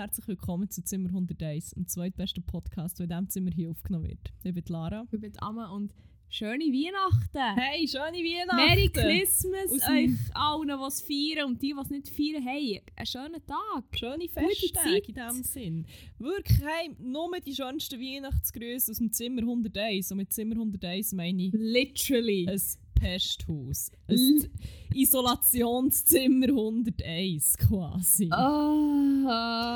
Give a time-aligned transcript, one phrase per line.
[0.00, 4.32] Herzlich willkommen zu Zimmer 101, dem zweitbesten Podcast, der in diesem Zimmer hier aufgenommen wird.
[4.42, 5.06] Ich bin Lara.
[5.12, 5.92] Ich bin Amma und
[6.30, 7.60] schöne Weihnachten!
[7.60, 8.56] Hey, schöne Weihnachten!
[8.56, 12.82] Merry Christmas Aus euch allen, die es feiern und die, die es nicht feiern, hey,
[12.96, 13.84] einen schönen Tag!
[13.94, 15.86] Schöne Festtage in diesem Sinn.
[16.18, 20.12] Wirklich, hey, nur die schönsten Weihnachtsgrüße aus dem Zimmer 101.
[20.12, 22.46] Und mit Zimmer 101 meine ich Literally!
[23.00, 23.90] Pesthaus.
[24.08, 24.48] Ein
[24.94, 28.28] Isolationszimmer 101 quasi.
[28.30, 29.70] Ah!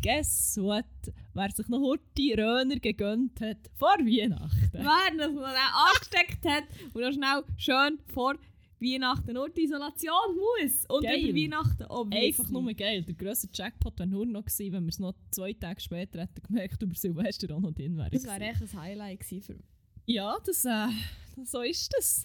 [0.00, 0.86] Guess what?
[1.34, 4.70] Wer sich noch Horti Röner gegönnt hat vor Weihnachten.
[4.72, 8.36] Wer noch mal angesteckt hat und noch schnell schön vor
[8.80, 11.20] Weihnachten nur die Isolation muss und Geil.
[11.28, 12.26] über Weihnachten obviously.
[12.26, 13.02] Einfach nur geil.
[13.02, 16.42] Der grösste Jackpot wäre nur noch gewesen, wenn wir es noch zwei Tage später hätten
[16.42, 18.10] gemerkt, über Silvester auch noch drin wäre.
[18.10, 19.66] Das wäre echt ein Highlight gewesen für mich.
[20.06, 20.88] Ja, das, äh,
[21.44, 22.24] so ist das.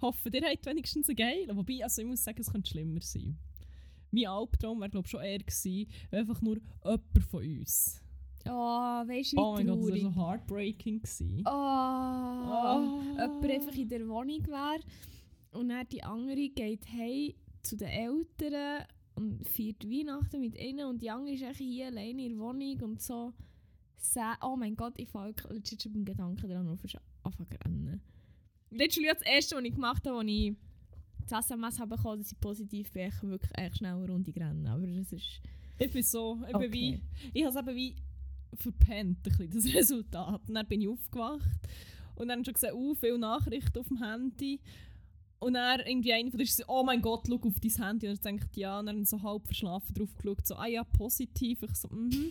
[0.00, 1.56] Hoffe, ihr habt wenigstens einen geilen.
[1.56, 3.38] Wobei, also ich muss sagen, es könnte schlimmer sein.
[4.10, 8.00] Mein Albtraum wäre, glaube ich, schon eher gewesen, einfach nur jemand von uns.
[8.48, 10.02] Oh, weißt du, wie Oh mein Gott, das traurig.
[10.02, 11.42] so heartbreaking gewesen.
[11.46, 13.00] Oh, Oh.
[13.18, 14.80] jemand einfach in der Wohnung wäre
[15.50, 18.84] und dann die andere geht hey zu den Eltern
[19.16, 23.02] und feiert Weihnachten mit ihnen und die andere ist hier alleine in der Wohnung und
[23.02, 23.32] so.
[24.12, 26.80] Sa- Oh mein Gott, ich fange legit schon beim Gedanken daran auf
[27.22, 28.00] anfangen zu rennen.
[28.70, 30.54] Literally das erste, was ich gemacht habe, als ich
[31.28, 34.66] das SMS habe bekommen, dass ich positiv bin, ich wirklich echt schnell eine Runde rennen.
[34.66, 35.40] Aber das ist...
[35.78, 36.72] Ich bin so, ich bin Okay.
[36.72, 37.02] wie,
[37.34, 37.96] ich habe es eben wie
[38.54, 40.40] verpennt, ein bisschen, das Resultat.
[40.48, 41.60] Und dann bin ich aufgewacht
[42.14, 44.60] und dann schon gesehen, uh, viele Nachrichten auf dem Handy.
[45.38, 48.08] Und dann irgendwie eine von so, oh mein Gott, schau auf dein Handy.
[48.08, 51.62] Und dann denkt ja, und dann so halb verschlafen drauf geschaut, so, ah ja, positiv.
[51.62, 52.30] Ich so, mhm.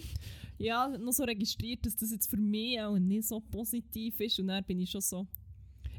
[0.57, 4.39] Ja, noch so registriert, dass das jetzt für mich auch nicht so positiv ist.
[4.39, 5.27] Und dann bin ich schon so,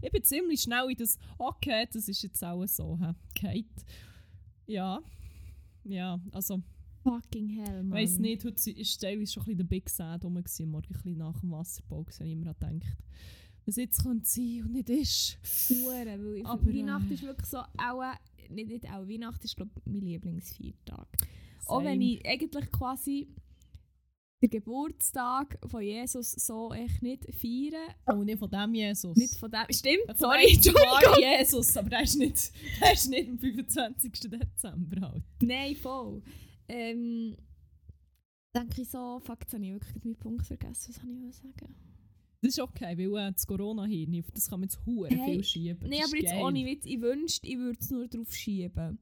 [0.02, 2.98] ich bin ziemlich schnell in das, okay, das ist jetzt auch so,
[3.34, 3.64] Kate.
[4.66, 5.00] Ja,
[5.84, 6.62] ja, also...
[7.02, 7.90] Fucking hell, Ich Mann.
[7.92, 10.34] weiss nicht, heute ist teilweise schon ein bisschen der Big Sad rum.
[10.34, 12.98] gewesen, Morgen ein bisschen nach dem Wasserbau, wenn ich immer daran gedacht
[13.64, 15.38] was jetzt könnte sein und nicht ist.
[15.70, 18.02] Hure, weil ich- Aber, Weihnachten äh, ist wirklich so, auch,
[18.48, 21.08] nicht, nicht auch, Weihnachten ist glaube mein Lieblingsfeiertag.
[21.66, 23.28] Auch wenn ich eigentlich quasi
[24.42, 27.88] den Geburtstag von Jesus so echt nicht feiere.
[28.06, 29.16] Oh, nicht von dem Jesus.
[29.16, 31.18] Nicht von dem, stimmt, Von sorry, Entschuldigung.
[31.38, 34.12] Jesus, aber der ist nicht, der ist nicht am 25.
[34.12, 35.24] Dezember halt.
[35.42, 36.22] Nein, voll.
[36.68, 37.36] Ähm,
[38.54, 41.74] denke ich so, fuck, jetzt habe ich wirklich meinen Punkt vergessen, was habe ich sagen?
[42.42, 45.88] Das ist okay, weil äh, das Corona-Hirn, das kann man jetzt hure Hey, viel schieben.
[45.88, 46.44] Nein, aber jetzt geil.
[46.44, 48.98] ohne Witz, ich wünschte, ich würde es nur drauf schieben.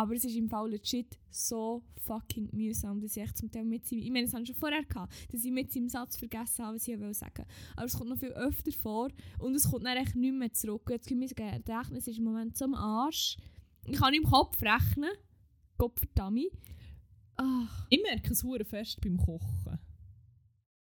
[0.00, 3.84] Aber es ist im Fall legit so fucking mühsam, dass ich echt zum Teil mit
[3.84, 6.64] seinem, ich meine, das habe ich schon vorher gehabt, dass ich mit seinem Satz vergessen
[6.64, 7.44] habe, was ich wollte sagen.
[7.76, 10.88] Aber es kommt noch viel öfter vor und es kommt dann echt nicht mehr zurück.
[10.88, 13.36] Jetzt gibt mir Gedächtnis ist im Moment am Arsch.
[13.84, 15.10] Ich kann nicht im Kopf rechnen.
[15.76, 16.46] Gott verdammt.
[17.36, 19.78] Ach, Ich merke es hure fest beim Kochen.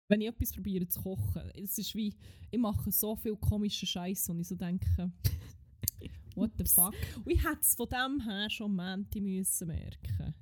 [0.07, 2.15] Wenn ich etwas probiere zu kochen, es ist wie,
[2.53, 5.11] ich mache so viel komische Scheiße und ich so denke,
[6.39, 6.95] what the fuck.
[7.25, 10.35] Und ich hätte es von dem her schon Menti müssen merken.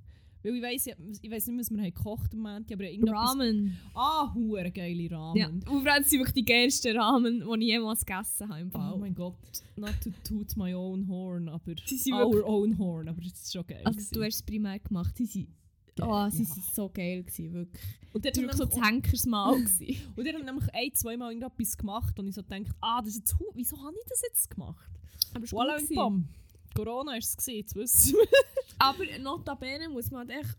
[0.46, 3.30] Weil ich weiss, ich, ich weiss nicht, was wir haben gekocht am Menti, aber irgendetwas...
[3.30, 3.76] Ramen.
[3.94, 5.36] Ah, hure geile Ramen.
[5.36, 5.48] Ja.
[5.48, 8.92] Und allem sind wirklich die geilsten Ramen, die ich jemals gegessen habe im Fall.
[8.94, 9.34] Oh mein Gott,
[9.74, 13.52] not to toot my own horn, aber Sie sind our own horn, aber das ist
[13.52, 13.80] schon geil.
[13.84, 14.14] Also gewesen.
[14.14, 15.16] du hast es primär gemacht.
[15.16, 15.48] Sie sind,
[15.96, 16.54] Geil, oh, sie ja.
[16.74, 17.82] so geil gewesen, wirklich.
[18.12, 19.54] und Das dort war so das Henkersmal.
[20.16, 23.16] Und dann haben nämlich ein, zweimal irgendetwas gemacht und ich so gedacht, ah, das ist
[23.20, 24.90] jetzt, wieso habe ich das jetzt gemacht?
[25.34, 25.96] Aber es Voilà, war und gut.
[25.96, 26.28] bam.
[26.74, 28.26] Corona war es, gewesen, jetzt wissen wir.
[28.78, 30.58] Aber notabene muss man halt echt...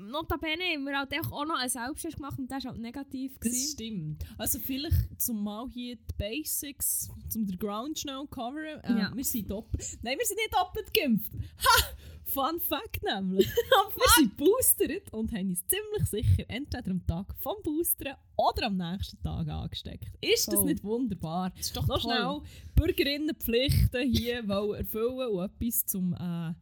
[0.00, 3.34] Notabene haben wir halt echt auch noch einen Selbsttest gemacht und der war halt negativ.
[3.38, 3.72] Das gewesen.
[3.72, 4.24] stimmt.
[4.36, 8.80] Also vielleicht zum mal hier die Basics, zum den Ground schnell coveren.
[8.82, 9.12] Äh, Ja.
[9.16, 9.98] Wir sind doppelt...
[10.02, 11.32] Nein, wir sind nicht doppelt geimpft.
[11.32, 11.84] Ha!
[12.26, 13.46] Fun Fact nämlich.
[13.94, 18.76] wir sind boostert und haben uns ziemlich sicher entweder am Tag vom Boostern oder am
[18.76, 20.10] nächsten Tag angesteckt.
[20.20, 20.64] Ist das Voll.
[20.66, 21.50] nicht wunderbar?
[21.50, 22.12] Das ist doch Noch toll.
[22.12, 22.40] schnell
[22.74, 26.52] Bürgerinnenpflichten hier erfüllen und etwas zum äh,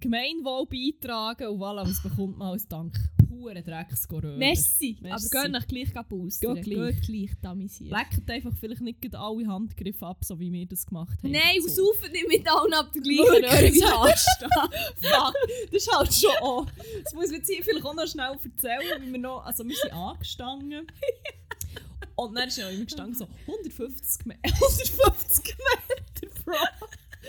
[0.00, 1.48] Gemeinwohl beitragen.
[1.48, 2.96] Und voilà, was bekommt man als Dank?
[3.30, 4.36] Hure Drecks Corona.
[4.36, 4.96] Messi.
[5.00, 5.28] Merci.
[5.34, 6.54] Aber gehen nach gleich boostern.
[6.54, 6.96] Geht gleich.
[6.96, 7.90] Geht gleich, damisiert.
[7.90, 11.30] Leckt einfach vielleicht nicht alle Handgriffe ab, so wie wir das gemacht haben.
[11.30, 11.92] Nein, und so.
[11.92, 13.22] saufen nicht mit allen ab der gleichen?
[13.22, 14.48] Röhre wie anstehen.
[14.96, 15.34] Fuck,
[15.70, 16.66] das ist halt schon auch.
[17.04, 19.76] Das muss ich jetzt hier vielleicht auch noch schnell erzählen, wie wir noch, also wir
[19.76, 20.86] sind angestanden.
[22.16, 26.52] Und dann ist ja immer gestanden so 150 Meter, 150 Meter pro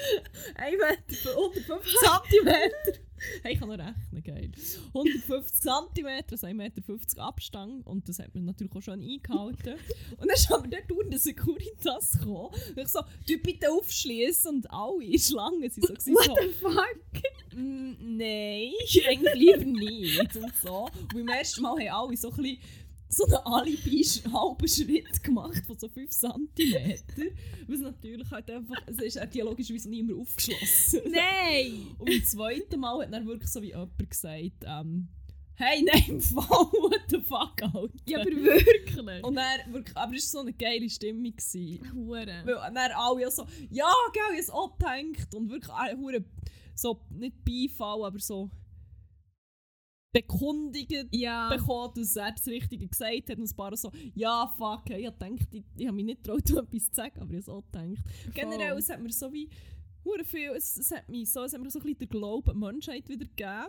[0.55, 2.99] 1 Meter für 150 Zentimeter.
[3.41, 4.51] Hey, ich kann noch rechnen, geil.
[4.93, 7.87] 150 cm, also 1,50 Meter Abstand.
[7.87, 9.73] Und das hat man natürlich auch schon eingehalten.
[10.11, 12.53] Und dann ist aber dort unten der Securitas gekommen.
[12.69, 14.57] Und ich so, du bitte aufschließen.
[14.57, 17.23] Und alle Schlangen sind so, gewesen, What so the fuck?
[17.55, 18.71] Mm, Nein,
[19.07, 20.85] eigentlich lieber nicht und so.
[20.85, 22.59] Und beim ersten Mal haben alle so ein bisschen
[23.09, 26.99] so einen Alibi-halben Schritt gemacht von so 5 cm.
[27.67, 31.01] Was natürlich halt einfach, es ist auch logischerweise nicht mehr aufgeschlossen.
[31.05, 31.87] Nein!
[31.99, 35.07] Und beim zweiten Mal hat dann wirklich so wie jemand gesagt, ähm,
[35.55, 37.93] hey, nein, Fall, what the fuck, Alter.
[38.05, 39.23] Ja, aber wirklich.
[39.23, 41.33] Und dann, wirklich, aber es war so eine geile Stimmung.
[41.93, 42.43] Hure.
[42.45, 45.35] Weil dann alle so, ja, gell, ich habe es gedacht.
[45.35, 46.23] Und wirklich alle hure
[46.75, 48.51] so, nicht Beifall, aber so
[50.11, 51.49] bekundigt Ja.
[51.49, 53.37] bekommen, dass er das Richtige gesagt hat.
[53.37, 56.49] Und ein paar so, ja, fuck, ich habe gedacht, ich, ich habe mich nicht getraut,
[56.49, 58.03] etwas zu sagen, aber ich habe es auch gedacht.
[58.33, 59.49] Generell, es hat mir so wie,
[60.03, 62.49] hure viel, es, es hat mich so, es hat mir so ein bisschen den Glauben
[62.49, 63.67] an die Menschheit wieder gegeben.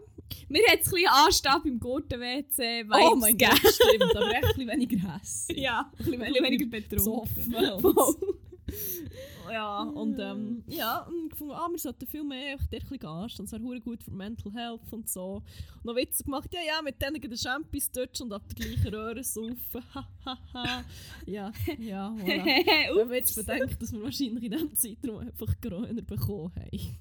[0.49, 2.85] Mir hat es ein bisschen Anstab im Gurten-WC.
[2.91, 5.49] oh mein Gott, stimmt, aber echt ein bisschen weniger Hass.
[5.55, 8.38] Ja, ein bisschen bisschen weniger betrunken.
[9.51, 13.09] Ja, und ähm, ja, und gefunden, ah, wir sollten viel mehr einfach dort ein bisschen
[13.09, 13.45] anstehen.
[13.47, 15.43] Es wäre gut für Mental Health und so.
[15.77, 18.95] Und noch Witze gemacht, ja, ja, mit denen den Champions dort und ab der gleichen
[18.95, 19.57] Röhre saufen.
[21.27, 22.45] Ja, ja, voilà.
[22.97, 26.99] Wenn man jetzt bedenkt, dass wir wahrscheinlich in diesem Zeitraum einfach Corona bekommen haben.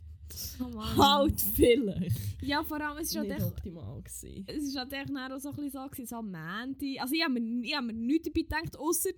[0.60, 0.98] Oh.
[0.98, 2.18] Halt vielleicht.
[2.42, 4.46] Ja, vor allem, es ist halt echt optimal gewesen.
[4.48, 7.00] es war halt echt auch so ein bisschen so, gewesen, so am Mandy.
[7.00, 9.10] Also ich habe mir, ich hab mir nichts dabei gedacht, außer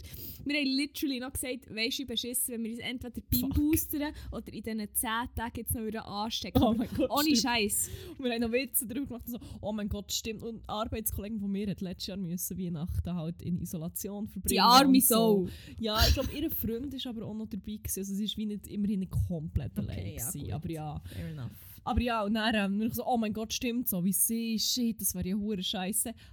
[0.45, 3.49] wir haben literally noch gesagt, weisst du, beschissen, wenn wir uns entweder beim.
[3.49, 6.61] Boostern oder in diesen 10 Tagen jetzt noch wieder anstecken.
[6.61, 7.35] Oh mein Gott, Ohne.
[7.35, 7.89] Scheiß.
[8.17, 10.43] Und wir haben noch Witze darüber gemacht und so, oh mein Gott, stimmt.
[10.43, 14.49] Und Arbeitskollegen von mir hat letztes Jahr müssen Weihnachten halt in Isolation verbringen.
[14.49, 15.47] Die arme so.
[15.77, 17.99] Ja, ich glaube, ihr Freund ist aber auch noch dabei gewesen.
[17.99, 20.53] Also sie ist wie nicht immerhin nicht komplett Okay, allein ja, gewesen.
[20.53, 20.98] Aber ja.
[21.05, 21.51] Fair enough.
[21.83, 24.99] Aber ja, und dann ähm, wir so, oh mein Gott, stimmt so, wie sie, shit,
[25.01, 26.13] das wäre ja hure Scheiße.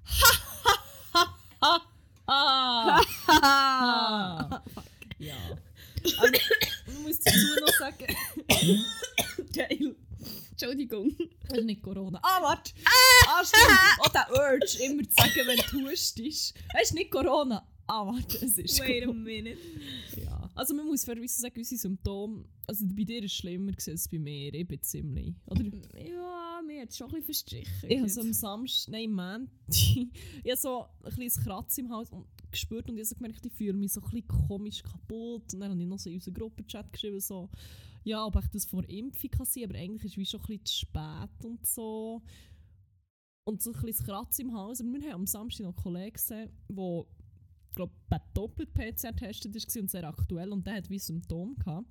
[1.62, 1.80] Ha,
[2.28, 3.40] ha, ha,
[4.50, 4.62] ha.
[5.18, 5.34] Ja.
[6.18, 8.06] Aber ich muss dazu noch sagen,
[9.54, 9.96] geil.
[10.60, 11.14] Entschuldigung.
[11.48, 12.18] Das ist nicht Corona.
[12.22, 12.72] Ah, warte!
[13.28, 13.78] Ah, stimmt!
[14.00, 16.54] Oh, der Urge, immer zu sagen, wenn du hustest.
[16.72, 17.66] Das ist nicht Corona.
[17.86, 19.22] Ah, warte, es ist Wait a Corona.
[19.22, 19.58] minute.
[20.16, 20.50] Ja.
[20.54, 24.18] Also man muss fairerweise sagen, unsere Symptome, also bei dir ist es schlimmer als bei
[24.18, 24.54] mir.
[24.54, 25.62] Ich bin ziemlich, oder?
[26.02, 27.90] Ja, mir hat es schon ein bisschen verstrichen.
[27.90, 32.10] Ich habe so am Samstag, nein, Montag, ich habe so ein kleines Kratz im Hals
[32.10, 35.52] und gespürt und ich habe so gemerkt, ich fühle mich so ein bisschen komisch kaputt.
[35.52, 37.50] Und dann habe ich noch so in unseren Gruppenchat geschrieben, so,
[38.06, 40.46] ja, ob ich das vor Impfung kann sein, aber eigentlich ist es wie schon ein
[40.46, 42.22] bisschen zu spät und so.
[43.44, 44.80] Und so ein kleines Kratz im Hals.
[44.80, 47.04] Aber wir haben am Samstag noch einen Kollegen gesehen, der,
[47.74, 51.88] glaube ich, doppelt PCR getestet war und sehr aktuell und der hat wie Symptome gehabt.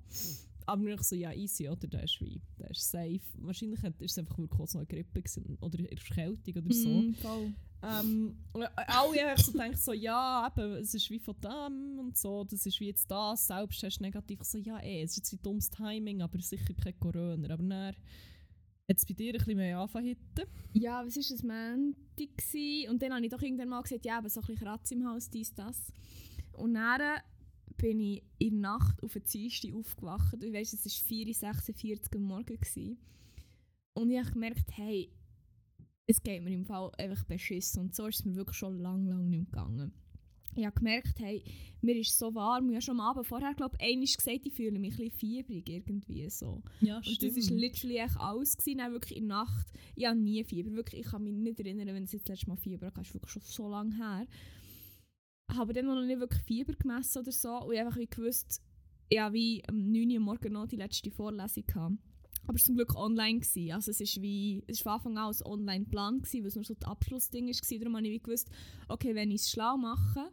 [0.66, 1.86] Aber wir so, ja, easy, oder?
[1.86, 3.20] Der ist wie, der ist safe.
[3.38, 6.88] Wahrscheinlich ist es einfach wirklich auch so eine Grippe gewesen, oder Erkältung oder so.
[6.88, 7.52] Mm, voll.
[7.82, 12.16] Ähm, und alle haben so gedacht, so, ja, eben, es ist wie von dem und
[12.16, 14.40] so, das ist wie jetzt das, selbst hast du negativ.
[14.40, 17.52] Ich so, ja, eh, es ist jetzt wie dummes Timing, aber sicher kein Corona.
[17.52, 17.94] Aber dann
[18.88, 20.16] es bei dir ein bisschen mehr anfangen.
[20.72, 22.90] Ja, was war das Montag?
[22.90, 25.06] Und dann habe ich doch irgendwann mal gesagt, ja, aber so ein bisschen Kratz im
[25.06, 25.92] Haus, dies, das.
[26.52, 27.20] Und dann
[27.76, 30.42] bin ich in der Nacht auf den Dienstag aufgewacht.
[30.42, 32.60] Ich weiss, es war 4.46 Uhr am Morgen.
[32.60, 32.98] Gewesen.
[33.94, 35.10] Und ich habe gemerkt, hey,
[36.06, 37.82] es geht mir im Fall einfach beschissen.
[37.82, 39.92] Und so ist es mir wirklich schon lang, lang nicht gegangen.
[40.54, 41.44] Ich habe gemerkt, hey,
[41.82, 42.70] mir ist so warm.
[42.70, 45.68] Ich habe schon am Abend vorher, glaube ich, gesagt, ich fühle mich ein bisschen fiebrig
[45.68, 46.62] irgendwie so.
[46.80, 48.56] Ja, Und das war literally echt alles.
[48.56, 48.78] Gewesen.
[48.78, 49.66] Dann wirklich in der Nacht.
[49.94, 50.72] Ich habe nie Fieber.
[50.72, 53.00] Wirklich, ich kann mich nicht erinnern, wenn es jetzt das letzte Mal Fieber hatte.
[53.00, 54.26] Das ist wirklich schon so lange her.
[55.54, 57.60] Habe dann noch nicht wirklich Fieber gemessen oder so.
[57.60, 58.62] Und ich einfach wie gewusst,
[59.14, 61.94] habe wie am 9 Uhr morgen noch die letzte Vorlesung gehabt.
[62.46, 63.40] Aber es war zum Glück online.
[63.40, 63.72] Gewesen.
[63.72, 64.00] Also es
[64.84, 67.78] war von Anfang an ein Online-Plan, weil es nur so das Abschlussding war.
[67.78, 68.50] Darum habe ich wie gewusst,
[68.88, 70.30] okay, wenn ich es schlau mache,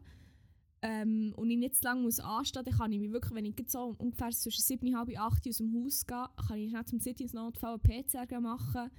[0.83, 3.55] ähm, und ich nicht zu lange muss anstehen, dann kann ich mich wirklich, wenn ich
[3.67, 6.85] so ungefähr zwischen 7 und halb 8 Uhr aus dem Haus gehe, kann ich schnell
[6.85, 8.91] zum City ins Notfall einen PCR machen,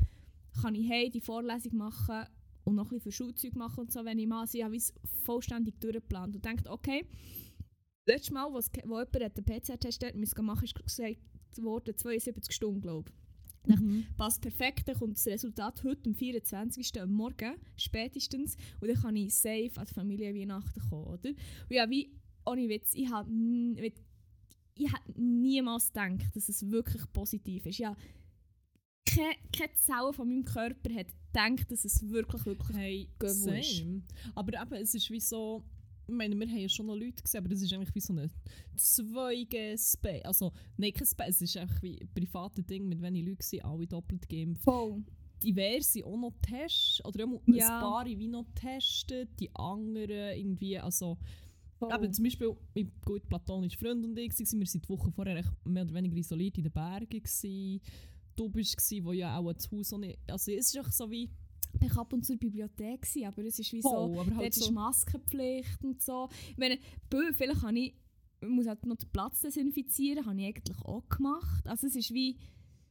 [0.62, 2.24] kann ich hey die Vorlesung machen
[2.64, 4.92] und noch ein bisschen für Schulzeug machen und so, wenn ich mal, ich habe es
[5.24, 7.06] vollständig durchgeplant und denkt, okay,
[8.06, 11.18] letztes Mal, wo, wo jemand hat den PCR-Test hat, müssen machen, ist gesagt
[11.56, 13.24] worden 72 Stunden, glaube ich
[13.66, 14.06] Mhm.
[14.16, 17.00] passt perfekt, dann kommt das Resultat heute, am 24.
[17.00, 21.30] am Morgen, spätestens, und dann kann ich safe an die Familie Weihnachten kommen, oder?
[21.30, 22.10] Und ja, wie,
[22.44, 23.30] ohne Witz, ich habe
[24.76, 27.78] ich hab niemals gedacht, dass es wirklich positiv ist.
[27.78, 27.96] Ja,
[29.14, 33.42] keine, keine Zelle von meinem Körper hat gedacht, dass es wirklich, wirklich Hey, ist.
[33.42, 34.02] same.
[34.34, 35.62] Aber eben, es ist wie so,
[36.06, 38.12] ich meine, wir haben ja schon noch Leute gesehen, aber das ist eigentlich wie so
[38.12, 38.28] eine
[38.76, 40.24] 2G-Space.
[40.24, 43.64] Also, nein, kein Space, es ist einfach wie ein privates Ding, mit wenigen Leuten sind
[43.64, 44.62] alle doppelt geimpft.
[44.64, 45.02] voll.
[45.42, 47.76] diverse auch noch testen, oder auch Ja.
[47.76, 51.18] ein paar wie noch testen, die anderen irgendwie, also
[51.78, 51.92] voll.
[51.94, 55.52] eben zum Beispiel mein gut platonischer Freund und ich, waren wir seit Wochen vorher echt
[55.66, 57.80] mehr oder weniger isoliert in den Bergen gewesen.
[58.36, 60.18] Du bist, gsi, wo ja auch das Haus so nicht...
[60.28, 61.30] Also es ist einfach so wie...
[61.80, 64.18] Ich war ab und zu in der Bibliothek, gewesen, aber es ist wie so, Voll,
[64.18, 64.72] aber halt dort ist so...
[64.72, 66.28] Maskenpflicht und so.
[66.50, 66.78] Ich meine,
[67.32, 67.94] vielleicht habe ich,
[68.40, 71.66] ich muss halt noch den Platz desinfizieren, habe ich eigentlich auch gemacht.
[71.66, 72.36] Also es ist wie,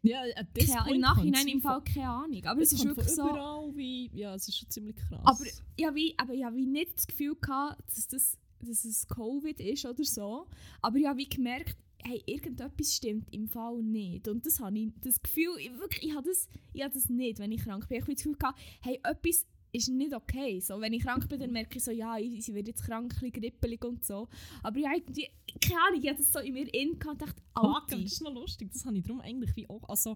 [0.01, 2.45] Ja, keine, im Nachhinein im Fall keine Ahnung.
[2.45, 3.71] Aber Es ist wirklich so...
[3.73, 4.11] wie...
[4.13, 5.21] Ja, es ist schon ziemlich krass.
[5.23, 5.45] Aber
[5.75, 9.61] ich habe wie, aber habe wie nicht das Gefühl gehabt, dass, das, dass es Covid
[9.61, 10.47] ist oder so.
[10.81, 14.27] Aber ich habe wie gemerkt, hey, irgendetwas stimmt im Fall nicht.
[14.27, 17.39] Und das habe ich, das Gefühl, ich, wirklich, ich habe das, ich habe das nicht,
[17.39, 17.97] wenn ich krank bin.
[17.97, 20.59] Ich habe das Gefühl gehabt, hey, etwas ist nicht okay.
[20.59, 23.15] So, wenn ich krank bin, dann merke ich so, ja, ich, ich werde jetzt krank,
[23.19, 24.27] grippelig und so.
[24.61, 25.27] Aber ich habe irgendwie,
[25.59, 28.21] keine Ahnung, ich habe das so in mir in gehabt und dachte, Fuck, das ist
[28.21, 28.71] noch lustig.
[28.71, 29.87] Das habe ich darum eigentlich wie auch...
[29.89, 30.15] Also,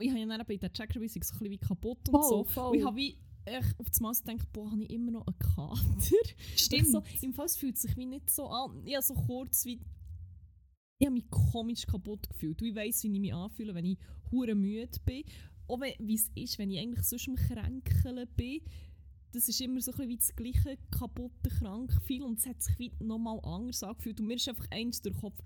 [0.00, 2.44] ich habe ja dann bei der Checkerweisung so ein bisschen wie kaputt und Voll, so.
[2.44, 2.76] voll.
[2.76, 5.38] Ich habe wie echt auf das Mal so gedacht, boah, habe ich immer noch einen
[5.38, 6.16] Kater.
[6.56, 6.88] Stimmt.
[6.88, 8.82] So, Im Fall es fühlt sich wie nicht so an.
[8.84, 9.80] Ich habe so kurz wie...
[11.00, 12.60] Ich habe mich komisch kaputt gefühlt.
[12.60, 13.98] Und ich weiss, wie ich mich anfühle, wenn ich
[14.30, 15.24] hure müde bin.
[15.66, 18.60] Auch wie es ist, wenn ich eigentlich sonst am Kränkeln bin.
[19.32, 22.78] Das ist immer so ein bisschen wie das gleiche kaputte Krankgefühl und es hat sich
[22.78, 24.20] wie nochmal anders angefühlt.
[24.20, 25.40] Und mir ist einfach eins durch den Kopf,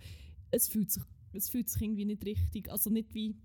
[0.50, 3.36] es fühlt sich, es fühlt sich irgendwie nicht richtig, also nicht wie...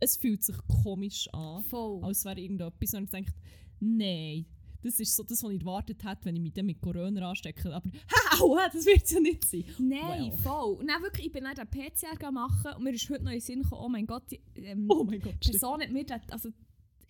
[0.00, 2.02] Es fühlt sich komisch an Voll.
[2.02, 2.94] als wäre irgendetwas.
[2.94, 3.32] Und ich denke,
[3.78, 4.44] nein,
[4.84, 7.74] das ist so das, was ich erwartet hätte, wenn ich mich dann mit Corona anstecke.
[7.74, 7.90] Aber
[8.38, 9.64] hau, das wird es ja nicht sein.
[9.78, 10.38] Nein, Well.
[10.38, 10.84] voll.
[10.86, 13.40] Dann wirklich, ich bin dann den PCR machen und mir ist heute noch in den
[13.40, 15.52] Sinn gekommen, oh mein Gott, die, ähm, Oh mein Gott, stimmt.
[15.52, 16.50] Person hat mir, das, also,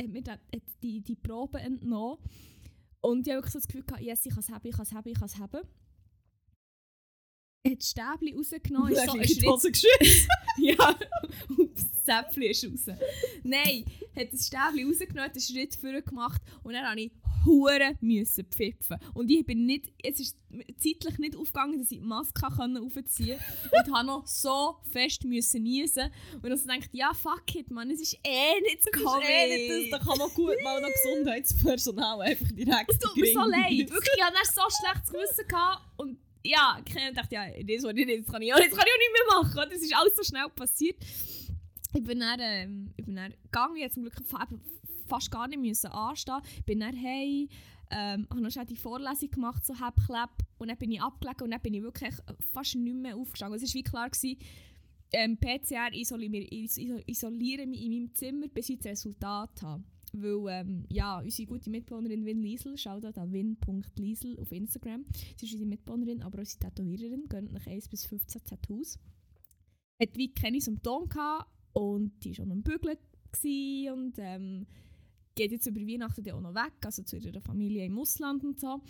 [0.00, 2.18] hat mir das, hat die, die Probe entnommen.
[3.00, 4.82] Und ich habe wirklich so das Gefühl gehabt, yes, ich kann es haben, ich kann
[4.84, 5.60] es haben, ich kann es haben.
[7.66, 10.28] Hat das Stäbchen rausgenommen, ist so ein Schritt
[10.58, 10.98] ja,
[11.58, 12.96] ups, das Zäpfchen ist raus.
[13.42, 17.96] Nein, hat das Stäbchen rausgenommen, hat einen Schritt vorher gemacht und dann musste ich hure
[18.00, 18.96] müssen pfeifen.
[19.14, 20.36] Und ich bin nicht, es ist
[20.78, 23.38] zeitlich nicht aufgegangen, dass ich die Maske können aufziehen
[23.70, 26.10] konnte und habe noch so fest müssen niesen.
[26.34, 29.28] Und dann denkt ja fuck it, man, es ist eh nicht Das Covid.
[29.28, 29.90] eh.
[29.90, 33.90] Da kann man gut mal noch Gesundheitspersonal einfach direkt Es tut mir so leid.
[33.90, 38.06] Wirklich, ich hatte so schlechtes Gewissen gehabt und ja, ich dachte, ja, das, was ich
[38.06, 39.70] nicht, das kann ich auch, das kann ich auch nicht mehr machen.
[39.72, 40.96] Das ist alles so schnell passiert.
[41.94, 44.16] Ich bin dann, ähm, ich bin dann gegangen, ich musste zum Glück
[45.06, 46.40] fast gar nicht müssen anstehen.
[46.66, 47.48] Bin dann hey,
[47.90, 51.42] ähm, habe noch schnell die Vorlesung gemacht, so hab Klapp, und dann bin ich abgelegen
[51.42, 52.14] und dann bin ich wirklich
[52.52, 53.60] fast nicht mehr aufgestanden.
[53.60, 54.38] Es war wie klar, gewesen,
[55.12, 59.84] ähm, PCR isoliere, mich in meinem Zimmer, bis ich das Resultat habe.
[60.12, 65.04] Weil, ähm, ja, unsere gute Mitbewohnerin Win Liesel, Shoutout an win.liesel auf Instagram.
[65.36, 68.98] Sie ist unsere Mitbewohnerin, aber unsere Tätowiererin, gönnt nach 1 bis 15 Tattoos.
[70.00, 72.98] Hat wie keine Symptome gehabt und die war schon am Bügeln
[73.92, 74.66] und ähm,
[75.34, 78.60] geht jetzt über Weihnachten dann auch noch weg, also zu ihrer Familie im Ausland und
[78.60, 78.80] so.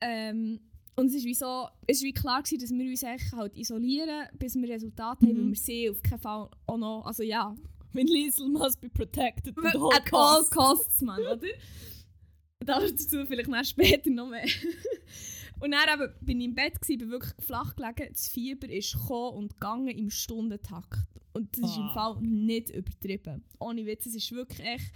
[0.00, 0.60] Ähm,
[0.96, 3.56] und es ist wie so, es ist wie klar gewesen, dass wir uns eigentlich halt
[3.56, 5.38] isolieren, bis wir Resultate haben, Mhm.
[5.42, 7.54] weil wir sie auf keinen Fall auch noch, also ja,
[7.92, 11.00] Wenn Liesel must be protected at all at all costs.
[11.02, 11.40] man, oder?
[12.60, 14.44] Dazu vielleicht noch später noch mehr.
[15.60, 18.92] und dann eben, bin ich im Bett, gewesen, bin wirklich flach gelegen, das Fieber ist
[18.92, 20.98] gekommen und gegangen im Stundentakt.
[21.32, 21.94] Und das ist im Ah.
[21.94, 23.42] Fall nicht übertrieben.
[23.58, 24.92] Ohne Witz, es ist wirklich echt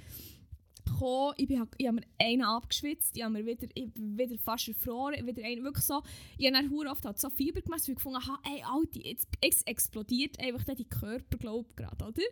[0.84, 4.38] gekommen, ich, bin, halt- ich habe mir einen abgeschwitzt, ich habe mir wieder, ich wieder
[4.38, 6.02] fast erfroren, wieder einen, wirklich so,
[6.38, 9.28] ich habe dann oft halt so Fieber gemessen, weil ich gefunden habe, ey, Alter, jetzt
[9.40, 12.22] ex explodiert einfach der Körper, glaube ich, gerade, oder?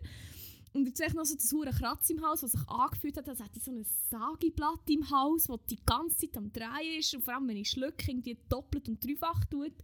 [0.74, 3.40] Und jetzt echt noch so das hure Kratz im Hals, was sich angefühlt hat, als
[3.40, 7.14] hätte ich so ein Sageblatt im Hals, das die ganze Zeit am Drehen ist.
[7.14, 9.74] Und vor allem, wenn ich schlucke, irgendwie doppelt und dreifach tut.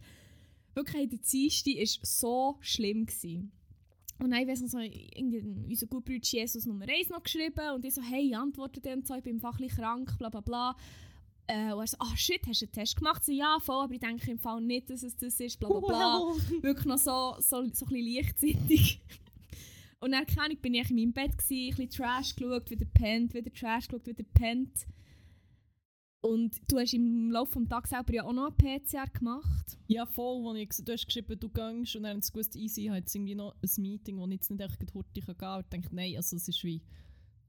[0.73, 3.05] Wirklich, der Dienstag war so schlimm.
[3.05, 3.51] Gewesen.
[4.19, 7.85] Und dann, ich weiss noch so, irgendwie unser Gutbruder Jesus Nummer 1 noch geschrieben und
[7.85, 10.75] ich so, hey, antworte dem so, ich bin bisschen krank, bla bla bla.
[11.47, 13.23] Äh, und er so, ah shit, hast du einen Test gemacht?
[13.23, 15.79] So, ja, voll, aber ich denke im Fall nicht, dass es das ist, bla bla
[15.79, 16.63] bla Well.
[16.63, 19.01] wirklich noch so, so, so ein bisschen leichtzeitig.
[20.01, 22.85] Und dann keine Ahnung, bin ich in meinem Bett, gewesen, ein bisschen Trash geschaut, wieder
[22.85, 24.85] pennt, wieder Trash geschaut, wieder pennt.
[26.21, 29.77] Und du hast im Laufe des Tages selber ja auch noch ein PCR gemacht.
[29.87, 32.85] Ja, voll, wo ich, du hast geschrieben, du gehst und dann haben sie gewusst, easy,
[32.87, 35.59] hat jetzt irgendwie noch ein Meeting, wo ich jetzt nicht echt hurtig gehen kann.
[35.59, 36.81] Und ich dachte, nein, also es ist wie,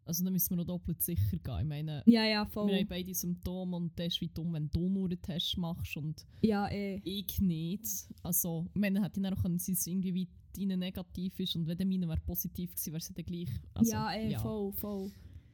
[0.04, 1.58] also da müssen wir noch doppelt sicher gehen.
[1.60, 2.72] Ich meine, Ja, ja, wir voll.
[2.72, 6.24] haben beide Symptome und das ist wie dumm, wenn du nur einen Test machst und
[6.40, 7.00] Ja, eh.
[7.02, 7.86] ich nicht.
[8.22, 11.56] Also, ich meine, hätte ich dann auch können, dass es irgendwie wie deine negativ ist
[11.56, 13.48] und wenn der meine wäre positiv gewesen, wäre es dann gleich.
[13.74, 15.10] Also, ja, eh, voll, voll.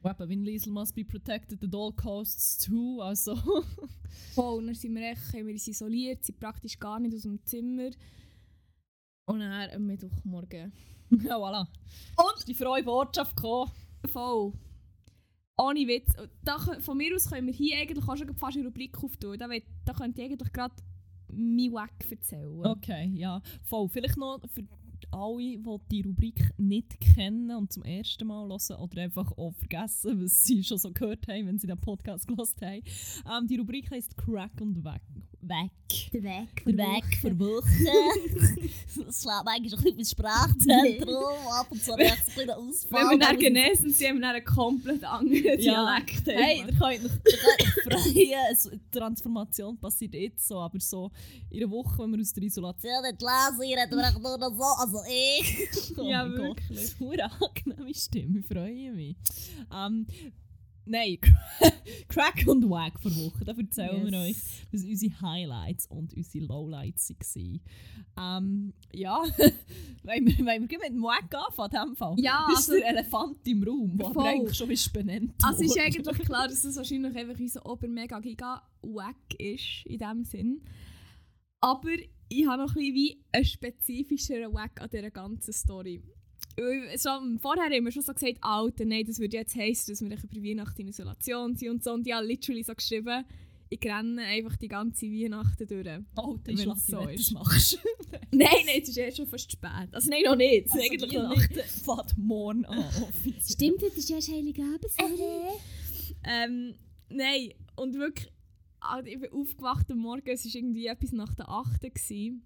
[0.09, 3.35] Eben, wenn Liesel must be protected at all costs too, also...
[4.33, 7.23] Voll, und dann sind wir echt, haben wir uns isoliert, sind praktisch gar nicht aus
[7.23, 7.89] dem Zimmer.
[9.25, 10.71] Und dann am Mittwochmorgen.
[11.09, 11.67] ja, voilà.
[12.17, 13.71] Und- Ist die frohe Botschaft gekommen.
[14.11, 14.53] Voll.
[15.59, 16.13] Ohne Witz.
[16.43, 19.37] Da, von mir aus können wir hier eigentlich auch schon fast eine Rubrik auftun.
[19.37, 19.47] Da,
[19.85, 20.75] da könnte ich eigentlich gerade
[21.29, 22.65] mein Wack erzählen.
[22.65, 23.41] Okay, ja.
[23.63, 23.89] Voll.
[23.89, 24.63] Vielleicht noch für,
[25.11, 30.23] alle, die die Rubrik nicht kennen und zum ersten Mal hören oder einfach auch vergessen,
[30.23, 32.81] was sie schon so gehört haben, wenn sie den Podcast gehört haben.
[33.29, 35.01] Ähm, die Rubrik heisst Crack und Weg.
[35.41, 35.71] Weg.
[36.11, 36.65] Der Weg.
[36.65, 37.85] Der Weg für Wochen.
[39.05, 41.23] das schlägt eigentlich ein bisschen Sprachzentrum.
[41.51, 43.01] Ab und zu ich ein bisschen Ausfall.
[43.03, 45.95] Wenn wir dann genesen sind, haben wir dann einen komplett anderen Ja.
[45.95, 46.27] Dialekt.
[46.27, 47.09] Hey, da könnt ihr
[47.83, 48.57] freuen.
[48.91, 51.11] Die Transformation passiert jetzt so, aber so
[51.49, 54.55] in einer Woche, wenn wir aus der Isolation nicht lesen, reden wir echt nur noch
[54.55, 55.69] so, also ich.
[55.97, 56.99] Ja, mein Gott, wirklich.
[56.99, 59.15] Hure angenehme Stimme, ich freue mich.
[59.73, 60.07] Ähm,
[60.87, 61.17] nein,
[62.07, 64.67] Crack und Wack vor Woche, da erzählen wir euch, Yes.
[64.71, 67.61] was unsere Highlights und unsere Lowlights waren.
[68.19, 69.17] Ähm, ja,
[70.03, 72.15] wollen wir, wollen wir mit dem Wack anfangen, in Fall?
[72.19, 75.79] Ja, das ist also- der Elefant im Raum, der eigentlich schon ist benannt Also ist
[75.79, 80.61] eigentlich klar, dass es wahrscheinlich einfach unser Ober-Mega Giga wack ist, in dem Sinn.
[81.61, 81.89] Aber
[82.29, 86.01] ich habe noch ein bisschen wie einen spezifischeren Wack an dieser ganzen Story.
[86.57, 90.01] Weil Schon vorher haben wir schon so gesagt, Alter, nein, das würde jetzt heißen, dass
[90.01, 91.93] wir über Weihnachten in Isolation sind und so.
[91.93, 93.23] Und ich habe literally so geschrieben,
[93.69, 95.87] ich renne einfach die ganze Weihnachten durch.
[96.15, 97.31] Oh, das Wenn ist Lati, so ist.
[97.33, 97.79] machst.
[98.31, 99.87] Nein, nein, es ist erst schon fast spät.
[99.91, 100.67] Also nein, noch nicht.
[100.67, 101.53] Ist eigentlich Weihnachten
[101.85, 102.85] fängt morgen an.
[103.45, 105.57] Stimmt, das ist erst Heiligabend, sorry.
[106.23, 106.75] ähm,
[107.09, 108.31] nein, und wirklich,
[108.79, 111.81] also ich bin aufgewacht am Morgen, es war irgendwie etwas nach der 8.
[111.81, 112.43] Gewesen.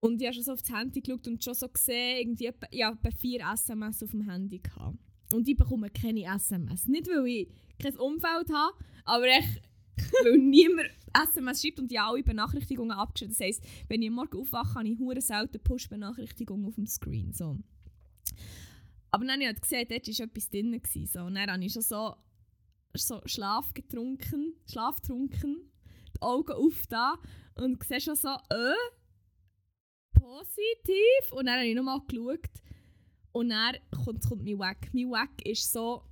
[0.00, 2.98] Und ich habe schon so auf das Handy geschaut und schon so gesehen, irgendwie habe
[2.98, 4.96] etwa vier SMS auf dem Handy gehabt.
[5.32, 6.86] Und ich bekomme keine SMS.
[6.86, 9.62] Nicht, weil ich kein Umfeld habe, aber echt,
[10.24, 10.88] weil niemand
[11.24, 13.34] SMS schreibt und ich alle Benachrichtigungen abgeschrieben.
[13.36, 17.32] Das heisst, wenn ich Morgen aufwache, habe ich hure selten Push-Benachrichtigungen auf dem Screen.
[17.32, 17.58] So.
[19.10, 20.72] Aber dann habe ich halt gesehen, dort war etwas drin.
[20.72, 21.20] Gewesen, so.
[21.20, 22.14] Und dann habe ich schon so,
[22.94, 25.12] so Schlaf getrunken, Schlaf die
[26.20, 27.16] Augen auf da
[27.56, 28.74] und sehe schon so, äh,
[30.28, 31.32] positiv.
[31.32, 32.50] Und dann habe ich nochmal geschaut
[33.32, 34.88] und dann kommt, kommt mein Wack.
[34.92, 36.02] Mein Wack ist so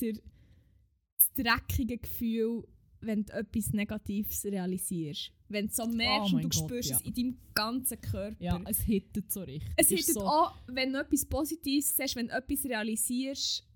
[0.00, 2.64] der, das dreckige Gefühl,
[3.00, 5.32] wenn du etwas Negatives realisierst.
[5.48, 6.96] Wenn du so merkst Oh und du Gott, spürst ja.
[6.96, 8.36] es in deinem ganzen Körper.
[8.42, 9.70] Ja, es hittet so richtig.
[9.76, 13.66] Es ist so, auch, wenn du etwas Positives siehst, wenn du etwas realisierst,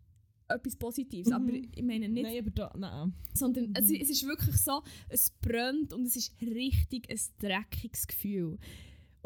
[0.48, 1.26] etwas Positives.
[1.28, 1.34] Mhm.
[1.34, 3.12] Aber ich meine nicht, Nein, aber da, nein.
[3.34, 3.96] sondern es, Mhm.
[4.00, 8.58] es ist wirklich so, es brennt und es ist richtig ein dreckiges Gefühl.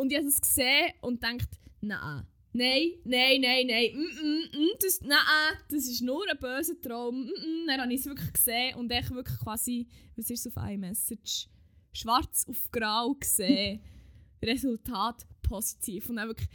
[0.01, 1.51] Und ich habe es gesehen und denkt,
[1.83, 6.81] nein, nein, nein, nein, nein, mm, mm, mm, das, nein, das ist nur ein böser
[6.81, 7.27] Traum.
[7.27, 7.67] Mm, mm.
[7.67, 9.87] Dann habe ich es wirklich gesehen und ich wirklich quasi,
[10.17, 11.49] was ist auf iMessage,
[11.93, 13.83] schwarz auf grau gesehen.
[14.43, 16.09] Resultat positiv.
[16.09, 16.49] Und dann wirklich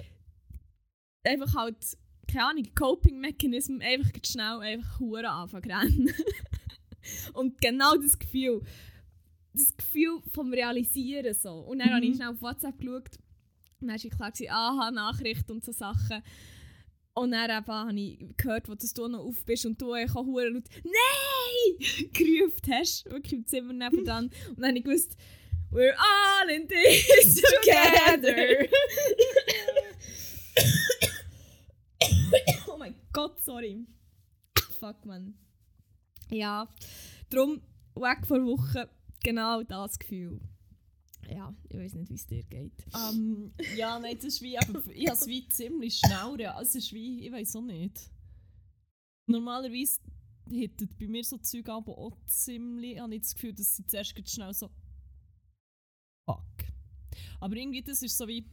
[1.24, 6.14] einfach halt, keine Ahnung, Coping-Mechanism, einfach schnell einfach Huren anfangen rennen.
[7.34, 8.64] Und genau das Gefühl,
[9.54, 11.52] das Gefühl vom Realisieren so.
[11.60, 11.94] Und dann Mhm.
[11.94, 13.20] habe ich schnell auf WhatsApp geschaut
[13.88, 16.22] dann war klar, gewesen, aha, Nachricht und so Sachen.
[17.14, 20.26] Und dann eben habe ich gehört, wo du noch auf bist und du eigentlich auch
[20.26, 24.26] laut «Nein!» gerufen hast, wirklich im Zimmer nebenan.
[24.50, 25.16] und dann habe ich gewusst,
[25.72, 28.68] «We're all in this together!»
[32.68, 33.86] Oh mein Gott, sorry.
[34.80, 35.36] Fuck, man.
[36.30, 36.68] Ja,
[37.30, 37.62] darum,
[37.96, 38.90] weg vor Wochen,
[39.24, 40.42] genau das Gefühl.
[41.30, 42.86] Ja, ich weiß nicht, wie es dir geht.
[42.94, 46.60] Ähm, ja, nein, das ist wie, aber ich habe es wie ziemlich schnell, ja.
[46.62, 48.12] Es ist wie, ich weiß auch nicht.
[49.28, 50.00] Normalerweise
[50.50, 54.30] hittet bei mir so Zeug aber auch ziemlich, habe ich das Gefühl, dass sie zuerst
[54.30, 54.70] schnell so
[56.30, 56.46] fuck.
[57.40, 58.46] Aber irgendwie, das ist so wie,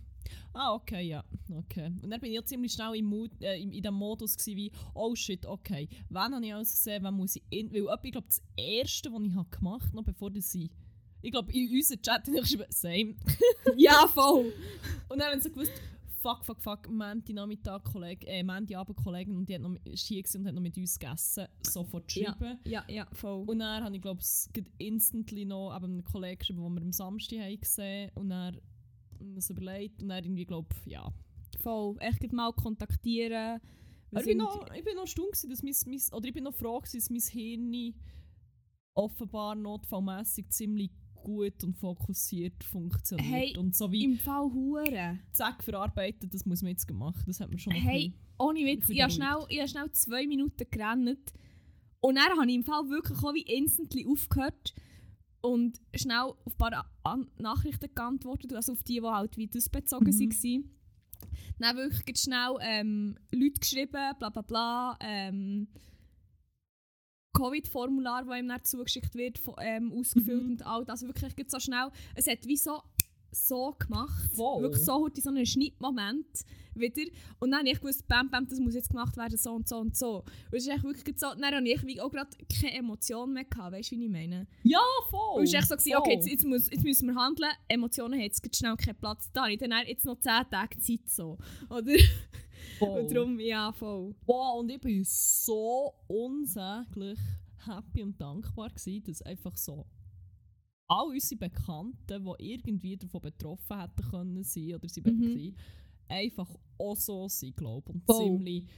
[0.55, 1.93] ah, okay, ja, okay.
[2.03, 5.15] Und dann bin ich ziemlich schnell im Mood, äh, in, dem Modus gewesen, wie, oh
[5.15, 8.29] shit, okay, wann habe ich alles gesehen, wann muss ich in, weil etwa, ich glaube,
[8.29, 10.71] das Erste, was ich habe gemacht habe, noch bevor ich,
[11.23, 13.15] ich glaube, in unserem Chat habe ich geschrieben, same.
[13.77, 14.53] ja, voll!
[15.09, 15.73] Und dann haben sie so gewusst,
[16.23, 20.25] fuck, fuck, fuck, Mandy Nachmittag Kollege, äh, Mandy Abend Kollegin und die hat noch, hier
[20.35, 22.33] und hat noch mit uns gegessen, sofort Ja.
[22.33, 22.59] geschrieben.
[22.65, 23.45] Ja, ja, voll.
[23.47, 26.93] Und dann habe ich, glaube ich, instantly noch eben einem Kollegen geschrieben, den wir am
[26.93, 28.61] Samstag haben gesehen und dann
[29.21, 31.13] uns überlegt und dann irgendwie, glaube ja.
[31.61, 31.97] voll.
[32.01, 33.61] Echt mal kontaktieren.
[34.19, 36.55] Ich bin noch, ich bin noch stumm gewesen, dass mein, mein, oder ich bin noch
[36.55, 37.95] froh gewesen, dass mein Hirn
[38.95, 40.91] offenbar notfallmässig ziemlich
[41.23, 43.31] gut und fokussiert funktioniert.
[43.31, 45.21] Hey, und so wie Im Fall Huren.
[45.33, 47.23] zack verarbeitet, das muss man jetzt machen.
[47.27, 49.91] Das hat man schon Hey, ein ohne Ich Witz, ich habe schnell, ich habe schnell
[49.93, 51.33] zwei Minuten gerannt.
[52.01, 54.75] Und dann habe ich im Fall wirklich auch wie instantly aufgehört
[55.41, 59.69] und schnell auf ein paar An Nachrichten geantwortet, also auf die, die halt wie das
[59.69, 60.31] bezogen Mhm.
[60.31, 60.71] waren.
[61.59, 64.99] Dann wirklich schnell ähm, Leute geschrieben, bla bla bla.
[65.01, 65.69] Ähm,
[67.33, 70.51] Covid-Formular, das ihm dann zugeschickt wird, von, ähm, ausgefüllt Mhm.
[70.53, 71.03] und all das.
[71.03, 71.89] Wirklich so schnell.
[72.15, 72.81] Es hat wie so
[73.35, 74.31] so gemacht.
[74.35, 74.63] Voll.
[74.63, 76.27] Wirklich so heute so einen Schnittmoment
[76.75, 77.11] wieder.
[77.41, 79.79] Und dann habe ich gewusst, bam, bam, das muss jetzt gemacht werden, so und so
[79.79, 80.17] und so.
[80.19, 82.29] Und es ist echt wirklich so, dann habe ich auch gerade
[82.61, 84.47] keine Emotion mehr gehabt, weißt du, wie ich meine?
[84.65, 85.39] Ja, voll.
[85.39, 88.15] Und es war echt so, gewesen, okay, jetzt, jetzt, muss, jetzt müssen wir handeln, Emotionen
[88.15, 89.49] haben jetzt schnell keinen Platz da.
[89.49, 91.39] Ich dann jetzt noch 10 Tage Zeit so.
[91.71, 91.93] Oder?
[92.87, 93.01] Voll.
[93.01, 94.15] Und darum, ja, voll.
[94.27, 97.19] Wow, und ich bin so unsäglich
[97.67, 99.87] happy und dankbar gewesen, dass einfach so
[100.89, 105.35] all unsere Bekannten, die irgendwie davon betroffen hätten können sein oder sie Mhm.
[105.51, 105.57] mhm.
[106.09, 107.95] einfach auch so sind, glaube ich.
[107.95, 108.25] Und Voll.
[108.25, 108.69] ziemlich...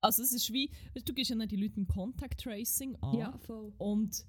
[0.00, 3.38] Also es ist wie, weißt, du gibst ja die Leute im Contact Tracing an.
[3.40, 3.72] voll.
[3.78, 4.24] Und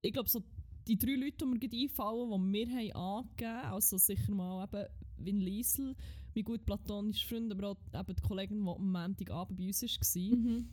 [0.00, 0.42] ich glaube, so
[0.88, 4.64] die drei Leute, die mir gerade einfallen, die wir haben angegeben haben, also sicher mal
[4.64, 4.86] eben
[5.18, 5.94] Win Liesel,
[6.40, 10.36] mein gut platonischer Freund, aber auch eben die Kollegin, die am Montagabend bei uns war,
[10.38, 10.68] Mhm.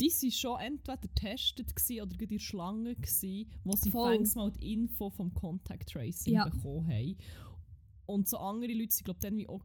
[0.00, 4.72] die waren schon entweder getestet oder in der Schlange, gewesen, wo sie fängst mal die
[4.72, 6.48] Info vom Contact Tracing Ja.
[6.48, 7.16] bekommen haben.
[8.06, 9.62] Und so andere Leute sind, glaube ich, dann wie auch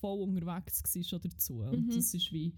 [0.00, 1.60] voll unterwegs schon dazu.
[1.60, 1.94] Und Mhm.
[1.94, 2.52] das ist wie...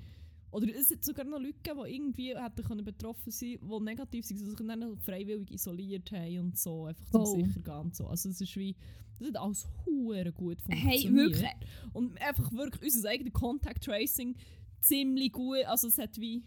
[0.53, 4.25] Oder es hat sogar noch Leute gegeben, die irgendwie hätten können betroffen sein die negativ
[4.27, 7.45] sind, sich dann freiwillig isoliert haben und so, einfach zum Voll.
[7.45, 8.07] sicher gehen und so.
[8.07, 8.77] Also es ist wie...
[9.19, 11.15] Das hat alles hure gut Hey, funktioniert.
[11.33, 11.51] wirklich.
[11.93, 14.35] Und einfach wirklich unser eigenes Contact Tracing
[14.81, 15.65] ziemlich gut.
[15.67, 16.43] Also es hat wie.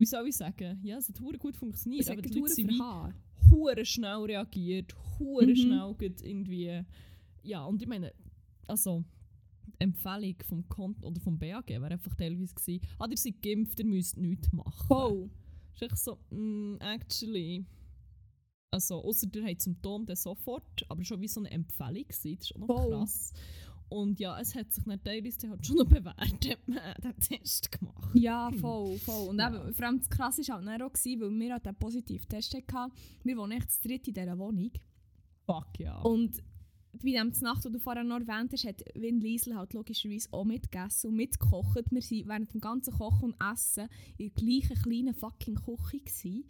[0.00, 0.80] Wie soll ich sagen?
[0.82, 2.02] Ja, es hat hure gut funktioniert.
[2.06, 2.80] Es aber die Leute sind wie
[3.50, 5.56] hure schnell reagiert, hure Mhm.
[5.56, 6.82] schnell irgendwie.
[7.44, 8.12] Ja, und ich meine,
[8.66, 9.04] also
[9.78, 13.86] Empfehlung vom Kont oder vom BAG wäre einfach teilweise gewesen, ah, ihr seid geimpft, ihr
[13.86, 14.86] müsst nichts machen.
[14.86, 15.30] Voll.
[15.74, 17.64] ist echt so, mm, actually.
[18.70, 22.50] Also, außer ihr habt Symptome dann sofort, aber schon wie so eine Empfehlung gewesen, das
[22.50, 22.90] ist auch noch Voll.
[22.90, 23.32] krass.
[23.90, 27.72] Und ja, es hat sich dann teilweise halt schon noch bewährt, hat man den Test
[27.72, 28.10] gemacht.
[28.14, 29.28] Ja, voll, voll.
[29.30, 29.48] Und Ja.
[29.48, 32.52] eben, vor allem das Krasse war halt auch, gewesen, weil wir halt einen positiven Test
[32.54, 32.92] hatten.
[33.24, 34.70] Wir wohnen echt zu dritt in dieser Wohnung.
[35.46, 35.98] Fuck ja.
[36.02, 36.42] Und
[36.92, 40.44] bei dem Nacht, die du vorher noch erwähnt hast, hat Win Liesel halt logischerweise auch
[40.44, 41.90] mitgegessen und mitgekocht.
[41.90, 45.98] Wir waren während dem ganzen Kochen und Essen in der gleichen kleinen fucking Küche.
[45.98, 46.44] Gewesen.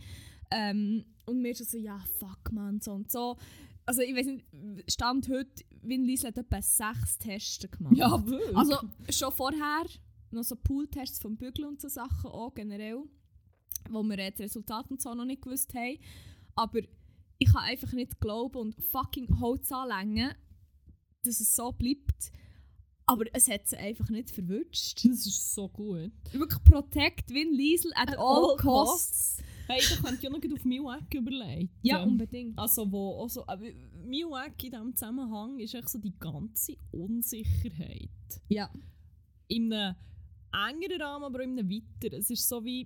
[0.50, 3.36] Ähm, und wir schon so, ja, fuck man, so und so.
[3.84, 4.44] Also ich weiß nicht,
[4.90, 7.96] Stand heute, Win Liesel hat etwa sechs Tests gemacht.
[7.96, 8.56] ja, wirklich.
[8.56, 8.76] Also
[9.10, 9.84] schon vorher
[10.30, 13.02] noch so Pooltests vom Bügeln und so Sachen auch generell,
[13.90, 15.98] wo wir die Resultate und so noch nicht gewusst haben.
[16.54, 16.80] Aber
[17.38, 20.34] ich kann einfach nicht glauben und fucking Holz anlängen,
[21.22, 22.32] dass es so bleibt.
[23.06, 25.04] Aber es hat sie einfach nicht verwünscht.
[25.04, 26.12] das ist so gut.
[26.30, 29.42] Wirklich protect Win Liesel at, At all all costs.
[29.66, 31.70] Hey, da könnt ihr noch auf Milwaukee überlegen.
[31.82, 32.58] Ja, unbedingt.
[32.58, 33.64] Also, wo auch so, aber
[34.04, 38.10] Milwaukee in diesem Zusammenhang ist echt so die ganze Unsicherheit.
[38.48, 38.70] Ja.
[39.48, 39.94] in einem
[40.52, 42.20] engeren Rahmen, aber in einem weiteren.
[42.20, 42.80] Es ist so wie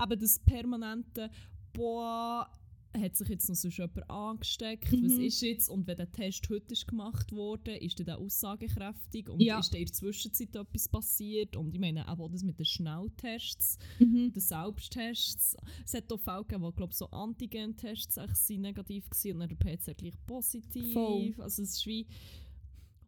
[0.00, 1.30] eben das permanente
[1.72, 2.50] «Boah,
[3.00, 4.92] hat sich jetzt noch sonst jemand angesteckt?
[4.92, 5.20] Was Mhm.
[5.20, 9.28] ist jetzt?» Und wenn der Test heute ist gemacht wurde, ist dann der aussagekräftig?
[9.28, 9.58] Und Ja.
[9.60, 11.56] ist dann in der Zwischenzeit etwas passiert?
[11.56, 14.32] Und ich meine auch das mit den Schnelltests, Mhm.
[14.32, 15.56] den Selbsttests.
[15.84, 19.56] Es hat auch Fälle gegeben, wo glaub, so Antigen-Tests sind negativ waren und dann der
[19.56, 20.92] PCR gleich positiv.
[20.92, 21.34] Voll.
[21.38, 22.06] Also es ist wie...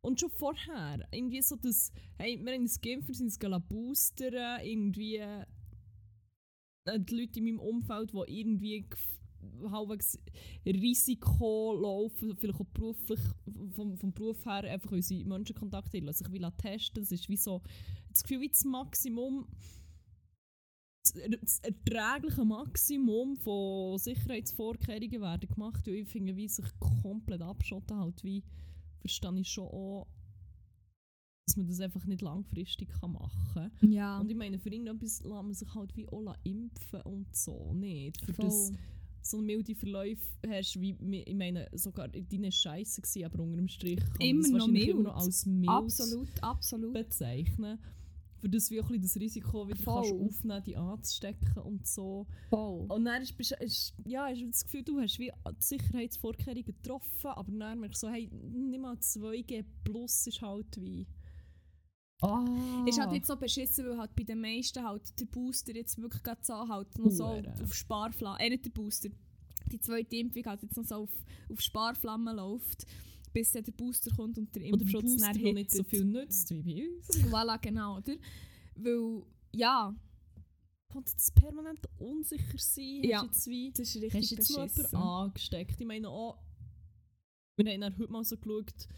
[0.03, 4.61] Und schon vorher, irgendwie so das, hey, wir haben uns geimpft, wir sind gehen boostern,
[4.65, 5.45] irgendwie äh,
[6.99, 8.87] die Leute in meinem Umfeld, die irgendwie
[9.71, 10.19] halbwegs
[10.67, 13.21] Risiko laufen, vielleicht auch beruflich,
[13.73, 17.37] vom, vom Beruf her, einfach unsere Menschenkontakte, die lassen sich wie testen, das ist wie
[17.37, 17.63] so,
[18.11, 19.47] das Gefühl wie das Maximum,
[21.41, 28.23] das, erträgliche Maximum von Sicherheitsvorkehrungen werden gemacht, und ich finde, wie sich komplett abschotten halt,
[28.23, 28.45] wie
[29.01, 30.07] verstehe ich schon auch,
[31.47, 33.91] dass man das einfach nicht langfristig kann machen kann.
[33.91, 34.21] Ja.
[34.21, 38.25] Und ich meine, für irgendetwas lässt man sich halt wie auch impfen und so nicht.
[38.25, 38.45] Für voll.
[38.45, 38.73] das
[39.23, 44.01] so milde Verläufe hast, wie, ich meine, sogar deine Scheiße gewesen, aber unter dem Strich
[44.01, 44.89] kann Immer noch mild.
[44.89, 46.93] immer noch als mild Absolut, absolut.
[46.93, 47.79] bezeichnen.
[48.41, 50.03] Für das wie auch ein das Risiko wieder Voll.
[50.03, 52.27] kannst aufnehmen, die anzustecken und so.
[52.49, 52.87] Voll.
[52.89, 57.27] Und dann ist, ist, ja, hast du das Gefühl, du hast wie die Sicherheitsvorkehrungen getroffen,
[57.27, 61.07] aber dann merkst du so, hey, nicht mal 2G plus ist halt wie...
[62.23, 62.85] Ah.
[62.87, 66.23] Ist halt jetzt so beschissen, weil halt bei den meisten halt der Booster jetzt wirklich
[66.23, 67.25] gerade so halt noch so
[67.63, 69.09] auf Sparflamme, äh nicht der Booster,
[69.73, 71.11] die zweite Impfung halt jetzt noch so auf,
[71.51, 72.87] auf Sparflamme läuft,
[73.33, 76.05] bis dann der Booster kommt und der Oder der Impfschutz dann noch nicht so viel
[76.05, 77.09] nützt wie bei uns.
[77.33, 78.15] Voilà, genau, oder?
[78.75, 79.95] Weil, ja,
[80.95, 83.23] Und das permanent unsicher sein, Ja.
[83.23, 84.85] hast das ist Hast richtig du jetzt noch beschissen.
[84.91, 85.81] jemanden angesteckt?
[85.81, 86.39] Ich meine auch,
[87.57, 88.89] wir haben dann heute mal so geschaut,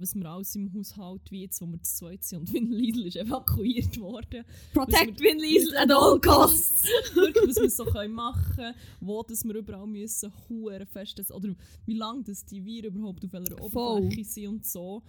[0.00, 3.06] was wir alles im Haushalt, wie jetzt, wo wir zu zweit sind und Win Liesl
[3.06, 4.44] ist evakuiert worden.
[4.72, 6.82] Protect wir- Win Liesl at all costs.
[7.14, 11.30] Wirklich, was wir so können machen können, wo dass wir überall müssen, hure fest, das-
[11.32, 11.54] oder
[11.86, 13.62] wie lange dass die Viren überhaupt auf welcher.
[13.62, 15.02] Oberfläche sind und so.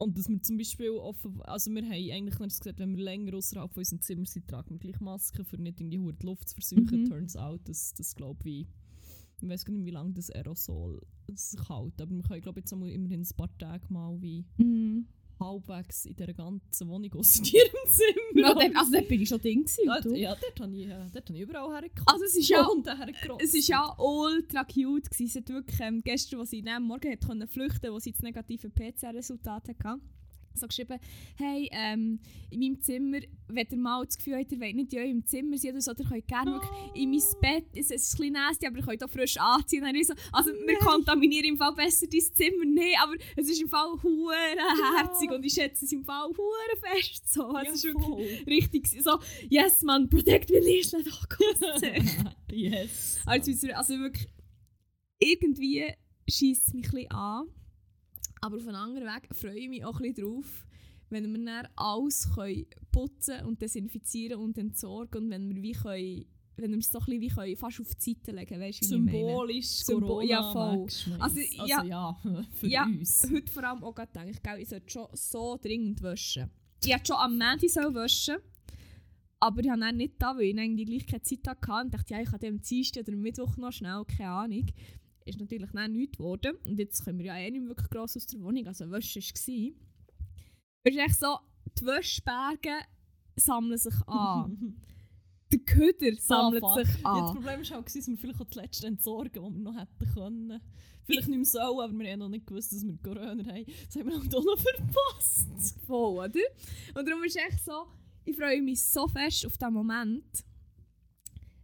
[0.00, 3.72] Und dass wir zum Beispiel offen, also wir haben eigentlich gesagt, wenn wir länger außerhalb
[3.72, 7.02] von unserem Zimmer sind, tragen wir gleich Masken, für nicht in die Luft zu versuchen.
[7.02, 7.08] Mhm.
[7.08, 8.66] Turns out, dass das glaube ich,
[9.40, 11.00] ich weiß gar nicht, wie lange das Aerosol
[11.34, 15.06] sich hält, aber wir können glaube ich jetzt immerhin ein paar Tage mal wie Mhm.
[15.40, 18.54] halbwegs in dieser ganzen Wohnung aus ihrem Zimmer.
[18.54, 20.14] Dort, also dort bin ich schon Ding gewesen.
[20.16, 22.06] Ja, ja, dort habe ich, äh, dort habe ich überall hergekommen.
[22.08, 22.66] Also es ist ja,
[23.38, 25.28] es ist ja ultra cute gewesen.
[25.28, 28.22] Sie hat wirklich ähm, gestern, als sie am Morgen hat können flüchten, wo sie das
[28.22, 30.00] negative PCR-Resultat hatte,
[30.58, 30.98] so geschrieben,
[31.36, 33.18] hey, ähm, in meinem Zimmer,
[33.48, 35.92] wenn ihr mal das Gefühl habt, ihr wollt nicht in eurem Zimmer sein oder so,
[35.92, 39.04] ihr könnt gerne wirklich in mein Bett, es ist ein bisschen nasty, aber ihr könnt
[39.04, 39.84] auch frisch anziehen.
[40.04, 43.90] So, also wir kontaminieren im Fall besser dein Zimmer nicht, aber es ist im Fall
[44.02, 44.34] hure
[44.96, 47.52] herzig und ich schätze es im Fall hure fest so.
[47.52, 49.18] Ja, es ist wirklich richtig so,
[49.48, 51.82] yes man, protect me, Liesl, doch gut.
[52.50, 53.20] yes.
[53.26, 54.28] Also, also wirklich,
[55.18, 55.92] irgendwie
[56.28, 57.46] schießt es mich ein bisschen an.
[58.40, 60.66] Aber auf einen anderen Weg freue ich mich auch ein bisschen drauf,
[61.10, 66.24] wenn wir dann alles können putzen und desinfizieren und entsorgen und wenn wir wie können,
[66.56, 68.84] wenn wir es doch ein bisschen wie können, fast auf die Seite legen weißt du,
[68.84, 68.88] wie?
[68.88, 70.82] Symbolisch Symbol- Corona ja, voll.
[70.82, 71.20] wegschmeissen.
[71.22, 71.84] Also, ja.
[71.84, 72.18] ja,
[72.52, 72.84] für Ja.
[72.84, 73.26] uns.
[73.32, 76.50] Heute vor allem auch gerade gedacht, ich, ich sollte schon so dringend waschen.
[76.84, 78.36] Ich hätte schon am Montag waschen
[79.40, 82.12] aber ich habe dann nicht da, weil ich die gleich keine Zeit hatte und dachte,
[82.12, 84.66] ja, ich kann am Dienstag oder Mittwoch noch schnell, keine Ahnung.
[85.28, 88.16] Ist natürlich dann nichts geworden und jetzt können wir ja eh nicht mehr wirklich gross
[88.16, 89.48] aus der Wohnung, also waschen war es.
[90.84, 91.38] Es ist echt so,
[91.78, 92.74] die Waschberge
[93.36, 94.82] sammeln sich an.
[95.50, 96.74] Der Köder sammelt fuck.
[96.78, 97.34] sich Ja, das an.
[97.34, 100.60] Problem war auch, dass wir vielleicht auch das letzte entsorgen, was wir noch hätten können.
[101.04, 103.64] Vielleicht nicht mehr so, aber wir haben noch nicht gewusst, dass wir Corona haben.
[103.86, 105.74] Das haben wir halt auch noch verpasst.
[105.86, 106.40] Voll, oder?
[106.94, 107.86] Und darum ist echt so,
[108.26, 110.44] ich freue mich so fest auf diesen Moment,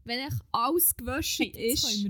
[0.05, 2.09] wenn echt alles gewaschen Hey, ist.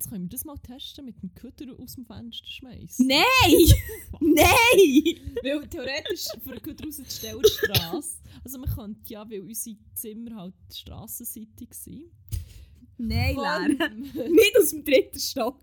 [0.00, 3.06] Jetzt können wir das mal testen mit dem Köder aus dem Fenster schmeißen.
[3.06, 3.20] Nein!
[4.20, 5.34] Nein!
[5.42, 8.18] Weil theoretisch für einen Köder rauszustellen, die Straße.
[8.42, 12.04] Also man könnte ja, weil unsere Zimmer halt strassenseitig sind.
[12.96, 13.88] Nein, Lara.
[13.94, 15.60] Nicht aus dem dritten Stock.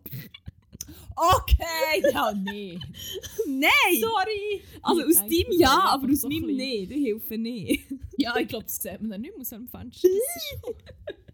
[1.15, 2.79] Okay, ja, nee.
[3.47, 3.71] Nein!
[3.99, 4.61] Sorry.
[4.83, 6.91] also Ich aus deinem ja, aber aus so meinem nicht.
[6.91, 7.85] Die helfen nicht.
[8.17, 10.07] Ja, ich glaube, das sieht man dann nicht mehr aus dem Fenster.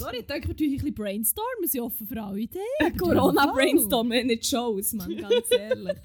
[0.00, 1.60] Sorry, ich denke, hier ein bisschen brainstormen.
[1.60, 2.96] Wir sind offen für alle Ideen.
[2.98, 5.98] Corona-Brainstorm, nicht Shows, man, ganz ehrlich.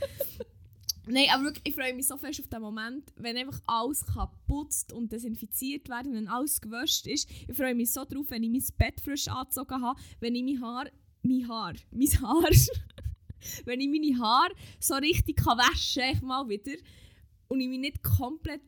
[1.07, 4.91] Nein, aber wirklich, ich freue mich so fest auf den Moment, wenn einfach alles geputzt
[4.91, 7.29] und desinfiziert werden, wenn alles gewascht ist.
[7.47, 10.61] Ich freue mich so drauf, wenn ich mein Bett frisch angezogen habe, wenn ich mein
[10.61, 10.87] Haar,
[11.21, 12.43] mein Haar, mein Haar,
[13.65, 16.73] wenn ich meine Haare so richtig kann waschen kann, mal wieder,
[17.47, 18.63] und ich mich nicht komplett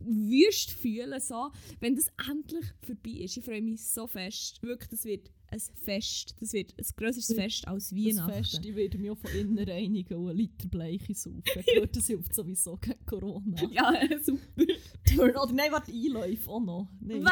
[0.00, 3.36] wüst fühle, so, wenn das endlich vorbei ist.
[3.36, 4.62] Ich freue mich so fest.
[4.62, 6.36] Wirklich, das wird ein Fest.
[6.40, 8.32] Das wird ein grösseres Fest als Das Weihnachten.
[8.32, 11.42] Fest, ich werde mich auch von innen reinigen und einen Liter Bleiche saufen.
[11.92, 13.60] Das hilft sowieso gegen Corona.
[13.72, 14.40] Ja, super.
[15.42, 16.88] Oder nein, warte, Einläufe auch noch.
[17.00, 17.24] Nein.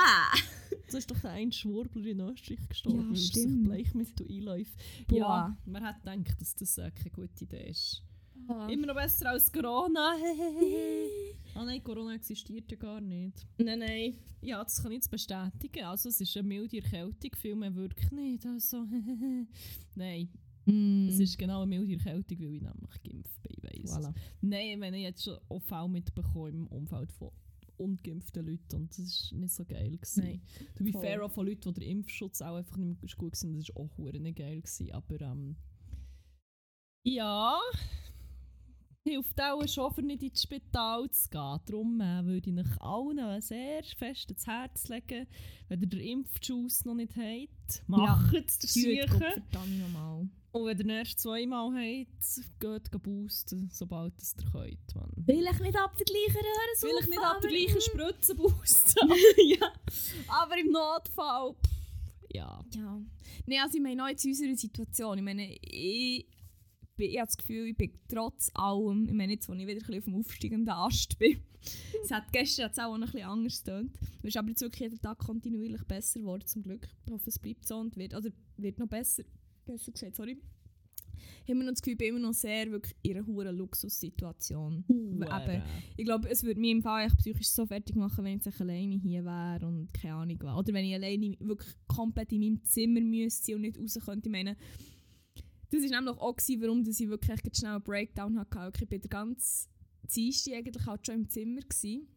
[0.88, 3.62] So ist doch der ein Schwurbler in Österreich gestorben, Ja, weil er sich.
[3.62, 4.74] Bleichmittel einläuft.
[5.10, 8.02] Ja, man hat gedacht, dass das äh, keine gute Idee ist.
[8.48, 8.66] Ah.
[8.68, 10.14] Immer noch besser als Corona.
[11.54, 13.44] Ah nein, Corona existiert ja gar nicht.
[13.58, 14.14] Nein, nein.
[14.42, 15.84] Ja, das kann ich jetzt bestätigen.
[15.86, 18.46] Also es ist eine milde Erkältung, viel mehr wirkt nicht.
[18.46, 18.84] Also,
[19.96, 20.28] nein,
[20.66, 21.08] Mm.
[21.08, 23.56] es ist genau eine milde Erkältung, weil ich nämlich geimpft bin.
[23.62, 23.90] Weiss.
[23.90, 24.14] Voilà.
[24.42, 27.30] Nein, wenn ich jetzt schon auch Fälle mitbekommen im Umfeld von
[27.78, 29.96] ungeimpften Leuten und das war nicht so geil.
[29.96, 30.24] Gewesen.
[30.24, 30.42] Nein,
[30.76, 31.00] To be voll.
[31.00, 34.12] fair auch von Leuten, die der Impfschutz auch einfach nicht gut waren, das war auch
[34.12, 34.60] nicht geil.
[34.60, 34.92] Gewesen.
[34.92, 35.56] Aber ähm,
[37.04, 37.58] ja,
[39.08, 41.60] hilft auch schon, für nicht ins Spital zu gehen.
[41.66, 45.26] Darum äh, würde ich euch allen sehr fest ins Herz legen,
[45.68, 49.08] wenn ihr den Impfschuss noch nicht habt, macht es Tüte, Sicher.
[49.08, 50.28] verdammt nochmal.
[50.50, 54.94] Und wenn ihr ihn erst zweimal habt, geht boosten, sobald es ihr könnt.
[54.94, 55.24] Mann.
[55.26, 59.12] Vielleicht nicht ab der gleichen Röhre Vielleicht nicht ab der gleichen Spritze boosten,
[59.46, 59.72] ja.
[60.28, 61.78] aber im Notfall, pff,
[62.32, 62.60] ja.
[62.74, 63.00] Ja.
[63.46, 66.26] Nein, also ich meine, auch jetzt in unserer Situation, ich meine, ich,
[66.98, 69.72] bin, ich habe das Gefühl, ich bin trotz allem, ich meine jetzt, wo ich wieder
[69.72, 71.38] ein bisschen auf dem aufsteigenden Ast bin,
[72.04, 73.98] es hat gestern hat's auch noch ein bisschen anders getönt.
[74.22, 76.86] Es ist aber jetzt wirklich jeden Tag kontinuierlich besser geworden, zum Glück.
[77.06, 79.24] Ich hoffe, es bleibt so und wird, oder wird noch besser,
[79.64, 80.38] besser gesagt, sorry.
[81.44, 84.84] Ich habe noch das Gefühl, ich bin immer noch sehr wirklich in einer hohen Luxussituation.
[84.88, 85.62] Eben,
[85.96, 88.60] ich glaube, es würde mich im Fall echt psychisch so fertig machen, wenn ich jetzt
[88.60, 90.56] alleine hier wäre und keine Ahnung was.
[90.56, 94.28] Oder wenn ich alleine wirklich komplett in meinem Zimmer müsste und nicht raus könnte.
[94.28, 94.56] Ich meine,
[95.70, 98.72] Das war nämlich auch, gewesen, warum dass ich wirklich schnell einen Breakdown hatte.
[98.74, 99.68] Ich war den ganzen
[100.14, 101.60] Dienstag eigentlich halt schon im Zimmer.
[101.60, 102.08] Gewesen.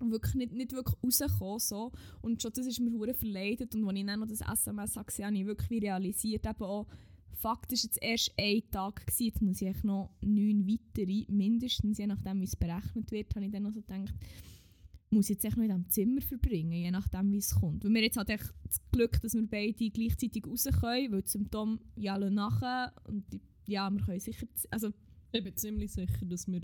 [0.00, 1.58] Und wirklich nicht, nicht wirklich rausgekommen.
[1.60, 1.92] So.
[2.22, 3.74] Und schon das ist mir hure verleidet.
[3.74, 6.88] Und als ich dann noch das SMS gesehen, habe ich wirklich realisiert, eben auch,
[7.34, 9.06] fuck, das war jetzt erst ein Tag.
[9.06, 9.24] Gewesen.
[9.26, 13.52] Jetzt muss ich noch neun weitere, mindestens, je nachdem wie es berechnet wird, habe ich
[13.52, 14.14] dann noch so gedacht,
[15.12, 17.84] muss jetzt echt noch in diesem Zimmer verbringen, je nachdem wie es kommt.
[17.84, 21.30] Weil wir jetzt halt echt das Glück, dass wir beide gleichzeitig raus können, weil die
[21.30, 24.92] Symptome ja nachher und die, ja, wir können sicher, also
[25.32, 26.60] Ich bin ziemlich sicher, dass wir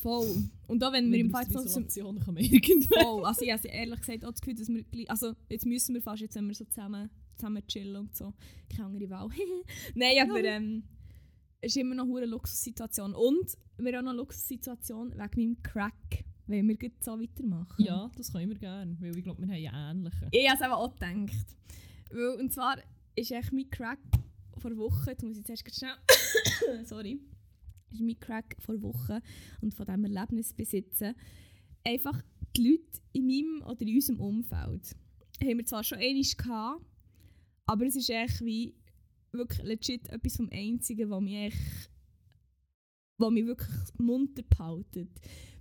[0.00, 0.48] voll.
[0.66, 3.02] Und auch wenn wir im nicht Fall so Isolation kommen irgendwann.
[3.02, 6.02] voll, also ich habe ehrlich gesagt auch das Gefühl, dass wir also jetzt müssen wir
[6.02, 8.32] fast, jetzt wenn wir so zusammen, zusammen chillen und so,
[8.68, 9.28] keine andere Wahl.
[9.94, 10.84] Nein, aber ähm,
[11.60, 13.14] es ist immer noch eine Luxussituation.
[13.14, 17.82] Und wir haben noch eine Luxussituation wegen meinem Crack, wenn wir gleich so weitermachen.
[17.82, 20.28] Ja, das können wir gerne, weil ich glaube, wir haben ja ähnliche.
[20.32, 21.56] Ich habe es eben auch gedacht.
[22.10, 22.78] Weil, und zwar
[23.14, 24.00] ist echt mein Crack
[24.58, 27.20] vor Wochen, jetzt muss ich zuerst ganz schnell, sorry,
[27.92, 29.20] ist mein Crack vor Wochen
[29.60, 31.14] und von diesem Erlebnis besitzen,
[31.84, 32.20] einfach
[32.56, 34.96] die Leute in meinem oder in unserem Umfeld
[35.42, 36.84] haben wir zwar schon einmal gehabt,
[37.66, 38.74] aber es ist echt wie
[39.32, 41.90] wirklich legit etwas vom Einzigen, was mich echt
[43.20, 45.10] was mich wirklich munter behaltet.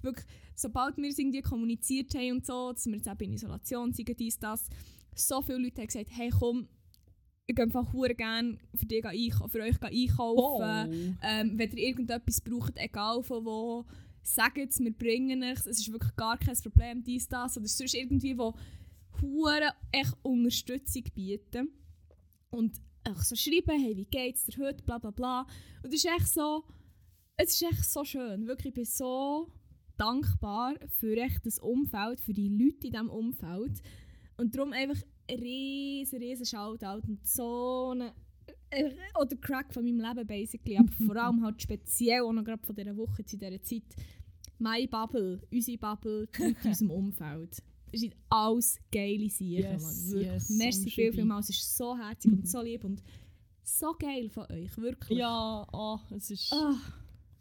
[0.02, 0.26] Wirklich,
[0.60, 4.20] sobald wir es irgendwie kommuniziert haben und so, dass wir jetzt eben in Isolation sind,
[4.20, 4.68] dies, das,
[5.16, 6.68] so viele Leute haben gesagt, hey komm,
[7.48, 11.18] ich gehe einfach hure gerne für, dich einkaufen, für euch einkaufen.
[11.24, 13.86] Ähm, wenn ihr irgendetwas braucht, egal von wo,
[14.22, 15.66] sagt es, wir bringen es.
[15.66, 17.58] Es ist wirklich gar kein Problem, dies, das.
[17.58, 18.54] Oder sonst irgendwie, wo
[19.20, 21.70] hure echt Unterstützung bieten.
[22.52, 25.48] Und einfach so schreiben, hey, wie geht's dir heute, bla bla bla.
[25.82, 26.64] Und es ist echt so,
[27.36, 28.46] es ist echt so schön.
[28.46, 29.52] Wirklich, ich bin so
[30.00, 33.82] dankbar für echt das Umfeld, für die Leute in diesem Umfeld.
[34.38, 38.14] Und darum einfach ein riesen, riesen Shoutout und so eine
[38.72, 42.66] äh, oder Crack von meinem Leben basically, aber vor allem halt speziell auch noch gerade
[42.66, 43.84] von dieser Woche zu dieser Zeit.
[44.58, 47.64] Meine Bubble, unsere Bubble, die Leute in unserem Umfeld.
[47.92, 50.12] Es sind alles geile Sachen, Yes, Mann.
[50.12, 50.28] Wirklich.
[50.32, 51.40] yes, Merci viel, unterschreibe viel mal.
[51.40, 53.04] Es ist so herzig und so lieb und
[53.64, 55.18] so geil von euch, wirklich.
[55.20, 56.76] Ja, ah, es ist Ah,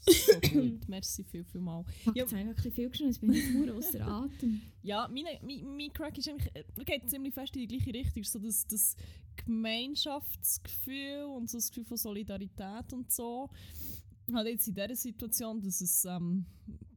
[0.01, 0.81] so gut.
[0.89, 1.85] Merci viel, viel mal.
[2.05, 2.23] fuck, Ja.
[2.23, 4.61] jetzt habe ich ein bisschen viel geschrieben, jetzt bin ich nur außer Atem.
[4.83, 8.25] Ja, meine, mein, mein Crack ist eigentlich, äh, geht ziemlich fest in die gleiche Richtung.
[8.25, 8.97] So das, das
[9.45, 13.51] Gemeinschaftsgefühl und so das Gefühl von Solidarität und so.
[14.33, 16.47] Halt jetzt in dieser Situation, dass es ähm,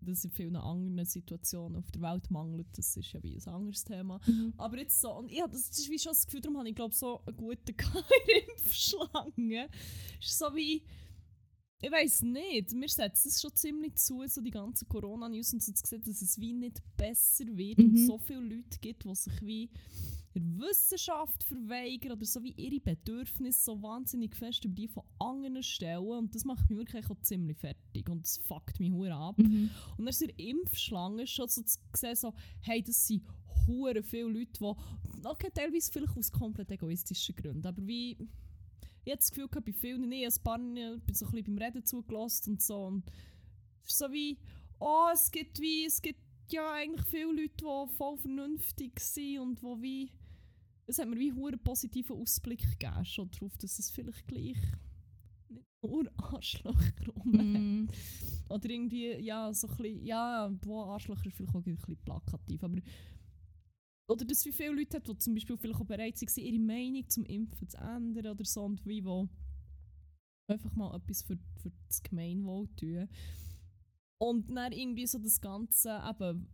[0.02, 3.54] dass es in vielen anderen Situationen auf der Welt mangelt, das ist ja wie ein
[3.54, 4.20] anderes Thema.
[4.58, 6.94] Aber jetzt so, und ja, das ist wie schon das Gefühl, darum habe ich glaube
[6.96, 7.76] so einen guten
[8.50, 9.70] Impfschlange.
[10.20, 10.82] Es ist so wie,
[11.82, 15.72] ich weiß nicht, mir setzt es schon ziemlich zu, so die ganzen Corona-News und so
[15.72, 18.06] zu sehen, dass es wie nicht besser wird und Mhm.
[18.06, 19.70] so viele Leute gibt, die sich wie
[20.34, 25.62] der Wissenschaft verweigern oder so wie ihre Bedürfnisse so wahnsinnig fest über die von anderen
[25.64, 29.38] stellen und das macht mich wirklich auch ziemlich fertig und das fuckt mich hure ab.
[29.40, 29.70] Mhm.
[29.98, 33.24] Und dann ist der Impfschlange schon so zu sehen, so, hey, das sind
[33.68, 38.18] hure viele Leute, die, okay, teilweise vielleicht aus komplett egoistischen Gründen, aber wie,
[39.08, 41.58] habe das Gefühl gehabt, bei vielen nicht, ein paar ich bin so ein bisschen beim
[41.58, 43.04] Reden zugelassen und so und
[43.84, 44.38] es ist so wie,
[44.80, 49.64] oh, es gibt wie, es gibt ja eigentlich viele Leute, die voll vernünftig sind und
[49.64, 50.12] wo wie,
[50.88, 54.58] es hat mir wie einen positiven Ausblick gegeben, schon darauf, dass es vielleicht gleich
[55.50, 57.32] nicht nur Arschlöcher rum.
[57.32, 57.90] Mhm.
[58.50, 62.64] Oder irgendwie, ja, so ein bisschen, ja, wo Arschlöcher ist vielleicht auch ein bisschen plakativ,
[62.64, 62.78] aber
[64.12, 67.08] oder dass wie viele Leute hat, die zum Beispiel vielleicht auch bereit sind, ihre Meinung
[67.10, 69.30] zum Impfen zu ändern oder so und wie, wo
[70.48, 73.08] einfach mal etwas für, für das Gemeinwohl tun.
[74.20, 76.48] Und dann irgendwie so das Ganze eben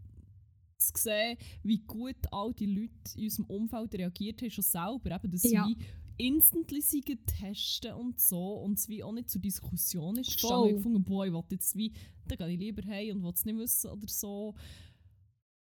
[0.78, 5.32] zu sehen, wie gut all die Leute in unserem Umfeld reagiert haben, schon selber, eben,
[5.32, 5.66] dass Ja.
[5.66, 5.86] sie wie
[6.20, 10.70] instantly sie testen und so und es wie auch nicht zur Diskussion ist gestanden.
[10.70, 11.92] Ich gefunden, boah, ich will jetzt wie,
[12.28, 14.56] dann gehe ich lieber heim und will es nicht wissen oder so.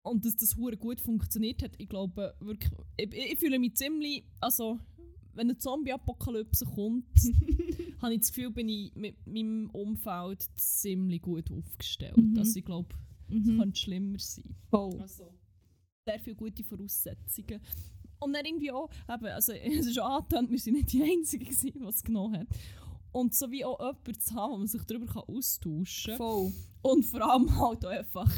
[0.08, 4.24] Und dass das hure gut funktioniert hat, ich glaube wirklich, ich, ich fühle mich ziemlich,
[4.40, 4.78] also
[5.34, 7.06] wenn eine Zombie-Apokalypse kommt,
[8.02, 12.16] habe ich das Gefühl, bin ich mit meinem Umfeld ziemlich gut aufgestellt.
[12.16, 12.38] Mhm.
[12.38, 12.88] Also ich glaube,
[13.28, 13.58] es Mhm.
[13.58, 14.56] könnte schlimmer sein.
[14.70, 14.98] Voll.
[15.00, 15.30] Also,
[16.06, 17.60] sehr viele gute Voraussetzungen.
[18.20, 21.44] Und dann irgendwie auch, eben, also es ist schon angetan, wir sind nicht die Einzigen,
[21.44, 22.48] die es genommen hat.
[23.12, 26.16] Und so wie auch jemanden zu haben, wo man sich darüber kann austauschen kann.
[26.16, 26.52] Voll.
[26.82, 28.30] Und vor allem halt auch einfach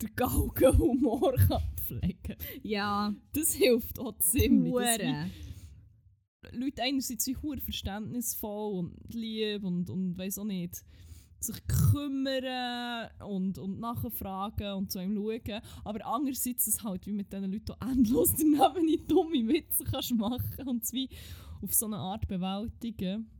[0.00, 4.72] den Galgenhumor kann pflegen Ja, Das hilft auch ziemlich.
[4.72, 5.30] Hure.
[6.52, 10.84] Leute einerseits wie hure verständnisvoll und lieb und, und weiß auch nicht,
[11.44, 15.62] sich kümmern und, und nachfragen und zu einem schauen.
[15.84, 20.14] Aber andererseits es halt wie mit diesen Leuten auch endlos daneben nicht dumme Witze kannst
[20.14, 21.08] machen und es wie
[21.62, 23.30] auf so eine Art bewältigen.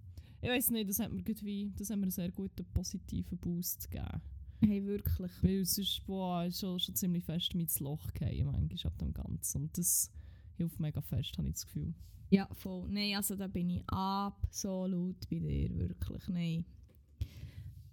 [0.44, 3.90] Ich weiß nicht, das hat mir irgendwie, das hat mir einen sehr guten positiven Boost
[3.90, 4.20] gegeben.
[4.60, 5.32] Hey, wirklich.
[5.42, 9.12] Weil sonst, boah, ist schon, schon ziemlich fest mit ins Loch gefallen, manchmal ab dem
[9.12, 9.62] Ganzen.
[9.62, 10.10] Und das
[10.56, 11.94] hilft mega fest, habe ich das Gefühl.
[12.30, 12.88] Ja, voll.
[12.90, 16.28] Nein, also da bin ich absolut bei dir, wirklich.
[16.28, 16.64] Nein.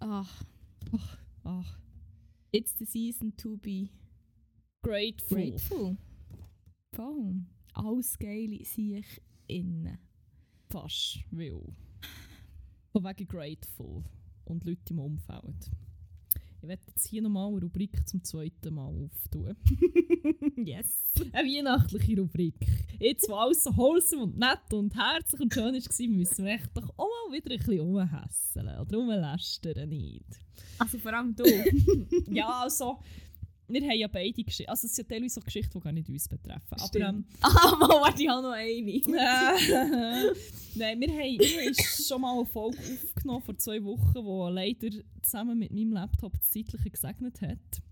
[0.00, 0.44] Ach,
[1.44, 1.78] Ach,
[2.52, 3.90] it's the season to be
[4.82, 5.36] grateful.
[5.36, 5.96] grateful.
[6.92, 7.46] Voll.
[7.74, 9.98] Alles Geile sehe ich innen.
[10.68, 11.62] Fast, weil.
[12.92, 14.04] Von wegen grateful
[14.44, 15.70] und Leute im Umfeld.
[16.60, 19.56] Ich werde jetzt hier nochmal eine Rubrik zum zweiten Mal auftun.
[20.56, 20.94] yes.
[21.32, 22.54] Eine weihnachtliche Rubrik.
[23.00, 26.70] Jetzt, wo alles so wholesome und nett und herzlich und schön war, müssen wir echt
[26.74, 30.26] doch auch mal wieder ein bisschen rumhässeln oder rumlästern, nicht?
[30.78, 31.44] Also vor allem du.
[32.30, 32.98] Ja, also,
[33.72, 34.70] wir haben ja beide Geschichten.
[34.70, 36.76] Also, es sind ja teilweise so Geschichten, die gar nicht uns betreffen.
[36.78, 38.82] Aber, ähm, ah, warte, ich habe noch eine.
[40.74, 45.04] Nein, wir haben, wir haben schon mal eine Folge aufgenommen vor zwei Wochen, die leider
[45.22, 47.82] zusammen mit meinem Laptop das Zeitliche gesegnet hat.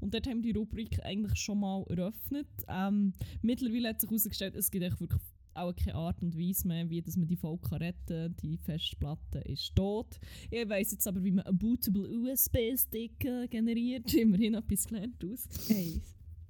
[0.00, 2.48] Und dort haben wir die Rubrik eigentlich schon mal eröffnet.
[2.68, 3.12] Ähm,
[3.42, 5.20] mittlerweile hat sich herausgestellt, es gibt echt wirklich
[5.60, 8.36] auch keine Art und Weise mehr, wie dass man die Folge retten kann.
[8.42, 10.18] Die Festplatte ist tot.
[10.50, 14.12] Ich weiss jetzt aber, wie man einen bootable USB-Stick äh, generiert.
[14.14, 15.48] Immerhin etwas gelernt aus.
[15.68, 16.00] Hey,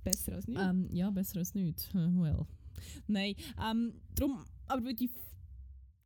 [0.04, 0.62] besser als nichts.
[0.62, 1.88] Ähm, ja, besser als nichts.
[1.94, 2.46] Äh, Well.
[3.06, 5.10] Nein, ähm, drum, aber weil die,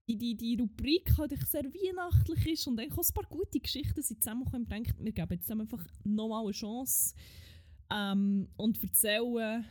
[0.09, 4.03] die, die, die Rubrik halt sehr weihnachtlich ist und eigentlich auch ein paar gute Geschichten
[4.03, 7.15] sind zusammengekommen, denkt wir geben jetzt einfach nochmal eine Chance
[7.91, 9.65] ähm, und erzählen,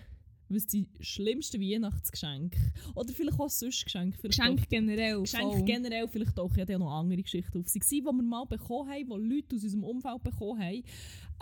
[0.54, 2.58] was die schlimmsten Weihnachtsgeschenke
[2.96, 5.20] oder vielleicht auch sonst Geschenke, vielleicht Geschenk auch- generell.
[5.22, 5.64] Geschenke voll.
[5.66, 9.36] generell, vielleicht auch, ja, noch andere Geschichten auf sich, die wir mal bekommen haben, die
[9.36, 10.84] Leute aus unserem Umfeld bekommen haben.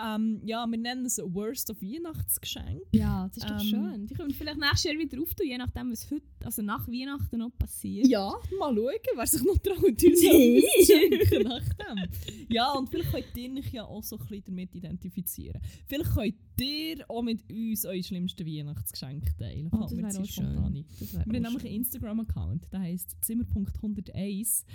[0.04, 2.82] Ähm, ja, wir nennen es Worst of Weihnachtsgeschenk.
[2.94, 4.08] Ja, das ist doch Ähm, schön.
[4.08, 7.56] Die können vielleicht nächstes Jahr wieder auftun, je nachdem, was heute, also nach Weihnachten noch
[7.58, 8.08] passiert.
[8.08, 10.64] Ja, mal schauen, wer sich noch traut, uns Nee.
[10.86, 12.08] schenken nach dem.
[12.50, 15.62] Ja, und vielleicht könnt ihr euch ja auch so ein bisschen damit identifizieren.
[15.88, 19.70] Vielleicht könnt ihr auch mit uns eure schlimmsten Weihnachtsgeschenke teilen.
[19.72, 20.86] Oh, das wäre auch schön.
[21.00, 24.66] Das wäre Wir haben nämlich einen Instagram-Account, der heisst Zimmer.101.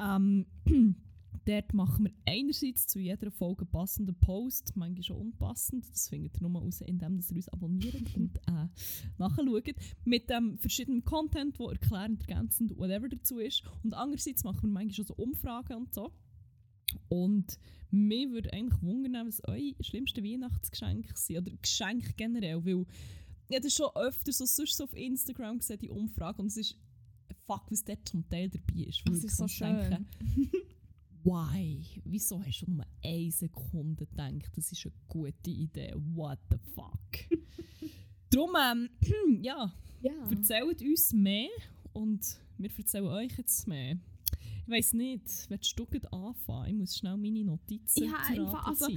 [0.00, 0.46] Ähm,
[1.48, 5.88] dort machen wir einerseits zu jeder Folge passenden Post, manchmal schon unpassend.
[5.90, 8.68] Das findet ihr nur raus, indem ihr uns abonniert und äh,
[9.16, 9.74] nachschaut.
[10.04, 13.62] Mit ähm, verschiedenem Content, der erklärend, ergänzend, whatever dazu ist.
[13.82, 16.12] Und andererseits machen wir manchmal schon so Umfragen und so.
[17.08, 17.58] Und
[17.90, 21.38] mir würde eigentlich wundern, was eure schlimmsten Weihnachtsgeschenke sind.
[21.38, 22.84] Oder Geschenke generell, weil
[23.48, 26.58] ich habe das schon öfter so, sonst so auf Instagram gesehen, die Umfrage, und es
[26.58, 26.76] ist
[27.46, 29.02] fuck, was dort zum Teil dabei ist.
[29.06, 30.06] Das ist so schön.
[31.24, 31.84] Why?
[32.04, 35.92] Wieso hast du nur eine Sekunde gedacht, das ist eine gute Idee?
[36.14, 37.40] What the fuck?
[38.30, 38.88] Darum, ähm,
[39.42, 40.12] ja, Ja.
[40.30, 41.48] erzählt uns mehr
[41.92, 43.96] und wir erzählen euch jetzt mehr.
[44.64, 46.68] Ich weiss nicht, willst du gleich anfangen?
[46.68, 48.88] Ich muss schnell meine Notizen Ja, einfach, also-.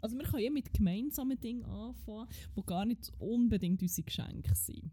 [0.00, 4.90] Also wir können ja mit gemeinsamen Dingen anfangen, die gar nicht unbedingt unsere Geschenke sind.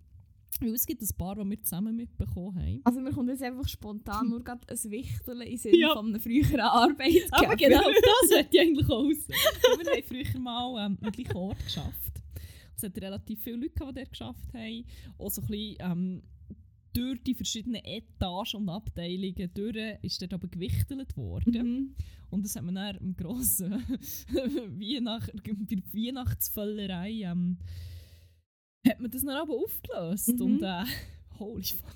[0.61, 2.81] Weil es gibt ein paar, die wir zusammen mitbekommen haben.
[2.85, 5.93] Also mir kommt jetzt einfach spontan nur gerade ein Wichteln in Sinn Ja.
[5.93, 7.37] von einem früheren Arbeitgeber.
[7.37, 9.27] Aber genau das möchte ich eigentlich auch raus.
[9.27, 12.21] wir haben früher mal ähm, am gleichen Ort geschafft.
[12.77, 14.85] Es hat relativ viele Leute, gehabt, die dort geschafft haben.
[15.17, 16.21] Auch so ein bisschen ähm,
[16.93, 21.53] durch die verschiedenen Etagen und Abteilungen durch ist dort aber gewichtelt worden.
[21.73, 21.95] Mhm.
[22.29, 23.71] Und das hat man dann im grossen
[24.31, 27.57] Weihnacht, bei Weihnachtsvöllerei ähm,
[28.87, 30.29] hat man das dann aber aufgelöst.
[30.29, 30.41] Mhm.
[30.41, 30.83] Und äh,
[31.39, 31.95] holy fuck.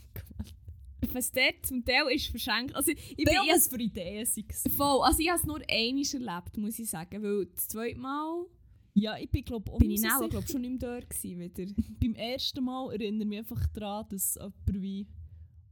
[1.13, 2.75] Was dort zum Teil ist verschenkt.
[2.75, 4.71] Also ich bin erst was für Ideen waren.
[4.71, 5.01] voll.
[5.03, 7.23] Also ich habe es nur einmal erlebt, muss ich sagen.
[7.23, 8.45] Weil das zweite Mal
[8.93, 11.71] Ja, ich bin glaube bin ich auch, glaub, schon mehr dort gewesen wieder.
[11.99, 15.07] beim ersten Mal erinnere ich mich einfach daran, dass jemand wie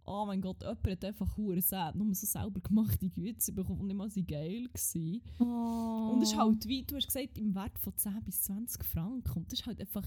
[0.08, 3.88] oh mein Gott, jemand hat einfach hure sad, nur so selber gemachte Güte bekommen und
[3.88, 5.22] nicht mal so geil gewesen.
[5.40, 6.14] Oh.
[6.14, 9.38] Und es ist halt, wie du hast gesagt, im Wert von 10 bis 20 Franken.
[9.38, 10.06] Und das ist halt einfach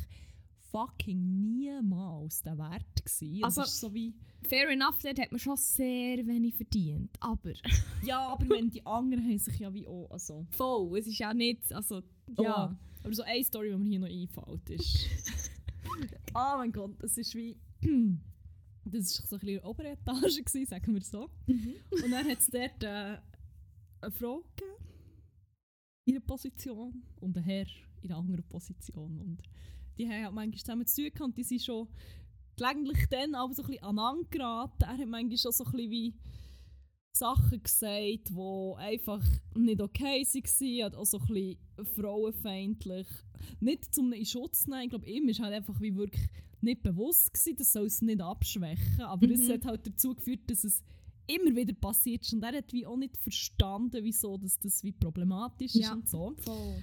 [0.71, 3.45] fucking niemals der Wert gewesen.
[3.45, 4.14] Also- Also, ist so wie,
[4.49, 7.11] Fair enough, dort hat man schon sehr wenig verdient.
[7.21, 7.53] Aber
[8.03, 11.35] ja, aber wenn die anderen haben sich ja wie auch, also, voll, es ist ja
[11.35, 11.97] nicht, also
[12.39, 12.43] ja.
[12.43, 12.79] ja.
[13.03, 15.07] Aber so eine Story, die mir hier noch einfällt, ist,
[16.35, 17.59] oh mein Gott, das ist wie,
[18.85, 21.31] das war so ein bisschen obere Etage, gewesen, sagen wir so.
[21.47, 21.75] Mhm.
[21.91, 23.18] Und dann hat es dort äh,
[24.01, 24.85] eine Frau gegeben,
[26.07, 27.66] in einer Position, und einen Herr
[28.03, 29.21] in einer anderen Position.
[29.21, 29.43] Und
[30.01, 31.88] die haben halt manchmal zusammen zu tun und die sind schon
[32.57, 34.82] gelegentlich dann aber so ein bisschen aneinander geraten.
[34.84, 36.14] Er hat manchmal schon so ein bisschen wie
[37.12, 39.22] Sachen gesagt, die einfach
[39.55, 41.59] nicht okay waren, hat auch so ein bisschen
[41.96, 43.07] frauenfeindlich.
[43.61, 46.26] Nicht zum in Schutz nehmen, ich glaube, ihm ist halt einfach wie wirklich
[46.61, 49.53] nicht bewusst gewesen, das soll es nicht abschwächen, aber es Mhm.
[49.53, 50.82] hat halt dazu geführt, dass es
[51.26, 52.32] immer wieder passiert ist.
[52.34, 55.92] Und er hat wie auch nicht verstanden, wieso dass das wie problematisch ist Ja.
[55.94, 56.34] und so.
[56.38, 56.82] Voll.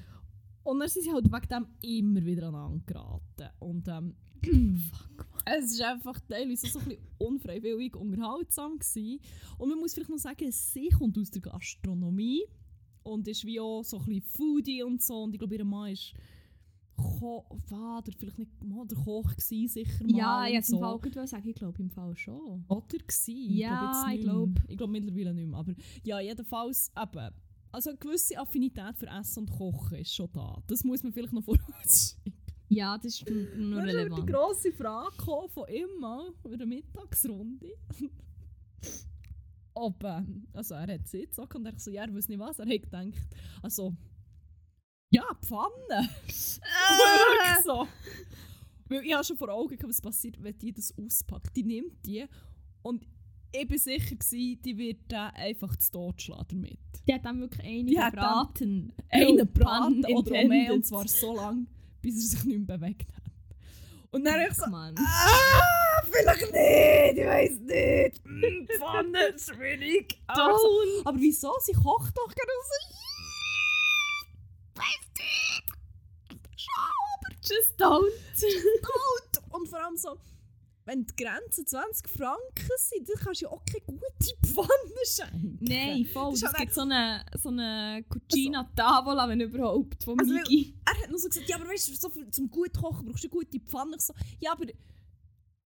[0.68, 3.50] Und dann sind sie halt wegen dem immer wieder aneinander geraten.
[3.60, 4.16] Und ähm,
[4.92, 5.26] Fuck.
[5.46, 8.78] es war einfach teilweise so ein bisschen unfreiwillig unterhaltsam.
[8.78, 9.22] Gewesen.
[9.58, 12.44] Und man muss vielleicht noch sagen, sie kommt aus der Gastronomie
[13.04, 15.24] und ist wie auch so ein bisschen Foodie und so.
[15.24, 16.14] Und ich glaube, ihr Mann ist
[16.98, 20.18] Ko Vater, vielleicht nicht mal der Koch gewesen, sicher mal.
[20.18, 20.76] Ja, ich so.
[20.76, 22.66] im Fall gut sagen, ich glaube im Fall schon.
[22.68, 23.54] Oder gsi.
[23.54, 24.52] Ja, ich ich glaube.
[24.52, 24.70] glaub.
[24.70, 25.60] Ich glaube mittlerweile nicht mehr.
[25.60, 27.34] Aber ja, jedenfalls eben.
[27.72, 30.62] Also eine gewisse Affinität für Essen und Kochen ist schon da.
[30.68, 32.34] Das muss man vielleicht noch vorausschicken.
[32.70, 34.28] Ja, das ist nur ist relevant.
[34.28, 35.16] die grosse Frage
[35.50, 37.74] von immer in der Mittagsrunde.
[39.74, 42.60] Ob, ähm, also er hat Sitz und er so, ja, er weiß nicht was.
[42.60, 43.14] Er hat gedacht,
[43.62, 43.96] also,
[45.12, 45.70] ja, Pfanne.
[46.28, 47.88] Wirklich so.
[48.90, 51.56] Weil ich habe schon vor Augen gehabt, was passiert, wenn die das auspackt.
[51.56, 52.26] Die nimmt die
[52.82, 53.06] und
[53.52, 56.80] ich war sicher, gewesen, die wird den einfach zu Tod schlagen damit.
[57.08, 58.94] Die hat dann wirklich gebraten.
[59.10, 61.66] Einen braten pun oder auch mehr und zwar so lange,
[62.02, 63.24] bis er sich nicht mehr bewegt hat.
[64.12, 64.96] Und dann ich so, Mann.
[64.98, 68.26] Ah, vielleicht nicht, ich weiß nicht.
[68.26, 70.20] Mm, Pfanne, schwierig.
[70.28, 70.42] Ah, so.
[70.42, 71.06] Don't.
[71.06, 71.54] Aber wieso?
[71.62, 72.96] Sie kocht doch gerade so.
[74.76, 75.64] Weiß nicht.
[76.56, 76.82] Schau,
[77.16, 78.82] aber Just don't.
[78.82, 79.44] gut.
[79.54, 80.18] Und vor allem so,
[80.88, 85.58] wenn die Grenzen 20 Franken sind, dann kannst du ja auch keine gute Pfanne schenken.
[85.60, 86.32] Nein, voll.
[86.32, 90.74] Das Es halt gibt so eine, so eine Cucina Tavola, wenn überhaupt, von Also, Migi.
[90.86, 93.24] Er hat noch so gesagt, ja, aber weißt du, so für, zum gut kochen brauchst
[93.26, 93.98] du eine gute Pfanne.
[93.98, 94.66] Ich so, ja, aber.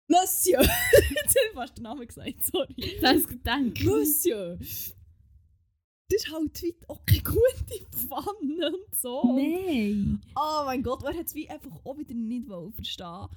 [0.07, 0.61] Monsieur!
[0.61, 2.97] Jetzt habe ich fast den Namen gesagt, sorry.
[3.01, 3.83] Das hast du gedacht.
[3.83, 4.57] Monsieur!
[6.11, 9.35] Das ist halt wie auch keine gute Pfanne und so.
[9.35, 10.21] Nein.
[10.35, 13.27] Oh mein Gott, er hat es wie einfach auch wieder nicht verstehen.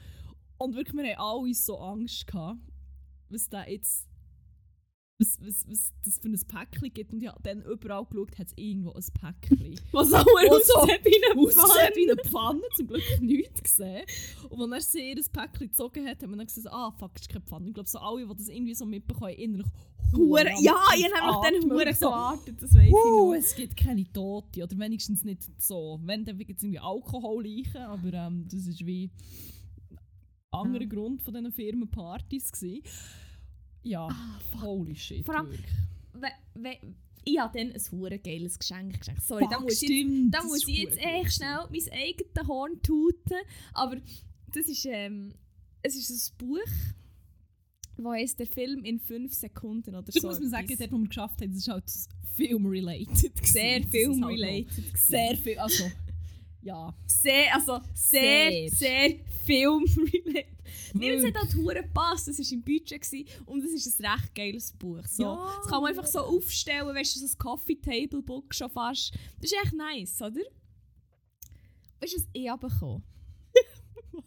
[0.63, 2.61] Und wirklich, wir haben alle so Angst gehabt,
[3.29, 4.09] was da jetzt.
[5.19, 7.13] Was, was, was das für ein Päckchen gibt.
[7.13, 9.79] Und ja, dann überall geschaut, hat es irgendwo ein Päckchen.
[9.93, 12.63] Was auch immer so aussieht wie eine Pfanne.
[12.75, 14.05] zum Glück nichts gesehen.
[14.49, 17.23] Und als er sehr ein Päckchen gezogen hat, haben wir dann gesagt, ah fuck, das
[17.23, 17.69] ist keine Pfanne.
[17.69, 19.69] Ich glaube, so alle, die das irgendwie so mitbekommen, innerlich
[20.13, 23.35] Hure, ja, ich habe nämlich dann Hure so, gewartet, das weiß ich «Huh, noch.
[23.35, 24.65] es gibt keine Tote.
[24.65, 26.01] Oder wenigstens nicht so.
[26.03, 29.09] Wenn, dann gibt es irgendwie Alkohol leichen, aber ähm, das ist wie
[30.53, 30.87] anderer.
[30.87, 32.83] Grund von diesen Firmenpartys gewesen.
[33.83, 34.09] Ja,
[34.61, 35.51] holy shit, Vor allem-
[37.25, 39.23] Ich habe dann ein hure geiles Geschenk geschenkt.
[39.23, 42.49] Sorry, da Fuck, muss ich jetzt stimmt, Da muss ich jetzt echt schnell mein eigenes
[42.49, 43.37] Horn tuten.
[43.75, 43.97] Aber
[44.53, 45.33] das ist, ähm,
[45.83, 46.59] es ist ein Buch,
[47.97, 50.27] wo heisst der Film in 5 Sekunden oder Das so.
[50.29, 51.85] muss man sagen, dort, wo wir geschafft haben, das ist halt
[52.37, 53.47] film-related.
[53.47, 54.99] sehr halt film-related.
[54.99, 55.85] Sehr viel, also,
[56.63, 56.95] ja.
[57.07, 58.71] Sehr, also sehr, Sehr.
[58.71, 60.47] sehr, film-related.
[60.95, 64.07] Nein, es hat halt hure gepasst, es war im Budget gewesen, und es ist ein
[64.07, 65.05] recht geiles Buch.
[65.07, 65.23] So.
[65.23, 65.55] Ja.
[65.59, 69.13] Das kann man einfach so aufstellen, weißt du, so ein Coffee-Table-Book schon fast.
[69.41, 70.41] Das ist echt nice, oder?
[72.01, 73.03] Weißt du, was ich abbekommen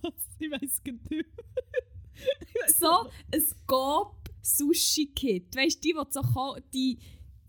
[0.02, 0.14] Was?
[0.40, 1.26] Ich weiß nicht.
[2.80, 5.56] So ein Gob Sushi-Kit.
[5.56, 6.98] Weißt du, die, die, so die,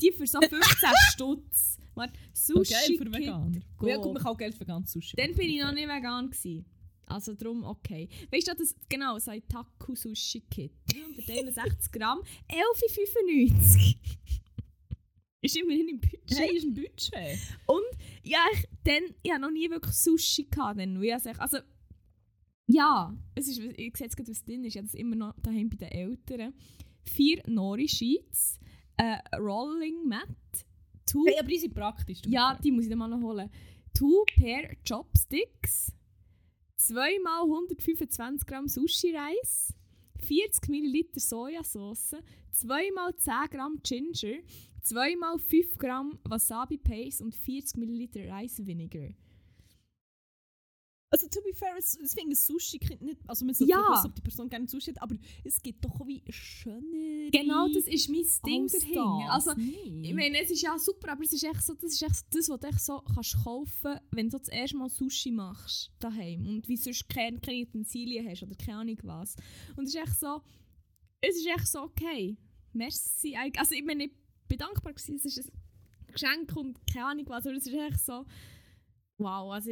[0.00, 0.60] die für so 15
[1.12, 1.78] Stutz.
[1.96, 2.12] Warte,
[2.54, 3.12] Oh, geil für.
[3.12, 3.60] Veganer.
[3.78, 3.88] Go.
[3.88, 6.30] Ja, gut, man kann auch Geld für ganz Sushi Dann bin ich noch nicht vegan.
[6.30, 6.66] Gewesen.
[7.06, 8.08] Also darum okay.
[8.30, 10.72] Weißt du, das, genau, so ein Taku Sushi Kit.
[10.94, 13.96] 161 Gramm, 11,95.
[15.40, 16.38] ist immerhin im Budget.
[16.38, 17.38] Hey, ist ein Budget.
[18.24, 20.80] Ja, ich, dann, ich habe noch nie wirklich Sushi gehabt.
[20.80, 21.58] Dann, ich also, also,
[22.66, 24.74] ja, es ist, ich sehe jetzt gerade, was drin ist.
[24.74, 26.52] Ich habe das immer noch daheim bei den Eltern.
[27.04, 28.58] Vier Nori-Sheets,
[28.96, 30.26] äh, Rolling Mat,
[31.06, 32.20] two Hey, aber die sind praktisch.
[32.26, 33.50] Ja, die muss ich dann mal noch holen.
[33.94, 35.92] Two Pair Chopsticks,
[36.76, 39.74] 2 mal 125 Gramm Sushi-Reis,
[40.18, 42.16] 40 Milliliter Sojasauce,
[42.52, 44.38] 2 mal 10 Gramm Ginger,
[44.82, 49.10] 2 mal 5 Gramm Wasabi-Paste und 40 Milliliter Reisvinegar.
[51.08, 51.72] Also, to be fair,
[52.14, 53.20] finde, Sushi kriegt nicht.
[53.28, 53.92] Also, man sollte Ja.
[53.92, 57.30] wissen, ob die Person gerne Sushi hat, aber es gibt doch wie schöne.
[57.30, 59.32] Genau, das ist mein Ding dahinter.
[59.32, 60.02] Also, Nee.
[60.02, 62.48] Ich meine, es ist ja super, aber es ist echt so, das ist echt das,
[62.48, 66.68] was du echt so kannst kaufen wenn du das erste Mal Sushi machst daheim und
[66.68, 69.36] wie sonst keine, keine Utensilien hast oder keine Ahnung was.
[69.76, 70.42] Und es ist echt so,
[71.20, 72.36] es ist echt so okay.
[72.72, 73.36] Merci.
[73.56, 74.12] Also ich meine, ich
[74.48, 78.00] bin dankbar gewesen, es ist ein Geschenk und keine Ahnung was, aber es ist echt
[78.04, 78.24] so,
[79.18, 79.70] wow, also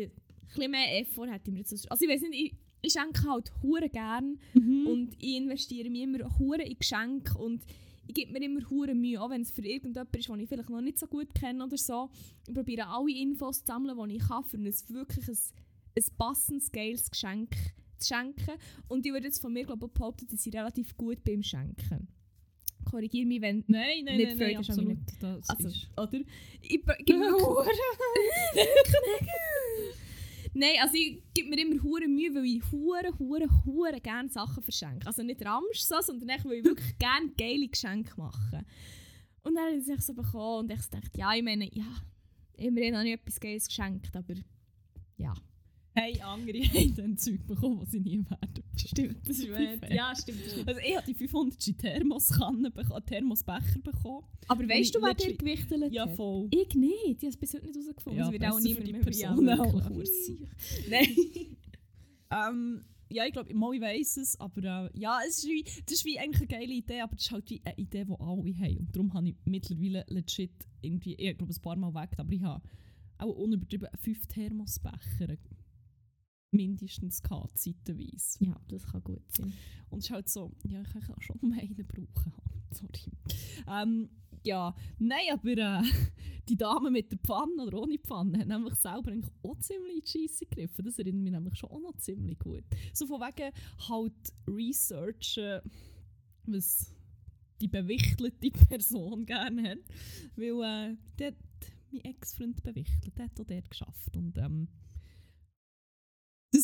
[0.55, 1.91] bisschen mehr Effort hätte ich mir jetzt...
[1.91, 4.87] Also ich weiß nicht, ich, ich schenke halt hure gern Mhm.
[4.87, 7.63] und ich investiere mich immer hure in Geschenke und
[8.07, 10.69] ich gebe mir immer hure Mühe, auch wenn es für irgendjemanden ist, den ich vielleicht
[10.69, 12.11] noch nicht so gut kenne oder so.
[12.47, 15.39] Ich probiere alle Infos zu sammeln, die ich kann, für ein wirklich ein,
[15.97, 17.51] ein passendes, geiles Geschenk
[17.99, 18.53] zu schenken.
[18.89, 22.09] Und ich würde jetzt von mir glaub, ich, behaupten, dass ich relativ gut beim Schenken.
[22.85, 23.65] korrigiere mich, wenn...
[23.69, 24.99] Nein, nein, Nicht nein, Freude nein absolut.
[25.21, 25.89] Das Also, ist...
[25.97, 26.21] oder?
[26.61, 27.65] Ich be- gebe mir Hure.
[30.55, 34.63] Nein, also ich gebe mir immer hure Mühe, weil ich hure, hure, hure gerne Sachen
[34.63, 35.07] verschenke.
[35.07, 38.65] Also nicht Ramsch so, sondern echt, weil ich wirklich gerne geile Geschenke mache.
[39.43, 41.87] Und dann habe ich es so bekommen und ich dachte, ja, ich meine, ja,
[42.57, 44.35] immerhin habe ich etwas Geiles geschenkt, aber
[45.17, 45.35] ja.
[45.97, 48.65] Hey, andere haben dann Zeug bekommen, was sie nie werden.
[48.77, 49.79] Stimmt, das ist fair.
[49.95, 50.41] Ja, stimmt.
[50.67, 54.27] Also ich habe die 500 Thermoskanne bekommen, Thermosbecher bekommen.
[54.49, 56.17] Aber weißt du, wer dir gewichtelt Ja, hat?
[56.17, 56.49] voll.
[56.51, 58.19] Ich nicht, ich habe es bis heute nicht herausgefunden.
[58.19, 59.57] Ja, es wird auch besser niemand mehr Person ja.
[60.91, 61.17] Nein.
[62.31, 65.99] Ähm, ja, ich glaube, mal ich weiss es, aber äh, ja, es ist wie, das
[65.99, 68.59] ist wie eigentlich eine geile Idee, aber das ist halt wie eine Idee, die alle
[68.59, 68.77] haben.
[68.79, 72.43] Und darum habe ich mittlerweile legit irgendwie, ich glaube ein paar Mal weg, aber ich
[72.43, 72.63] habe
[73.19, 75.37] auch unübertrieben fünf Thermosbecher
[76.55, 78.45] mindestens gehabt, zeitweise.
[78.45, 79.53] Ja, das kann gut sein.
[79.91, 82.33] Und es ist halt so, ja, ich kann schon nur einen brauchen.
[82.71, 83.13] Sorry.
[83.69, 84.09] Ähm,
[84.43, 85.83] ja, nein, aber äh,
[86.49, 90.01] die Dame mit der Pfanne oder ohne Pfanne hat nämlich selber eigentlich auch ziemlich in
[90.01, 90.85] die Scheisse gegriffen.
[90.85, 92.65] Das erinnert mich nämlich schon auch noch ziemlich gut.
[92.93, 93.53] So von wegen
[93.89, 94.13] halt
[94.47, 95.61] researchen,
[96.47, 96.95] was
[97.61, 99.79] die bewichtelte Person gerne hat.
[100.37, 101.37] Weil äh, der hat
[101.91, 104.17] mein Ex-Freund bewichtelt, der hat auch dort geschafft.
[104.17, 104.69] Und ähm,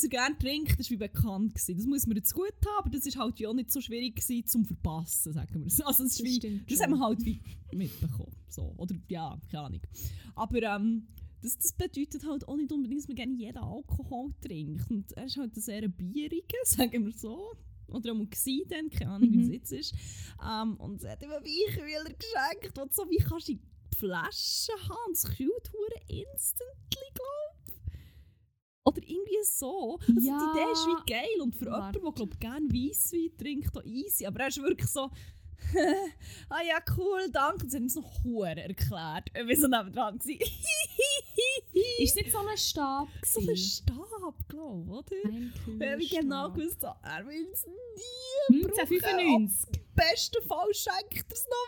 [0.01, 1.55] dass er gerne trinkt, das war wie bekannt.
[1.55, 1.77] Gewesen.
[1.77, 4.17] Das muss man jetzt gut haben, aber das war halt ja auch nicht so schwierig
[4.17, 5.81] gewesen, zum Verpassen, sagen wir es.
[5.81, 7.41] Also das, ist wie, das haben wir halt wie
[7.73, 8.35] mitbekommen.
[8.49, 8.75] So.
[8.77, 9.81] Oder ja, keine Ahnung.
[10.35, 11.07] Aber ähm,
[11.43, 14.91] das, das bedeutet halt auch nicht unbedingt, dass man gerne jeden Alkohol trinkt.
[14.91, 17.53] Und er ist halt ein sehr bieriger, sagen wir so.
[17.89, 19.43] Oder er muss gewesen dann, keine Ahnung, wie Mhm.
[19.45, 19.95] es jetzt ist.
[20.43, 23.61] Ähm, und er hat ihm Weichweiler geschenkt, wo du so wie kannst du die
[23.97, 25.09] Flasche haben.
[25.09, 27.60] Und es kühlt hure instantly, glaube
[28.85, 29.99] Oder irgendwie so.
[30.01, 30.53] Also die Ja.
[30.53, 31.41] Idee ist wie geil.
[31.43, 31.99] Und für Warte.
[31.99, 34.27] jemanden, der glaub, gerne Weisswein trinkt, auch easy.
[34.27, 35.11] Aber er ist wirklich so...
[36.49, 37.65] ah ja, cool, danke.
[37.65, 39.29] Und sie haben es noch hure erklärt.
[39.35, 40.19] War so nebendran.
[40.19, 40.41] gewesen.
[41.99, 43.57] Ist nicht so ein Stab so ein?
[43.57, 45.35] Stab, glaube ich, oder?
[45.93, 46.55] Ein ich genau Kühlstab.
[46.55, 48.81] gewusst habe, er will es nie brauchen.
[48.81, 49.69] 1995.
[49.77, 51.67] Im besten Fall schenkt er es noch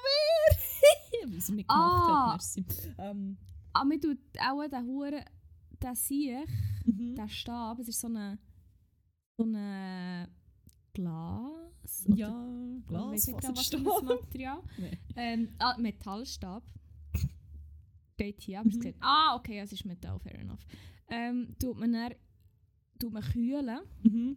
[1.28, 1.36] mehr.
[1.36, 2.32] Was er nicht gemacht Ah.
[2.32, 2.64] hat, merci.
[2.98, 3.36] Ähm,
[3.74, 5.24] Aber mir tut auch den Huren,
[5.82, 6.48] den Siech,
[6.84, 7.14] mhm.
[7.14, 8.38] den Stab, es ist so eine,
[9.36, 10.28] so eine
[10.92, 12.06] Glas.
[12.06, 12.46] oder- Ja,
[12.86, 14.62] Glas, genau, was für ein Material.
[14.78, 14.98] Nee.
[15.16, 16.62] Ähm, ah, Metallstab.
[18.16, 18.82] Geht hier, aber es Mhm.
[18.82, 18.96] sieht.
[19.00, 20.64] Ah, okay, es ist Metall, fair enough.
[21.08, 22.14] Ähm, tut man dann,
[22.98, 23.80] tut man kühlen.
[24.02, 24.36] Mhm.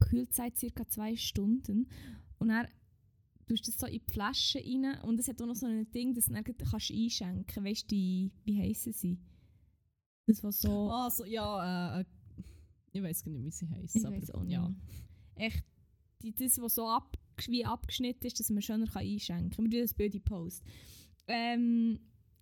[0.00, 0.86] Kühlzeit ca.
[0.88, 1.88] zwei Stunden.
[2.38, 2.66] Und dann
[3.46, 5.00] tust du das so in die Flasche rein.
[5.02, 7.68] Und es hat auch noch so ein Ding, das du dann kannst einschenken kannst.
[7.70, 9.18] Weißt du, wie heissen sie?
[10.26, 10.90] Das, was so.
[10.90, 12.04] Ah, so, ja, äh, äh,
[12.92, 13.96] ich weiß gar nicht, wie sie heisst.
[13.96, 14.52] ich aber weiß auch nicht.
[14.52, 14.74] ja.
[15.36, 15.64] Echt,
[16.22, 17.16] die, das, was so ab,
[17.46, 19.64] wie abgeschnitten ist, dass man schöner kann einschenken kann.
[19.64, 20.62] Wir tun das Bild in Post.
[21.26, 21.98] Ähm,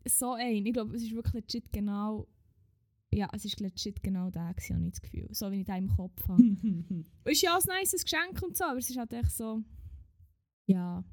[0.07, 0.67] so ein.
[0.67, 2.29] Ich glaube, es ist wirklich legit genau.
[3.15, 5.29] Ja, es ist legit genau der, gewesen, habe ich das Gefühl.
[5.33, 6.43] So wie ich da im Kopf habe.
[7.25, 9.63] Ist ja auch ein nices Geschenk und so, aber es ist halt echt so.
[10.67, 11.05] Ja.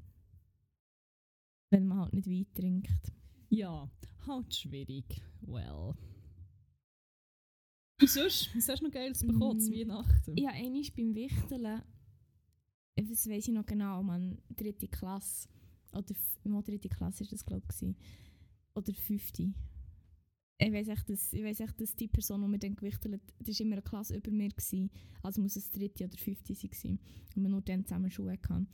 [1.70, 3.12] Wenn man halt nicht Wein trinkt.
[3.50, 3.88] ja,
[4.26, 5.22] halt schwierig.
[5.42, 5.94] Well.
[8.00, 10.36] Und sonst, was hast du noch Geiles bekommen zu Mm, Weihnachten?
[10.36, 11.82] Ja, einmal beim Wichteln,
[12.96, 15.48] das weiß ich noch genau, man, dritte Klasse.
[15.92, 17.94] Oder mal dritte Klasse ist das, glaube ich.
[18.74, 19.52] Oder fünfte.
[20.62, 23.34] Ich weiß echt, dass, ich weiss echt, dass die Person, die mir dann gewichtelt hat,
[23.38, 24.50] das war immer eine Klasse über mir.
[24.50, 24.90] Gewesen.
[25.22, 26.98] Also muss es dritte oder fünfte sein.
[27.34, 28.68] Und wir nur dann zusammen Schuhe hatten.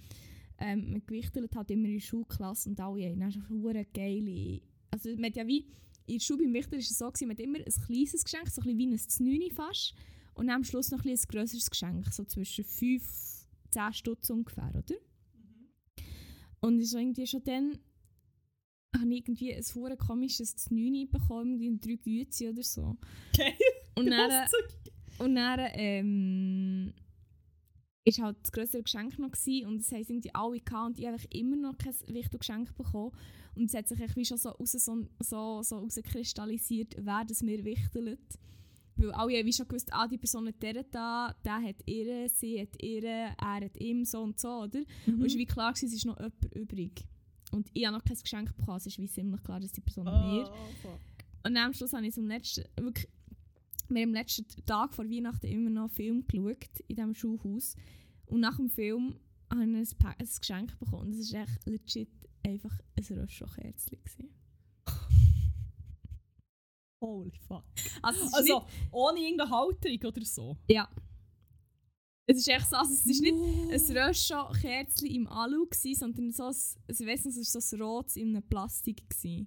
[0.58, 4.60] Ähm, man gewichtelt hat immer in der Schulklasse und alle haben dann schon geile...
[4.90, 5.66] Also man hat ja wie...
[6.06, 8.48] In der Schule beim Wichteln war es so, gewesen, man hat immer ein kleines Geschenk,
[8.48, 9.94] so ein bisschen wie ein Znüni fast.
[10.34, 13.02] Und am Schluss noch ein, ein grösseres Geschenk, so zwischen 5
[13.70, 14.96] 10 Stutz ungefähr, oder?
[16.60, 17.78] Und so irgendwie schon dann
[18.96, 22.96] habe ich irgendwie ein hure komisches Znüni bekommen, irgendwie drei Güte oder so.
[23.32, 23.54] Okay.
[23.94, 24.46] Und dann,
[25.18, 26.94] und dann ähm,
[28.06, 31.06] ist halt das größere Geschenk noch gewesen, und es haben irgendwie alle gehabt und ich
[31.06, 33.12] habe immer noch kein wichtiges Geschenk bekommen.
[33.56, 37.64] Und es hat sich wie schon so, raus, so, so, so rauskristallisiert, wer das mir
[37.64, 38.20] wichtelt.
[38.96, 42.28] Weil alle haben wie schon gewusst, ah, die Person hat der da, der hat ihre,
[42.28, 44.80] sie hat ihre, er hat ihm, so und so, oder?
[45.06, 47.04] Und es war wie klar, gewesen, es ist noch jemand übrig.
[47.52, 50.04] Und ich habe noch kein Geschenk bekommen, es ist wie ziemlich klar, dass die Person
[50.04, 50.98] mir Oh, fuck.
[51.44, 53.08] und am Schluss habe ich am letzten, wirklich,
[53.88, 57.74] wir haben am letzten Tag vor Weihnachten immer noch einen Film geschaut, in diesem Schulhaus.
[58.26, 59.20] Und nach dem Film
[59.50, 61.12] habe ich ein, Pa- ein Geschenk bekommen.
[61.16, 62.08] Das war echt legit
[62.44, 63.04] einfach ein
[64.02, 64.30] gewesen.
[67.00, 67.64] Holy fuck.
[68.02, 70.56] Also, Also, ohne irgendeine Halterung oder so?
[70.66, 70.88] nicht, ja,
[72.26, 76.44] Es ist echt so, also es ist nicht ein Röschel-Kerzchen im Alu, gewesen, sondern so
[76.44, 79.08] ein, also ich weiss noch, es war so ein rotes in einem Plastik.
[79.08, 79.46] Gewesen.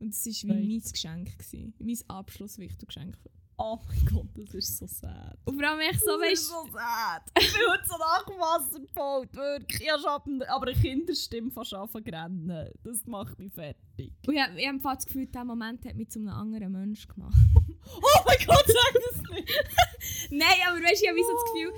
[0.00, 1.38] Und es war wie mein Geschenk.
[1.38, 1.74] Gewesen.
[1.78, 3.16] Mein Abschlusswichtelgeschenk.
[3.64, 5.38] Oh mein Gott, das ist so sad.
[5.44, 7.22] Und vor allem echt so, weißt so sad.
[7.38, 9.82] Ich bin heute so nach dem Wasser gebaut, wirklich.
[9.82, 12.68] Ich habe aber eine Kinderstimme fast zu rennen.
[12.82, 14.12] Das macht mich fertig.
[14.26, 17.08] Und ich, ich habe Fall das Gefühl, dieser Moment hat mich zu einem anderen Menschen
[17.14, 17.36] gemacht.
[17.84, 19.48] Oh mein Gott, sag das nicht!
[20.30, 21.72] Nein, aber weißt du, ich habe wie so das Gefühl,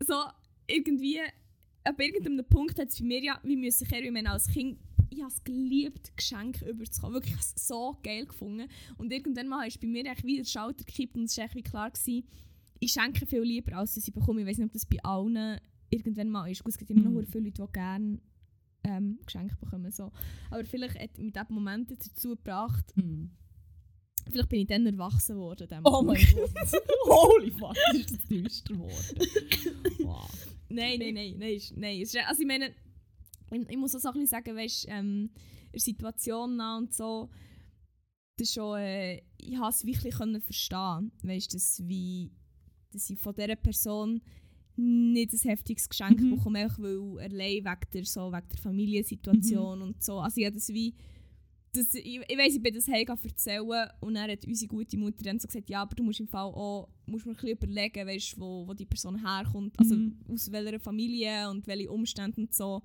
[0.00, 0.14] so
[0.66, 1.20] irgendwie,
[1.84, 4.78] ab irgendeinem Punkt hat es bei mir ja, wie müssen man als Kind,
[5.14, 7.14] ich habe es geliebt, Geschenke überzukommen.
[7.14, 8.68] Wirklich, ich habe es so geil gefunden.
[8.98, 11.64] Und irgendwann mal ist bei mir eigentlich wieder der Schalter gekippt und es war echt
[11.64, 12.24] klar, gewesen,
[12.80, 14.40] ich schenke viel lieber, als dass ich bekomme.
[14.42, 15.58] Ich weiß nicht, ob das bei allen
[15.90, 16.62] irgendwann mal ist.
[16.66, 17.26] Es gibt immer noch Mhm.
[17.26, 18.20] viele Leute, die gerne
[18.84, 19.90] ähm, Geschenke bekommen.
[19.90, 20.10] So.
[20.50, 22.92] Aber vielleicht hat mich dieser Moment dazu gebracht,
[24.30, 25.68] vielleicht bin ich dann erwachsen worden.
[25.68, 26.16] dem Oh mein.
[26.16, 26.72] Gott.
[27.06, 29.18] Holy fuck, ist das düster geworden.
[30.04, 30.28] Wow.
[30.68, 32.04] Nein, nein, nein, nein, nein.
[32.26, 32.74] Also ich meine,
[33.54, 35.30] ich, muss auch so ein bisschen sagen, weißt, ähm,
[35.72, 37.30] der Situation nach und so,
[38.36, 42.32] das schon, äh, ich habe es wirklich können verstehen, weißt, dass, wie,
[42.92, 44.20] dass ich von dieser Person
[44.76, 46.30] nicht ein heftiges Geschenk Mhm.
[46.30, 50.18] bekomme, einfach weil allein wegen der, so, wegen der Familiensituation und so.
[50.18, 50.94] Also ich habe das wie,
[51.72, 55.22] das, ich, ich weiss, ich bin das heim erzählen und dann hat unsere gute Mutter
[55.24, 58.06] dann so gesagt, ja, aber du musst im Fall auch musst mir ein bisschen überlegen,
[58.06, 60.16] weißt, wo, wo die Person herkommt, also Mhm.
[60.28, 62.82] aus welcher Familie und welche Umstände und so.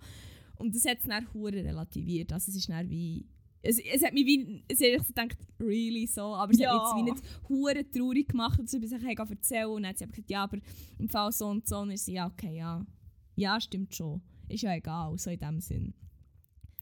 [0.60, 2.32] Und das hat es dann hure relativiert.
[2.32, 3.26] Also es ist dann wie...
[3.62, 4.64] Es, es hat mich wie...
[4.68, 6.72] Es hat ich so gedacht, really so, aber es Ja.
[6.72, 9.90] hat mich jetzt wie nicht hure traurig gemacht, dass ich sich heim erzählen und dann
[9.90, 10.60] hat sie gesagt, ja, aber
[10.98, 11.80] im Fall so und so.
[11.80, 12.86] Und ich so, ja, okay, ja.
[13.36, 14.22] Ja, stimmt schon.
[14.50, 15.94] Ist ja egal, so in dem Sinn.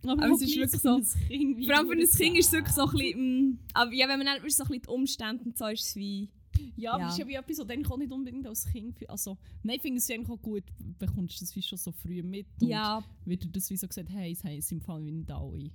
[0.05, 2.73] Aber, Aber es ist wirklich so- Kind, Vor allem für ein Kind ist es wirklich
[2.75, 3.49] so ein bisschen...
[3.49, 5.95] mm, aber ja, wenn man dann so ein bisschen die Umstände und so ist es
[5.95, 6.29] wie...
[6.75, 7.09] Ja, aber Ja.
[7.09, 9.09] ist ja wie etwas, eigentlich auch nicht unbedingt als Kind...
[9.09, 10.63] Also, nein, ich finde es eigentlich auch gut,
[10.99, 12.47] bekommst du das wie schon so früh mit.
[12.61, 15.31] Und Ja, wird dir das wie so gesagt, hey, es haben im Fall wie nicht
[15.31, 15.71] alle.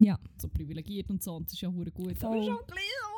[0.00, 0.18] Ja.
[0.40, 2.16] So privilegiert und so, und das ist ja hure gut.
[2.18, 2.36] Voll.
[2.36, 3.17] Aber schon ein bisschen hure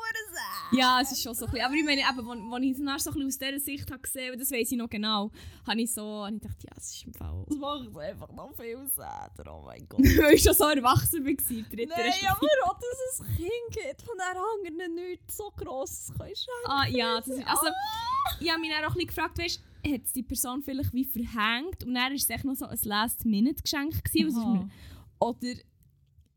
[0.71, 1.65] Ja, es ist schon so ein bisschen.
[1.65, 4.01] Aber ich meine, eben, wo ich es dann so ein bisschen aus dieser Sicht habe
[4.01, 5.31] gesehen habe, das weiß ich noch genau,
[5.67, 7.45] habe ich so, habe ich gedacht, ja, es ist im Fall...
[7.47, 9.99] Das macht einfach noch viel sadder, oh mein Gott.
[10.21, 14.17] Weil ich schon so erwachsen war, Nein, aber auch, dass es ein Kind gibt von
[14.17, 17.67] der anderen nichts so grosses kannst Ah, ja, das ist, also,
[18.39, 21.05] ich habe mich dann auch ein bisschen gefragt, weißt hat es die Person vielleicht wie
[21.05, 24.03] verhängt und dann war es echt noch so ein Last-Minute-Geschenk
[25.19, 25.53] oder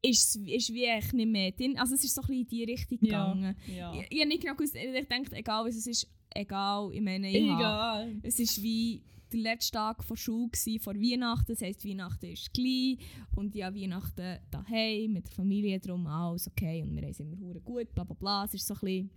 [0.05, 2.49] ist es ist wie echt nicht mehr drin, also es ist so ein bisschen in
[2.49, 3.57] die Richtung gegangen.
[3.75, 3.95] Ja.
[3.95, 7.31] Ich, ich habe nicht genau gewusst, ich dachte, egal was es ist, egal, ich meine,
[7.31, 8.17] ich habe, Egal.
[8.23, 9.03] es ist wie
[9.33, 12.99] der letzte Tag vor Schule gsi, vor Weihnachten, das heisst, Weihnachten ist gleich
[13.35, 17.37] und ja, Weihnachten daheim mit der Familie drum, alles okay und wir haben es immer
[17.61, 19.11] gut, bla bla bla, es ist so ein bisschen,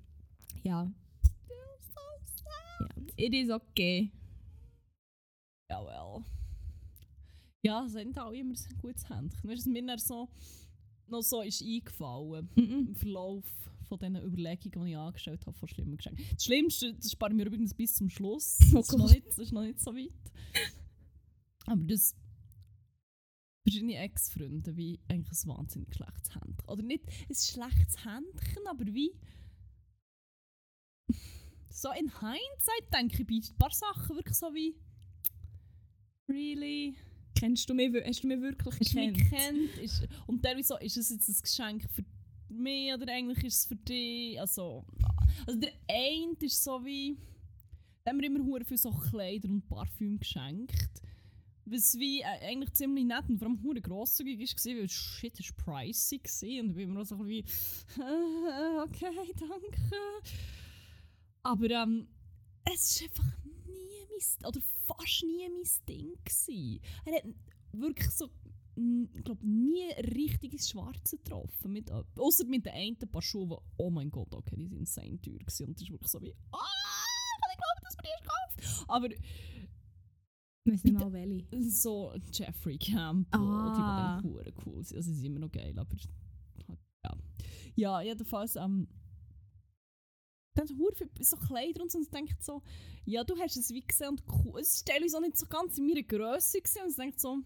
[0.64, 0.84] ja,
[1.50, 4.12] ja, it is okay.
[5.70, 6.24] Ja, well.
[7.62, 9.50] Ja, es sind auch immer ein gutes Händchen.
[9.50, 10.30] Weißt du, was mir so,
[11.10, 12.88] noch so ist eingefallen Mhm.
[12.90, 13.46] im Verlauf
[13.88, 16.26] von diesen Überlegungen, die ich angestellt habe, von schlimmen Geschenken.
[16.34, 18.58] Das Schlimmste, das spare ich mir übrigens bis zum Schluss.
[18.74, 20.12] Oh Das, ist, noch nicht, das ist noch nicht so weit.
[21.66, 22.16] Aber das
[23.64, 26.66] verschiedene Ex-Freunde wie eigentlich ein wahnsinnig schlechtes Händchen.
[26.70, 29.14] Oder nicht ein schlechtes Händchen, aber wie
[31.70, 34.76] so in Hindsight denke ich bei ein paar Sachen wirklich so wie
[36.28, 36.96] really
[37.40, 39.30] Kennst du mich, hast du mich wirklich hast du mich gekannt?
[39.30, 39.78] kennt?
[39.78, 42.04] Ist, und teilweise ist es jetzt ein Geschenk für
[42.50, 44.40] mich oder eigentlich ist es für dich?
[44.40, 44.86] Also,
[45.46, 47.18] also der eine ist so wie
[48.08, 51.02] da haben wir immer hure viel so Kleider und Parfüm geschenkt.
[51.66, 55.58] Was wie äh, eigentlich ziemlich nett und vor allem hure grosszügig ist weil shit ist
[55.58, 57.44] pricey gewesen und bin immer so wie
[58.82, 59.82] okay danke.
[61.44, 62.08] Aber ähm,
[62.64, 63.30] es ist einfach
[64.18, 66.80] mein, oder fast nie mein Ding gewesen.
[67.06, 67.24] Er hat
[67.74, 68.30] wirklich so,
[68.76, 71.72] ich glaube, nie richtig ins Schwarze getroffen.
[71.74, 75.20] Mit, außer mit den einen paar Schuhen, die, oh mein Gott, okay, die sind insane
[75.22, 75.68] teuer gewesen.
[75.68, 76.58] Und das ist wirklich so wie, ah,
[77.52, 78.90] ich glaube, dass man die erst kauft.
[78.90, 79.10] Aber
[80.66, 81.64] weiß nicht mal welche.
[81.72, 84.22] so Jeffrey Campbell, Ah.
[84.22, 84.78] die waren cool.
[84.78, 85.96] Also sie sind immer noch geil, aber
[87.04, 87.18] ja.
[87.76, 88.88] Ja, jedenfalls, ähm,
[90.58, 90.68] dann
[91.22, 92.62] so Kleider und so, und ich denke so,
[93.06, 94.60] ja, du hast es wie gesehen und cool.
[94.60, 97.38] Es ist teilweise auch nicht so ganz in meiner Größe gewesen, und ich denke so,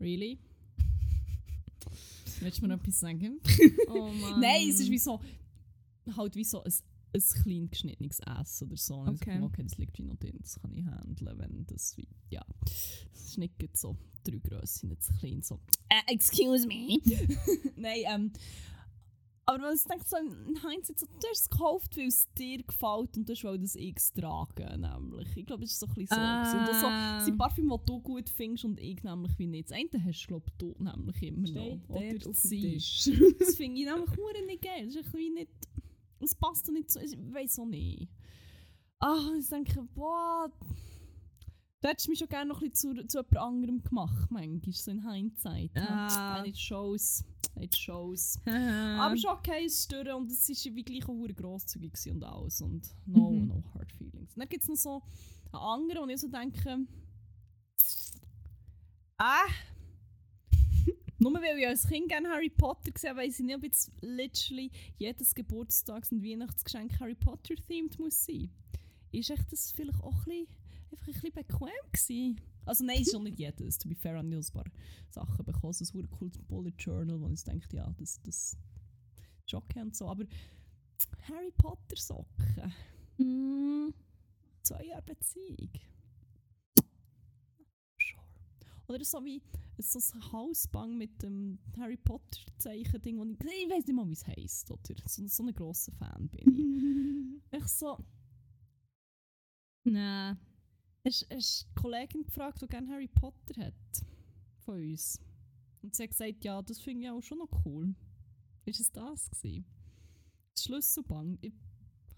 [0.00, 0.38] really?
[2.40, 3.40] Willst du mir noch etwas sagen?
[3.88, 4.40] Oh Mann.
[4.40, 5.20] Nein, es ist wie so,
[6.16, 6.72] halt wie so ein,
[7.14, 8.96] ein klein geschnittenes Essen oder so.
[8.96, 9.38] Und ich Okay.
[9.38, 12.44] so, okay, das liegt wie noch drin, das kann ich handeln, wenn das wie, ja.
[12.60, 16.98] Das ist nicht so drei Grössen, nicht zu klein, so, äh, excuse me.
[17.76, 18.32] Nein, ähm,
[19.48, 22.62] Aber wenn ich denke, so in Hindsight, so, du hast es gekauft, weil es dir
[22.64, 25.36] gefällt und du willst das X tragen, nämlich.
[25.36, 26.16] Ich glaube, es ist so ein bisschen so.
[26.16, 26.58] gewesen.
[26.58, 27.18] Und so, Ah.
[27.18, 29.70] es sind Parfüm, die du gut findest und ich nämlich wie nicht.
[29.70, 31.96] Das eine hast du, glaube nämlich immer Steht noch.
[31.96, 32.50] der Oder auf dem.
[32.50, 33.10] Tisch.
[33.38, 34.84] Das finde ich nämlich hure nicht geil.
[34.86, 35.50] Das ist irgendwie nicht...
[36.18, 36.98] Es passt nicht so...
[36.98, 38.08] Ich weiß auch nicht.
[38.98, 40.50] Ah, ich denke, boah...
[41.82, 44.90] Du hättest mich schon gerne noch ein bisschen zu, zu jemand anderem gemacht, manchmal, so
[44.90, 45.70] in Hindsight.
[45.76, 46.38] Ah.
[46.38, 47.22] And it shows.
[47.58, 48.38] It shows.
[48.46, 52.60] Aber schon okay, es stören und es war wie gleich auch grosszügig und alles.
[52.60, 53.46] Und no, Mhm.
[53.48, 54.34] no hard feelings.
[54.34, 55.02] Und dann gibt es noch so
[55.52, 56.86] einen anderen, wo ich so denke...
[59.18, 59.46] Ah...
[61.18, 63.90] Nur weil ich als Kind gerne Harry Potter gesehen habe, weiss ich nicht, ob jetzt
[64.02, 68.50] literally jedes Geburtstags- und Weihnachtsgeschenk Harry Potter-themed muss sein.
[69.12, 70.46] Ist echt das vielleicht auch ein bisschen,
[70.92, 72.40] einfach ein bisschen bequem gewesen?
[72.66, 73.78] Also nein, ist schon nicht jedes.
[73.78, 74.64] To be fair, auch ein paar
[75.10, 75.72] Sachen bekommen.
[75.72, 78.56] So ein super cooles Bullet Journal, wo ich denke, ja, das, das
[79.46, 80.08] ist okay und so.
[80.08, 80.24] Aber
[81.28, 82.72] Harry Potter Socken,
[83.18, 83.94] Mm,
[84.62, 85.70] zwei Jahre Beziehung.
[87.98, 88.22] Sure.
[88.88, 89.40] Oder so wie
[89.78, 94.12] so ein Hausbang mit dem Harry Potter Zeichen-Ding, wo ich, ich weiß nicht mal, wie
[94.12, 94.94] es heisst, oder?
[95.06, 96.66] So, so ein grosser Fan bin ich.
[97.58, 97.96] Ich so,
[99.84, 100.36] Nein.
[101.06, 103.74] Hast hast die Kollegin gefragt, die gerne Harry Potter hat?
[104.64, 105.20] Von uns.
[105.82, 107.94] Und sie hat gesagt, ja, das finde ich auch schon noch cool.
[108.64, 109.64] Ist es das gewesen?
[110.54, 111.38] Das Schlüsselband.
[111.44, 111.52] Ich,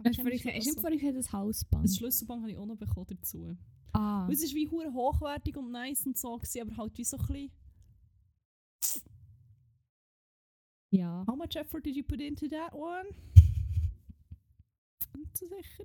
[0.04, 1.84] Hast du vorhin- das Hausband?
[1.84, 3.56] das Schlüsselband habe ich auch noch bekommen dazu.
[3.92, 4.24] ah.
[4.24, 7.18] Und es war wie hure hochwertig und nice und so, gewesen, aber halt wie so
[7.18, 7.50] ein bisschen...
[10.90, 11.24] Ja.
[11.26, 13.10] How much effort did you put into that one?
[15.18, 15.84] Nicht so sicher.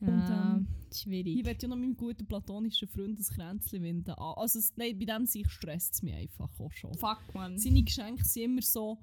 [0.00, 0.56] Und, ja.
[0.56, 1.38] ähm, schwierig.
[1.38, 4.12] Ich werde ja noch meinem guten platonischen Freund ein Kränzchen winden.
[4.12, 6.94] Ah, Also, es, nein, bei dem sich stresst es mich einfach auch schon.
[6.94, 7.58] Fuck, man.
[7.58, 8.98] Seine Geschenke sind immer so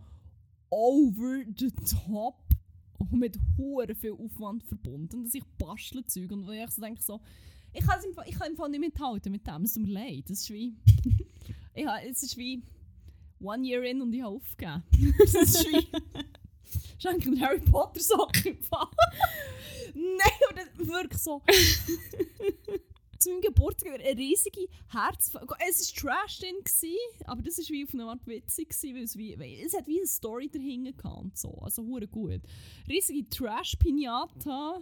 [0.69, 1.71] over the
[2.07, 2.37] top
[2.97, 7.01] und mit hure viel Aufwand verbunden, dass ich bastle Zeug und wenn ich so denke
[7.01, 7.19] so,
[7.73, 9.83] ich kann es im Fall, ich kann im Fall nicht mithalten mit dem, es tut
[9.83, 10.75] mir leid, das ist wie,
[11.73, 12.63] ich es ist wie
[13.39, 14.83] one year in und ich habe aufgegeben.
[15.17, 15.87] das ist wie,
[17.01, 18.87] schenke einen Harry Potter Sock im Fall.
[19.93, 21.41] Nein, aber das wirklich so.
[23.21, 25.35] zu meinem Geburtstag eine riesige Herz...
[25.67, 29.03] Es war Trash drin, gewesen, aber das war wie auf eine Art witzig, gewesen, weil
[29.03, 31.53] es, wie, weil es hat wie eine Story dahinter gehabt so.
[31.59, 32.41] Also hure gut.
[32.89, 34.81] Riesige Trash-Pinata.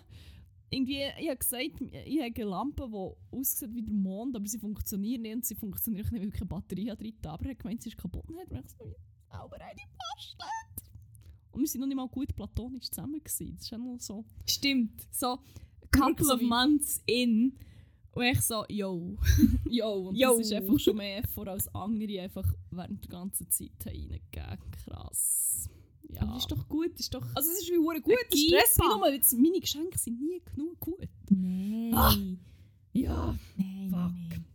[0.71, 4.59] Irgendwie, ich habe gesagt, ich habe eine Lampe, die aussieht wie der Mond, aber sie
[4.59, 7.33] funktioniert nicht und sie funktioniert nicht, weil keine Batterie drin hat.
[7.33, 8.95] Aber er hat gemeint, sie ist kaputt und hat mir so
[9.31, 10.88] selber eine bastelt.
[11.51, 13.19] Und wir waren noch nicht mal gut platonisch zusammen.
[13.23, 13.55] Gewesen.
[13.55, 14.25] Das ist ja noch so...
[14.45, 15.07] Stimmt.
[15.11, 15.39] So,
[15.91, 17.57] couple so of months in.
[18.11, 19.17] Und ich so, yo.
[19.69, 20.37] Jo, und Jo.
[20.37, 24.71] das ist einfach schon mehr vor als andere einfach während der ganzen Zeit reingegeben.
[24.83, 25.69] Krass.
[26.09, 26.21] Ja.
[26.23, 27.25] Aber das ist doch gut, das ist doch...
[27.35, 28.15] also es ist wie hure gut.
[28.31, 31.07] Das stresst mich nur, jetzt meine Geschenke sind nie genug gut.
[31.29, 31.93] Nein.
[31.93, 32.13] Ah.
[32.93, 33.37] Ja.
[33.57, 34.11] Nein, Fuck.
[34.11, 34.45] nein.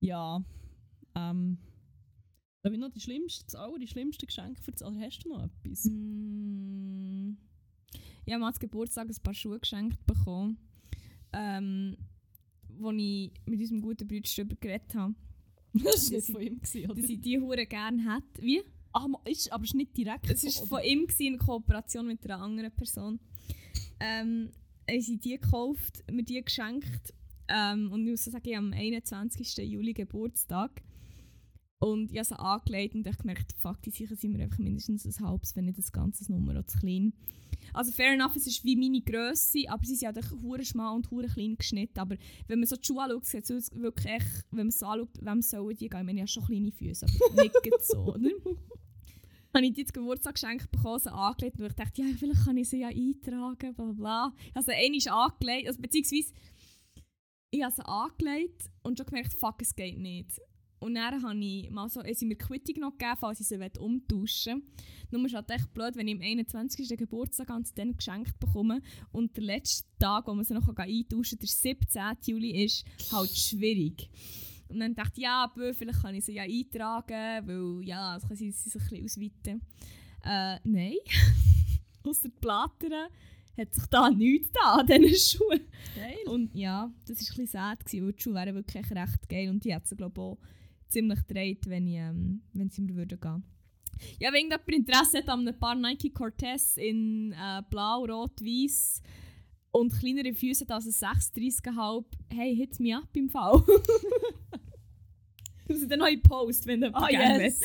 [0.00, 0.44] Ja.
[1.14, 1.58] Ähm.
[2.72, 4.94] Ich noch die schlimmste, das aller die schlimmste Geschenke erzählen?
[4.96, 5.84] Oder hast du noch etwas?
[5.84, 7.36] Mm.
[8.24, 10.56] Ich habe mal zum Geburtstag ein paar Schuhe geschenkt bekommen,
[11.34, 11.96] ähm,
[12.78, 15.14] wo ich mit unserem guten Bruder darüber geredet habe,
[15.74, 17.00] Das war Das nicht von ihm, gewesen, oder?
[17.00, 18.42] dass ich die Hure gerne hätte.
[18.42, 18.62] Wie?
[18.94, 22.24] Ma- ist, aber es ist nicht direkt Es war von ihm gewesen, in Kooperation mit
[22.24, 23.18] einer anderen Person.
[24.00, 24.50] Ähm,
[24.88, 27.12] haben sie die gekauft, mir die geschenkt.
[27.48, 29.56] Ähm, und ich muss sagen, ich habe am 21.
[29.68, 30.80] Juli Geburtstag.
[31.84, 35.04] Und ich habe sie angelegt und ich gemerkt, fuck, die sicher sind mir einfach mindestens
[35.04, 37.12] ein halbes, wenn nicht das ganze Nummer auch zu klein.
[37.74, 40.94] Also fair enough, es ist wie meine Grösse, aber sie sind halt echt hure schmal
[40.94, 41.98] und hure klein geschnitten.
[41.98, 42.16] Aber
[42.48, 45.42] wenn man so die Schuhe anschaut, sieht es wirklich echt, wenn man so anschaut, wem
[45.42, 46.00] sollen die gehen?
[46.00, 48.30] Ich meine, ich habe schon kleine Füße, aber nicht so, oder?
[49.54, 52.56] habe ich die zum Geburtstag geschenkt bekommen, sie angelegt und ich dachte, ja, vielleicht kann
[52.56, 56.32] ich sie ja eintragen, bla bla habe sie einmal angelegt, also beziehungsweise
[57.50, 60.40] ich habe sie angelegt und schon gemerkt, fuck, es geht nicht.
[60.80, 64.62] Und dann habe ich mal so, sie mir Quittung noch gegeben, falls ich sie umtauschen
[65.10, 65.20] will.
[65.20, 66.88] Nur ist halt echt blöd, wenn ich am 21.
[66.98, 71.46] Geburtstag sie dann geschenkt bekomme und der letzte Tag, wo man sie noch eintauschen kann,
[71.46, 72.34] der 17.
[72.34, 74.10] Juli ist, halt schwierig.
[74.68, 78.26] Und dann dachte ich, ja, bö, vielleicht kann ich sie ja eintragen, weil ja, das
[78.26, 79.62] kann sie sich ein bisschen ausweiten.
[80.24, 80.96] Äh, nein.
[82.02, 83.08] Ausser die Plattern
[83.56, 85.60] hat sich da nichts da an diesen Schuhen.
[85.94, 86.18] Geil.
[86.26, 89.48] Und ja, das war ein bisschen sad, gewesen, weil die Schuhe wären wirklich recht geil
[89.48, 90.38] und die hätte sie, glaube ich, auch
[90.94, 93.42] ziemlich gedreht, wenn, ich, ähm, wenn sie mir würden gehen
[94.18, 99.02] Ja, wenn jemand Interesse hat an ein paar Nike Cortez in äh, blau, rot, weiß
[99.72, 103.62] und kleinere Füße als ein 36,5, hey, hit me up im Fall.
[105.68, 107.60] Sie dann noch in Post, wenn du Ah, gerne yes.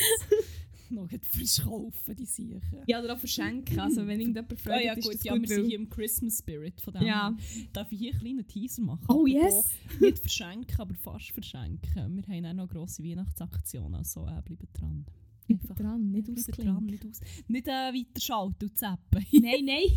[0.96, 2.62] noch verschaufen, die Sicher.
[2.88, 3.80] Ja, oder auch verschenken.
[3.80, 6.82] Also wenn irgendjemand fragt, ja, ist gut, ja, gut, wir sind hier im Christmas Spirit
[6.82, 7.04] von dem.
[7.04, 7.36] Ja.
[7.74, 9.06] Darf ich hier einen kleinen Teaser machen?
[9.08, 9.70] Oh, yes.
[10.00, 12.16] Nicht verschenken, aber fast verschenken.
[12.16, 15.06] Wir haben auch noch grosse Weihnachtsaktion, also äh, bleibt dran.
[15.50, 16.76] Einfach dran, nicht ausklinken.
[16.76, 17.22] dran, nicht aus.
[17.48, 19.26] Nicht äh, weiter schalten und zappen.
[19.32, 19.88] Nein, nein.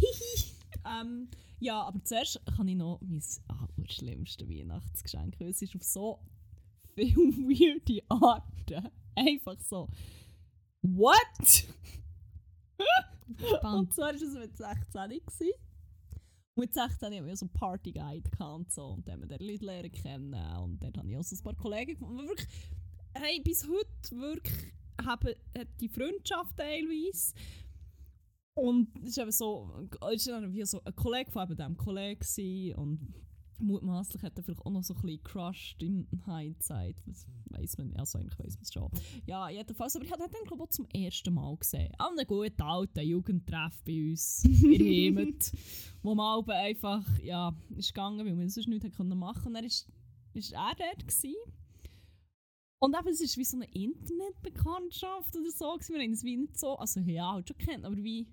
[1.01, 1.29] ähm,
[1.61, 5.41] ja, aber zuerst kann ich noch mein ah, schlimmste Weihnachtsgeschenk.
[5.41, 6.19] Es ist auf so
[6.95, 8.89] viele weirde Arten.
[9.15, 9.89] Einfach so.
[10.83, 11.67] What?
[13.63, 15.53] Und zwar war es mit 16 gewesen.
[16.55, 18.87] Und mit 16 hatten wir so einen Partyguide und so.
[18.87, 20.35] Und dann haben wir Leute lernen kennen.
[20.59, 22.29] Und dann habe ich auch so ein paar Kollegen gefunden.
[22.29, 22.49] Wirklich,
[23.15, 24.73] hey, bis heute wirklich
[25.03, 27.35] haben, hat die Freundschaft teilweise.
[28.55, 32.75] Und es ist eben so, ist dann wie so ein Kollege von eben diesem Kollegen.
[32.75, 33.15] Und
[33.63, 36.97] mutmaßlich hat er vielleicht auch noch so ein bisschen crushed im Hindsight.
[37.07, 38.91] Das weiss man, also eigentlich weiss man es schon.
[39.27, 39.97] Ja, jedenfalls.
[39.97, 41.93] Aber ich habe ihn dann, zum ersten Mal gesehen.
[41.99, 45.53] An einem guten alten Jugendtreff bei uns in Heimat.
[46.03, 49.49] wo man aber einfach, ja, ist gegangen, weil man sonst nichts machen konnte.
[49.49, 49.89] Und dann ist,
[50.35, 51.35] ist er dort gewesen.
[52.81, 55.79] Und eben, es ist wie so eine Internetbekanntschaft oder so.
[55.89, 58.27] Wir haben es wie nicht so, also ja, halt schon kennt, aber wie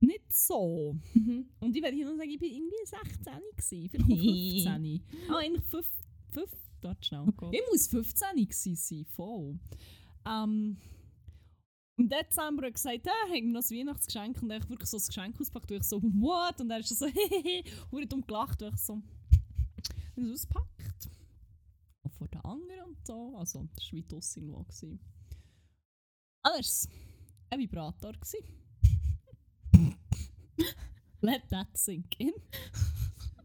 [0.00, 0.96] nicht so.
[1.14, 1.48] Mhm.
[1.60, 5.30] Und ich werde hier noch sagen, ich war irgendwie 16 gewesen, vielleicht auch 15.
[5.30, 5.86] Ah, eigentlich 5,
[6.32, 7.26] 5, dort schnell.
[7.40, 9.58] Oh ich muss 15 gewesen sein, voll.
[10.26, 10.76] Ähm,
[11.98, 14.90] im Dezember hat er gesagt, er hat mir noch ein Weihnachtsgeschenk und er hat wirklich
[14.90, 16.60] so ein Geschenk ausgepackt und ich so, what?
[16.60, 19.02] Und er ist so, hehehe, und dumm gelacht und ich so,
[20.14, 21.08] das auspackt.
[22.02, 24.62] Und vor den anderen und so, also das war wie draussen irgendwo.
[24.64, 25.00] gewesen.
[26.42, 26.88] Alles,
[27.50, 28.65] ein Vibrator gewesen.
[31.32, 32.32] Let that sink in.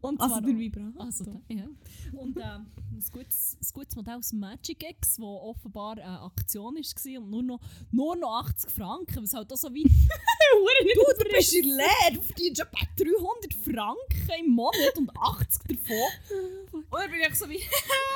[0.02, 1.00] Und Also zwar der Vibrator.
[1.00, 1.64] also, da, ja.
[2.12, 7.22] Und ähm, ein, gutes, ein gutes Modell aus Magic X, das offenbar eine Aktion war
[7.22, 7.60] und nur noch,
[7.92, 9.84] nur noch 80 Franken, was halt auch so wie...
[9.84, 16.72] du, du bist in Leer, du verdienst etwa 300 Franken im Monat und 80 davon.
[16.72, 17.60] Und dann bin ich so wie...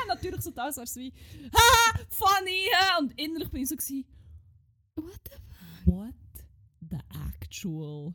[0.08, 1.12] natürlich so da, so wie...
[1.54, 2.68] «Haha, funny!
[2.68, 4.04] hä?» Und innerlich bin ich so gewesen,
[4.96, 6.14] What the What
[6.90, 6.98] the
[7.28, 8.12] actual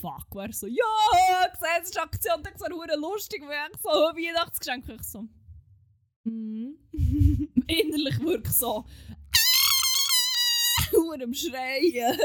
[0.00, 0.26] fuck?
[0.32, 0.84] Wer so, ja,
[1.52, 5.24] gesehen, es ist Aktion, das war hure lustig, ich so Weihnachtsgeschenk ich so
[6.24, 6.76] Mhm.
[7.66, 8.84] innerlich wirklich so
[10.92, 12.18] hure am Schreien.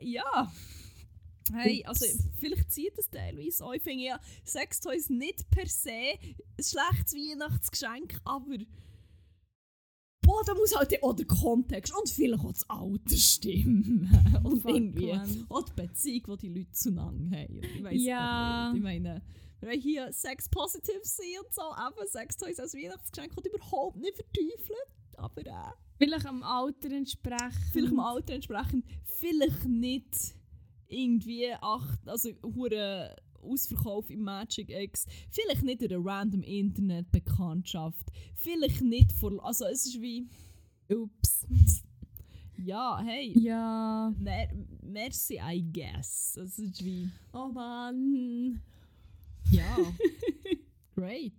[0.00, 0.52] ja.
[1.54, 2.04] Hey, also
[2.38, 3.72] vielleicht zieht das teilweise auch.
[3.72, 8.56] Ich finde ja Sextoys nicht per se ein schlechtes Weihnachtsgeschenk, aber
[10.28, 14.10] boah, da muss halt auch der Kontext und vielleicht auch das Alter stimmen.
[14.44, 15.12] Und Fuck, irgendwie
[15.48, 17.60] auch die Beziehung, die die Leute zueinander haben.
[17.62, 18.68] Ich weiss Ja.
[18.68, 18.78] auch nicht.
[18.78, 19.22] Ich meine,
[19.60, 24.78] wir wollen hier Sex-positive sein und so, eben Sextoys als Weihnachtsgeschenk und überhaupt nicht verteufeln.
[25.16, 27.54] Aber äh, Vielleicht am Alter entsprechend.
[27.72, 30.34] vielleicht im Alter entsprechend, vielleicht nicht
[30.86, 33.16] irgendwie acht, also hure
[33.48, 39.86] Ausverkauf im Magic X, vielleicht nicht in einer random Internet-Bekanntschaft, vielleicht nicht vor, also es
[39.86, 40.28] ist wie,
[40.90, 41.46] ups,
[42.56, 44.12] ja, hey, Ja.
[44.18, 44.48] mer
[44.82, 48.60] merci, I guess, es ist wie, Oh Mann.
[49.50, 49.76] ja,
[50.94, 51.32] great,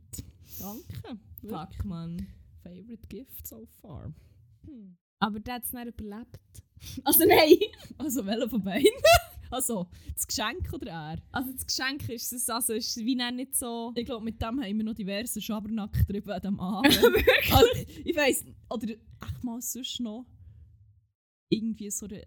[0.60, 2.28] danke, Fuck, Mann.
[2.64, 4.14] favorite gift so far.
[4.66, 4.96] Hm.
[5.22, 6.40] Aber der hat es nicht überlebt.
[7.04, 7.58] Also nein.
[7.98, 8.90] Also welcher von beiden?
[9.52, 11.22] Also, das Geschenk oder er?
[11.32, 13.92] Also das Geschenk ist es, also ist es wie nicht so...
[13.96, 16.98] Ich glaube, mit dem haben wir noch diverse Schabernack drüber an diesem Abend.
[17.52, 17.68] also,
[18.06, 20.26] ich weiss, oder echt mal sonst noch
[21.50, 22.24] irgendwie so eine,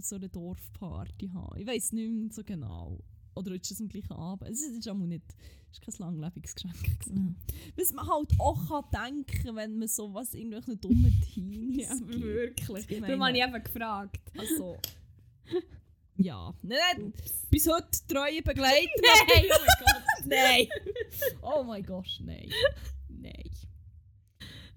[0.00, 1.60] so eine Dorfparty haben.
[1.60, 2.98] Ich weiss nicht mehr so genau.
[3.34, 4.48] Oder ist es am gleichen Abend?
[4.50, 5.22] Es ist auch nicht,
[5.70, 6.74] es ist kein langlebiges Geschenk.
[7.00, 7.36] gewesen.
[7.76, 12.22] Was man halt auch kann denken wenn man so was irgendwelchen dummen Teens Ja, gibt.
[12.22, 12.90] wirklich.
[12.90, 14.20] Ich Darum meine- habe ich eben gefragt.
[14.38, 14.76] Also,
[16.22, 16.54] ja.
[16.62, 17.12] Nein, nein,
[17.50, 18.88] bis heute treue Begleiter.
[19.02, 20.26] Nein, oh mein Gott.
[20.26, 20.68] nein.
[21.42, 22.50] Oh mein Gott, nein.
[23.08, 23.50] Nein.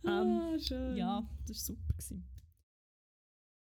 [0.03, 0.95] Ähm, Ah, schön.
[0.97, 1.93] ja, das war super.
[1.93, 2.27] Gewesen.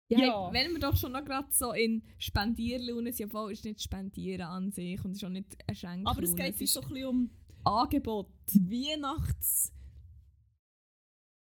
[0.09, 0.53] Ja, Ja.
[0.53, 4.47] Wenn wir doch schon noch gerade so in Spendierlaune sind, obwohl es ist nicht Spendieren
[4.47, 6.07] an sich und es ist auch nicht ein Schenk.
[6.07, 7.30] Aber es geht uns so ein bisschen um
[7.63, 8.30] Angebot.
[8.53, 9.74] Weihnachts...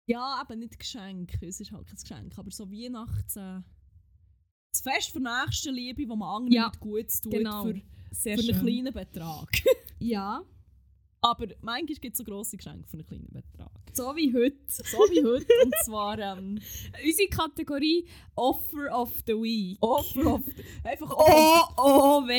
[0.06, 3.36] Ja, eben nicht Geschenk, es ist halt kein Geschenk, aber so Weihnachts...
[3.36, 3.60] Äh,
[4.72, 7.64] das Fest für Nächstenliebe, wo man anderen Ja, Gutes tut genau.
[7.64, 7.80] für,
[8.12, 8.66] Sehr für einen schön.
[8.66, 9.48] kleinen Betrag.
[9.98, 10.42] Ja.
[11.22, 13.70] Aber manchmal gibt es so grosse Geschenke für einen kleinen Betrag.
[13.92, 14.56] So wie heute.
[14.68, 15.46] So wie heute.
[15.64, 16.58] Und zwar ähm,
[17.04, 18.06] Unsere Kategorie
[18.36, 19.76] Offer of the Week.
[19.82, 20.40] Offer of...
[20.82, 22.30] Einfach OOW.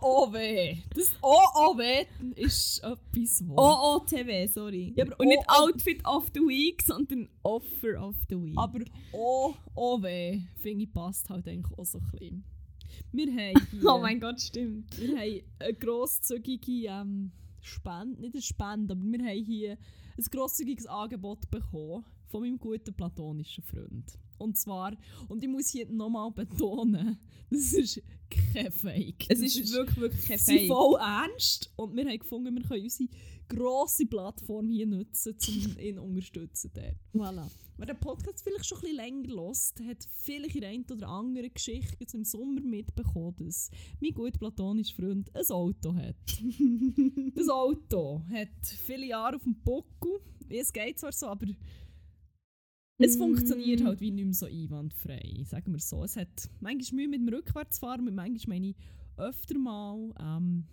[0.00, 0.76] OOW.
[0.94, 2.06] Das OOW
[2.36, 3.56] ist etwas, wo...
[3.56, 4.94] OOTW, sorry.
[4.96, 8.56] Ja, aber Und nicht Outfit of the Week, sondern Offer of the Week.
[8.56, 8.78] Aber
[9.12, 10.06] OOW,
[10.56, 12.44] finde ich, passt halt eigentlich auch so ein bisschen.
[13.12, 13.84] Wir haben hier...
[13.84, 14.98] oh mein Gott, stimmt.
[14.98, 17.32] Wir haben eine grosszügige ähm,
[17.68, 19.72] Spende, nicht Spende, aber wir haben hier
[20.16, 24.18] ein grosszügiges Angebot bekommen von meinem guten platonischen Freund.
[24.38, 24.92] Und zwar,
[25.28, 27.18] und ich muss hier nochmal betonen,
[27.50, 29.24] das ist kein Fake.
[29.28, 30.68] Es Das ist, wirklich, wirklich kein sie Fake.
[30.68, 33.08] voll ernst und wir haben gefunden, wir können unsere
[33.48, 36.70] grosse Plattform hier nutzen, um ihn zu unterstützen.
[36.74, 36.94] Dort.
[37.14, 37.48] Voilà.
[37.78, 41.08] Wer den Podcast vielleicht schon ein bisschen länger hört, hat vielleicht in der einen oder
[41.08, 43.70] anderen Geschichte jetzt im Sommer mitbekommen, dass
[44.00, 46.16] mein guter platonischer Freund ein Auto hat.
[47.36, 48.48] das Auto hat
[48.84, 50.18] viele Jahre auf dem Buckel.
[50.48, 51.46] Es geht zwar so, aber
[52.98, 53.20] es Mm.
[53.20, 56.02] funktioniert halt wie nicht mehr so einwandfrei, sagen wir so.
[56.02, 58.76] Es hat manchmal Mühe mit dem Rückwärtsfahren, manchmal meine ich
[59.16, 60.12] öfter mal.
[60.18, 60.64] Ähm,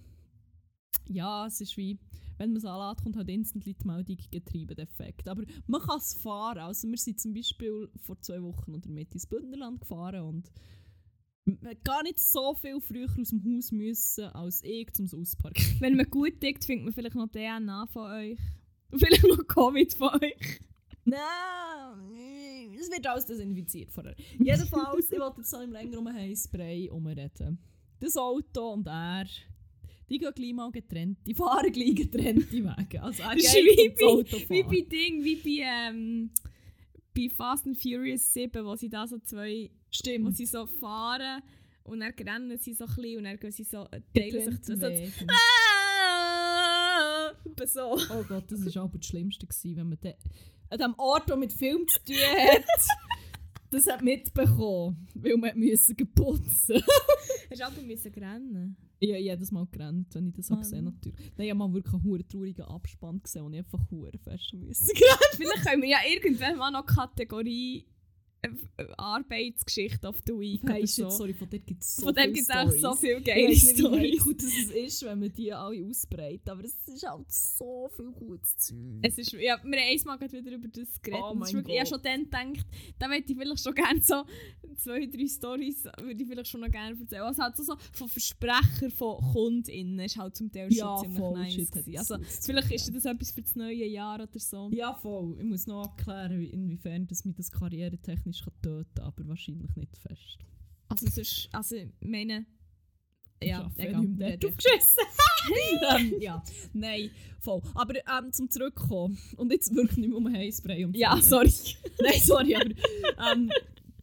[1.08, 1.99] ja, es ist wie,
[2.38, 5.27] wenn man es anlässt, kommt halt instantly die Meldung Getriebedefekt.
[5.27, 6.59] Aber man kann es fahren.
[6.59, 10.51] Also wir sind zum Beispiel vor zwei Wochen oder mit ins Bündnerland gefahren und
[11.45, 15.63] man hat gar nicht so viel früher aus dem Haus müssen als ich zum Ausparken.
[15.79, 18.39] Wenn man gut tickt, findet man vielleicht noch DNA von euch.
[18.91, 20.59] Vielleicht noch Covid von euch.
[21.03, 24.15] Nein, es wird alles desinfiziert vorher.
[24.39, 27.59] Jedenfalls, ich wollte jetzt so im längeren Spray umreden.
[27.99, 29.25] Das Auto und er,
[30.10, 33.01] die gehen gleich mal getrennt, die fahren gleich getrennte Wege.
[33.01, 36.30] Also ist wie Auto Wie bei Ding, wie bei, ähm,
[37.14, 40.38] bei Fast and Furious 7, wo sie da so zwei, wo Stimmt.
[40.38, 41.41] sie so fahren
[41.84, 44.66] und dann rennen sie so ein bisschen und dann gehen sie so, äh, teilen sich
[44.66, 44.82] so.
[44.82, 45.12] Wege.
[45.28, 47.32] Ah,
[47.66, 47.97] so.
[48.10, 50.14] Oh Gott, das war aber das Schlimmste, gewesen, wenn man de
[50.70, 52.66] an dem Ort, der mit Film zu tun hat,
[53.70, 56.84] das hat mitbekommen, weil man musste putzen.
[57.49, 58.76] Hast du aber müssen rennen?
[59.01, 60.59] Habe jedes Mal gerannt, wenn ich das Mann.
[60.59, 61.19] gesehen natürlich.
[61.37, 64.53] Nein, ich habe mal wirklich einen hure traurigen Abspann gesehen und ich einfach hure fest
[64.53, 64.95] müssen.
[65.31, 67.85] Vielleicht können wir ja irgendwann mal noch Kategorie
[68.97, 71.09] Arbeitsgeschichte of the Week shit, so.
[71.09, 73.49] sorry, von dort gibt es so Von dem gibt es auch so viele Ich geile
[73.49, 74.23] wie Storys.
[74.23, 78.57] gut das ist, wenn man die alle ausbreitet, aber es ist halt so viel gutes
[78.57, 78.77] Zeug.
[79.01, 81.23] Es ist, ja, wir haben einmal wieder über das geredet.
[81.23, 82.67] Oh es mein wirklich, ich habe schon dann gedacht,
[82.99, 84.23] da möchte ich vielleicht schon gerne so
[84.77, 87.21] zwei, drei Storys würde ich vielleicht schon noch gerne erzählen.
[87.21, 91.19] Also halt so, so von Versprecher von KundInnen ist halt zum Teil Ja, schon ziemlich
[91.19, 91.97] voll, nice gewesen.
[91.97, 94.69] Also das vielleicht ist das etwas für das neue Jahr oder so.
[94.73, 95.35] Ja, voll.
[95.39, 99.97] Ich muss noch erklären, wie- inwiefern das mich das karrieretechnisch kann töten aber wahrscheinlich nicht
[99.97, 100.38] fest.
[100.89, 102.45] Also sonst, also ich meine,
[103.41, 104.53] ja, nicht mehr red dort.
[104.53, 105.03] aufgeschissen.
[105.97, 107.61] ähm, ja, nein, voll.
[107.73, 111.29] Aber ähm, zum Zurückkommen, und jetzt wirklich nicht mehr um Heißspray und Ja, so.
[111.41, 111.53] sorry.
[112.01, 112.71] Nein, sorry, aber
[113.31, 113.51] ähm,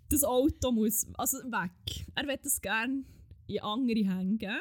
[0.08, 2.06] das Auto muss also weg.
[2.14, 3.04] Er will es gerne
[3.46, 4.60] in andere Hände geben.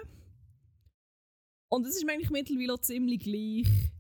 [1.70, 3.92] Und es ist mir eigentlich mittlerweile auch ziemlich gleich,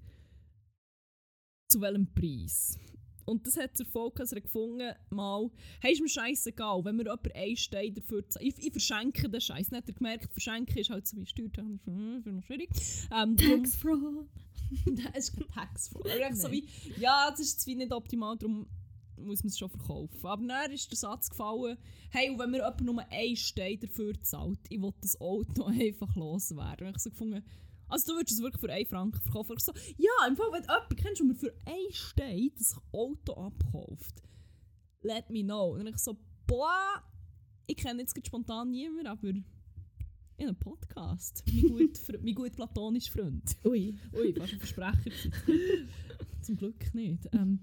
[1.69, 2.77] zu welchem Preis.
[3.31, 7.03] Und das hat zur Folge, dass er gefunden mal, hey, ist mir scheißegal, wenn mir
[7.03, 8.45] jemand einen Stein dafür zahlt.
[8.45, 9.69] Ich, ich verschenke den Scheiß.
[9.69, 12.69] Dann hat er gemerkt, verschenken ist halt so wie steuertechnisch hm, ist noch schwierig.
[13.11, 14.27] Ähm, Tax Fraud.
[15.13, 16.05] es ist kein Tax-Fraud.
[16.05, 16.65] Aber echt so wie,
[16.97, 18.67] ja, das ist wie nicht optimal, darum
[19.17, 20.25] muss man es schon verkaufen.
[20.25, 21.77] Aber dann ist der Satz gefallen,
[22.09, 26.15] hey, und wenn mir jemand nur einen Stein dafür zahlt, ich will das Auto einfach
[26.15, 26.87] loswerden.
[26.87, 27.43] Und ich so gefunden,
[27.91, 29.55] also du würdest es wirklich für einen Franken verkaufen.
[29.57, 32.75] Ich so, ja, im Fall, wenn du jemanden kennst, der mir für einen Stein das
[32.91, 34.23] Auto abkauft,
[35.01, 35.73] let me know.
[35.73, 37.03] Und dann ich so, boah,
[37.67, 39.45] ich kenne jetzt spontan niemanden, aber in
[40.37, 41.43] einem Podcast.
[41.45, 43.57] Mein gut, mein gut platonischer Freund.
[43.63, 43.95] Ui.
[44.13, 45.11] Ui, fast ein Versprecher.
[46.41, 47.27] Zum Glück nicht.
[47.33, 47.59] Ähm,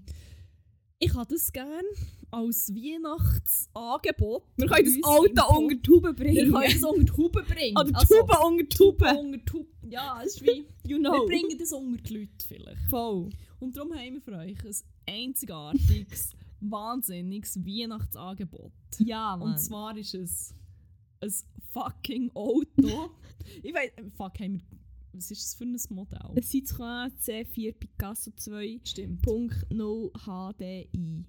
[0.99, 1.83] ich habe das gerne
[2.31, 4.43] als Weihnachtsangebot.
[4.57, 5.21] Wir können das Auto
[5.57, 6.51] unter die Haube Wir bringen.
[6.53, 7.77] können es unter die Haube bringen.
[7.77, 9.19] Oder Also, Haube unter die Haube.
[9.19, 9.67] unter die Haube.
[9.89, 10.65] Ja, es ist wie...
[10.87, 11.25] You Wir know.
[11.25, 12.89] bringen das unter die Leute vielleicht.
[12.89, 13.29] Voll.
[13.59, 14.75] Und darum haben wir für euch ein
[15.07, 18.71] einzigartiges, wahnsinniges Weihnachtsangebot.
[18.99, 19.53] Ja, Mann.
[19.53, 20.53] Und zwar ist es
[21.21, 21.33] ein
[21.73, 23.09] fucking Auto.
[23.63, 24.61] ich weiß, fuck, haben wir,
[25.19, 26.19] was ist das für ein Modell?
[26.35, 29.25] ein Citroën C4 Picasso 2.0 Stimmt.
[29.27, 31.25] HDI.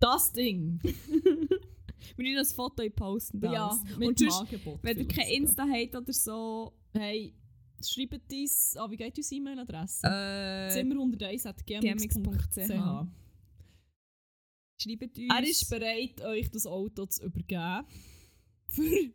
[0.00, 0.80] Das Ding.
[2.16, 3.40] Wir müssen das Foto posten.
[3.42, 4.78] Ja, mit Und sonst, Angebot.
[4.82, 5.28] wenn ihr kein.
[5.28, 7.34] Insta habt oder so, Hey,
[7.82, 10.06] schreibt uns, ah, wie geht unsere E-Mail-Adresse?
[10.06, 12.08] äh, Zimmer 101 at gmx.ch.
[12.14, 13.06] gmx.ch.
[14.80, 15.28] schreibt uns.
[15.30, 17.84] Er ist bereit, euch das Auto zu übergeben.
[18.68, 19.10] Für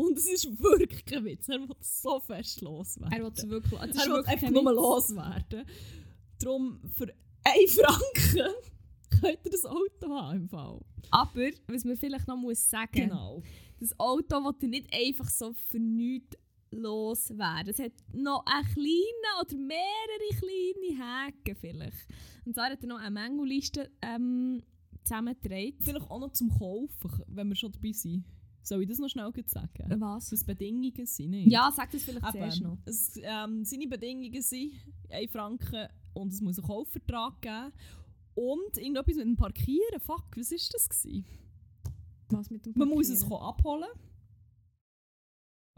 [0.00, 1.48] Und es ist wirklich kein Witz.
[1.48, 3.12] Er will so fest loswerden.
[3.12, 3.80] Er will es wirklich.
[3.80, 5.64] Er will wirklich einfach nur loswerden.
[6.38, 7.12] Darum, für
[7.44, 8.54] 1 Franken
[9.20, 10.80] könnt ihr das Auto haben im Fall.
[11.10, 13.42] Aber, was man vielleicht noch muss sagen Genau.
[13.78, 16.36] das Auto er nicht einfach so für nichts
[16.70, 17.68] loswerden.
[17.68, 22.06] Es hat noch einen kleinen oder mehrere kleine Häken vielleicht.
[22.46, 24.62] Und zwar hat er noch eine Mängelliste ähm,
[25.04, 25.74] zusammengetragen.
[25.80, 28.24] Vielleicht auch noch zum Kaufen, wenn wir schon dabei sind.
[28.62, 30.00] Soll ich das noch schnell sagen?
[30.00, 30.32] Was?
[30.32, 31.50] Es Bedingungen sind, nicht?
[31.50, 32.78] Ja, sag das vielleicht zuerst Eben, noch.
[32.84, 34.72] es, ähm, seine Bedingungen sind
[35.08, 37.72] 1 Franken und es muss einen Kaufvertrag geben.
[38.34, 40.00] Und irgendetwas mit dem Parkieren.
[40.00, 40.88] Fuck, was war das?
[40.88, 41.24] Gewesen?
[42.28, 43.42] Was mit dem Man muss es Parkieren?
[43.42, 43.88] abholen.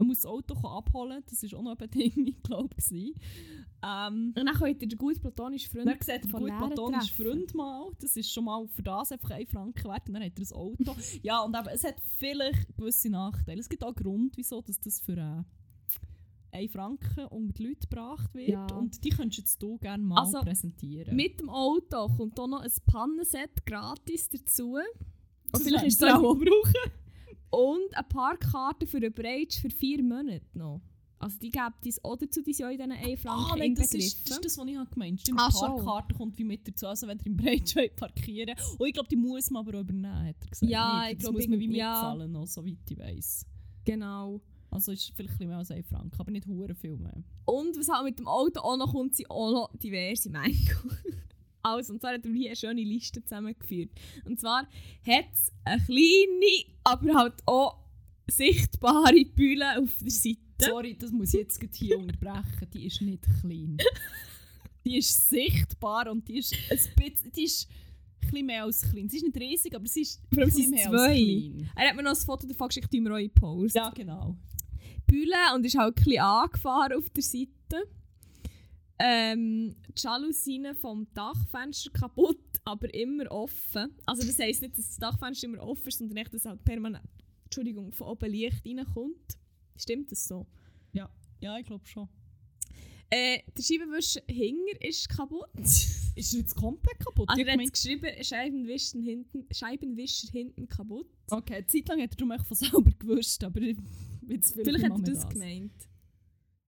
[0.03, 1.23] Man muss das Auto abholen.
[1.29, 3.13] Das war auch noch eine Bedingung, glaube ich.
[3.85, 7.25] Ähm, Und dann könnt ihr den gut platonischen Freund dann er von gut Lehrer platonischen.
[7.25, 7.91] Freund mal.
[7.99, 10.07] Das ist schon mal für das einfach 1 Franken wert.
[10.07, 10.95] Und dann hat er ein Auto.
[11.21, 13.59] ja, und eben, es hat vielleicht gewisse Nachteile.
[13.59, 15.43] Es gibt auch einen Grund, wieso dass das für äh,
[16.57, 18.49] 1 Franken unter die Leute gebracht wird.
[18.49, 18.67] Ja.
[18.67, 21.15] Und die könntest jetzt du gerne mal Also, präsentieren.
[21.15, 24.77] Mit dem Auto kommt auch noch ein Pannenset gratis dazu.
[25.51, 26.91] Das Und vielleicht ist es auch brauchen.
[27.53, 30.81] Und eine Parkkarte für eine Breitsch für vier Monate noch.
[31.19, 33.75] Also die gibt es auch dazu, die sind ja in diesen 1 Franken Ah, nein,
[33.75, 35.17] das ist, das ist das, was ich gemeint habe.
[35.19, 35.65] Stimmt, Ach die so.
[35.65, 39.15] Parkkarte kommt wie mit dazu, also wenn ihr im Breitscheid parkieren Und ich glaube, die
[39.15, 40.69] muss man aber auch übernehmen, hat er gesagt.
[40.69, 41.11] Ja, Nicht?
[41.11, 41.93] ich das glaub, muss man wie ich- ja.
[41.93, 43.45] mitzahlen, noch, soweit ich weiss.
[43.85, 44.41] Genau.
[44.69, 47.23] Also ist vielleicht ein mehr als 1 Franken, aber nicht hure viel mehr.
[47.45, 50.75] Und was halt mit dem Auto auch noch kommt, sind auch noch diverse Mängel.
[51.63, 53.91] also, und zwar hat er hier eine schöne Liste zusammengeführt.
[54.25, 54.67] Und zwar
[55.07, 57.79] hat es eine kleine, aber halt auch
[58.29, 60.39] sichtbare Bühne auf der Seite.
[60.59, 62.67] Sorry, das muss ich jetzt hier unterbrechen.
[62.73, 63.77] Die ist nicht klein.
[64.85, 67.69] die ist sichtbar und die ist ein bisschen, die ist
[68.33, 69.09] ein mehr als klein.
[69.09, 70.97] Sie ist nicht riesig, aber sie ist ein bisschen mehr zwei.
[70.97, 71.69] als klein.
[71.75, 73.77] Er hat mir noch ein Foto davon geschickt, die wir euch posten.
[73.77, 74.37] Ja, genau.
[75.05, 77.87] Bühne und ist halt ein bisschen angefahren auf der Seite.
[78.99, 83.95] Ähm, die Jalousien vom Dachfenster kaputt, aber immer offen.
[84.05, 87.03] Also das heisst nicht, dass das Dachfenster immer offen ist, sondern echt, dass halt permanent
[87.45, 89.37] Entschuldigung, von oben Licht reinkommt.
[89.75, 90.47] Stimmt das so?
[91.43, 92.07] Ja, ich glaube schon.
[93.09, 95.49] Äh, der Scheibenwischer hinger ist kaputt.
[96.15, 97.27] Ist er jetzt komplett kaputt?
[97.27, 101.07] Also Ich er hat geschrieben, Scheibenwischer hinten, Scheibenwischer hinten kaputt.
[101.29, 103.61] Okay, eine Zeit lang hat er darum von selber gewusst, aber
[104.27, 105.73] jetzt Vielleicht ich hat er mehr das gemeint.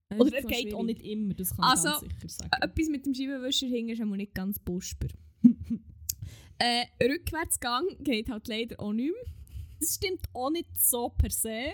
[0.08, 1.02] Das Oder er geht auch schwierig.
[1.02, 2.50] nicht immer, das kann Also, ich sicher sagen.
[2.62, 5.08] Etwas mit dem Scheibenwischer hing ist nicht ganz busper.
[6.58, 9.34] äh, Rückwärtsgang geht halt leider auch nicht mehr.
[9.80, 11.72] Das stimmt auch nicht so per se.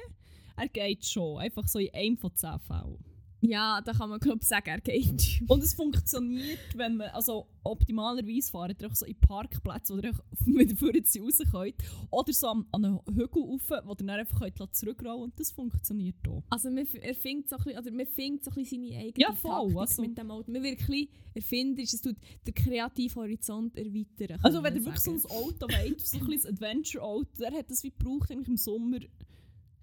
[0.56, 2.98] Er geht schon, einfach so in einem von zehn Fällen.
[3.44, 5.42] Ja, da kann man glaube sagen, er geht.
[5.48, 10.12] Und es funktioniert, wenn man, also optimalerweise fahrt ihr so in Parkplätze, wo ihr
[10.46, 11.74] wieder vor jetzt raus könnt.
[12.10, 15.50] Oder so an, an einen Hügel rauf, wo ihr dann einfach könnt zurückrollen und das
[15.50, 16.44] funktioniert auch.
[16.50, 18.98] Also man, f- er findet so ein bisschen, oder man findet so ein bisschen seine
[19.00, 20.50] eigene Ja, voll, Taktik also- mit dem Auto.
[20.52, 20.86] Man wird ein
[21.34, 22.16] bisschen es tut
[22.46, 24.38] den kreativen Horizont erweitern.
[24.42, 27.90] Also wenn ihr wirklich so ein Auto wollt, so ein Adventure-Auto, der hat das wie
[27.90, 28.98] gebraucht eigentlich im Sommer,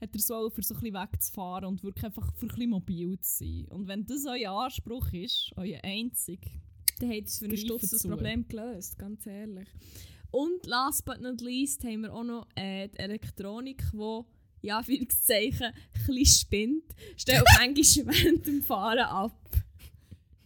[0.01, 3.19] hat er so für so ein bisschen wegzufahren und wirklich einfach für ein bisschen mobil
[3.19, 3.65] zu sein.
[3.69, 6.39] Und wenn das euer Anspruch ist, euer einzig,
[6.99, 8.03] Dann hat es für einen Stutz das.
[8.03, 9.67] Problem gelöst, ganz ehrlich.
[10.31, 15.67] Und last but not least haben wir auch noch äh, die Elektronik, die ja, Anführungszeichen,
[15.67, 16.95] ein bisschen spinnt.
[17.15, 19.35] Stellt manchmal während dem Fahren ab.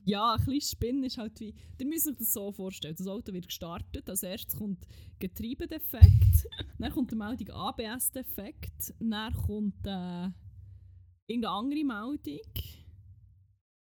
[0.05, 1.53] Ja, ein kleines Spinnen ist halt wie.
[1.80, 2.95] Ihr müsst euch das so vorstellen.
[2.97, 4.09] Das Auto wird gestartet.
[4.09, 4.85] Als erstes kommt
[5.19, 6.47] Getriebedefekt.
[6.80, 8.93] dann kommt die Meldung ABS-Defekt.
[8.99, 10.30] Dann kommt äh,
[11.27, 12.41] irgendeine andere Meldung.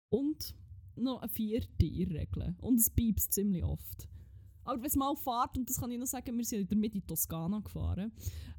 [0.10, 0.53] Und
[0.95, 2.56] noch eine vierte in der Regel.
[2.61, 4.07] Und es piepst ziemlich oft.
[4.65, 6.77] Aber wenn es mal fährt, und das kann ich noch sagen, wir sind in der
[6.77, 8.11] Mitte in Toskana gefahren.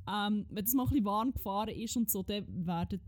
[0.07, 3.01] Ähm, wenn es mal ein bisschen warm gefahren ist und so, dann, werden-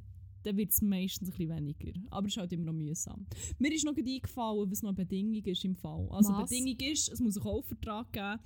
[0.46, 1.92] dann wird es meistens ein bisschen weniger.
[2.10, 3.26] Aber es ist halt immer noch mühsam.
[3.58, 6.06] Mir ist noch eingefallen, was noch eine Bedingung ist im Fall.
[6.10, 6.48] Also Was?
[6.48, 8.38] Bedingung ist, es muss einen Kaufvertrag geben,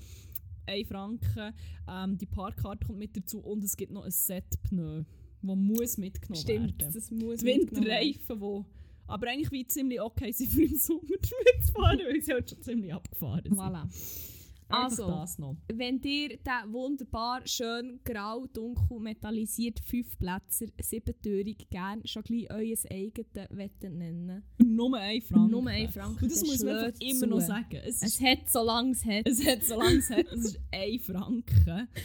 [0.67, 1.55] 1 Franken,
[1.89, 5.05] ähm, die Parkkarte kommt mit dazu und es gibt noch ein Set Pneu,
[5.43, 6.95] das muss mitgenommen Stimmt, werden.
[6.95, 8.15] das muss Die mitgenommen werden.
[8.31, 8.65] Die
[9.07, 12.49] aber eigentlich wie ziemlich okay sind für im Sommer damit zu fahren, weil sie halt
[12.49, 13.59] schon ziemlich abgefahren sind.
[13.59, 14.40] Voilà.
[14.71, 15.21] Also, Also.
[15.21, 15.57] das noch.
[15.73, 23.81] Wenn ihr den wunderbar schön grau, dunkel, metallisiert, fünfplätzer, siebentürig gern schon gleich euer eigenes
[23.83, 24.43] nennen.
[24.59, 25.51] Nur 1 Franken.
[25.51, 26.25] Nur ein Franken.
[26.25, 27.27] Und das der muss man einfach immer zu.
[27.27, 27.81] noch sagen.
[27.85, 29.27] Es, Es hat, solange es hat.
[29.27, 31.89] es hat, solange es hat, es ist 1 Franken.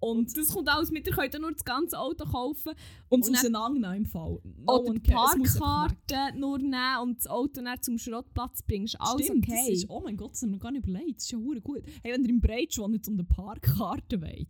[0.00, 2.72] Und, Das kommt alles mit, ihr könnt ja nur das ganze Auto kaufen
[3.08, 4.38] und, und es auseinandernehmen im Fall.
[4.44, 5.10] No oder die.
[5.10, 5.58] Es.
[5.58, 8.96] Parkkarte nur nehmen und das Auto dann zum Schrottplatz bringst.
[9.00, 9.72] Alles Stimmt, okay.
[9.72, 11.16] ist, oh mein Gott, das haben wir noch gar nicht überlegt.
[11.16, 11.82] Das ist ja gut.
[12.02, 14.48] Hey, wenn ihr im Breitsch wohnt und eine Parkkarte wollt,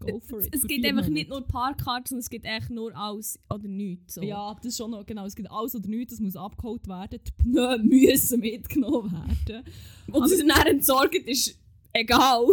[0.00, 0.54] go for it.
[0.54, 1.12] Es für gibt einfach Monate.
[1.12, 4.14] nicht nur Parkkarten, sondern es gibt echt nur alles oder nichts.
[4.14, 4.22] So.
[4.22, 7.20] Ja, das ist schon noch, genau, es gibt alles oder nichts, das muss abgeholt werden.
[7.26, 9.64] Die Pneu müssen mitgenommen werden.
[10.10, 11.58] Und es dann entsorgt ist
[11.92, 12.46] egal.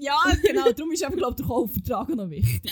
[0.00, 2.70] Ja, genau, darum ist einfach, glaube der Kaufvertrag noch wichtig.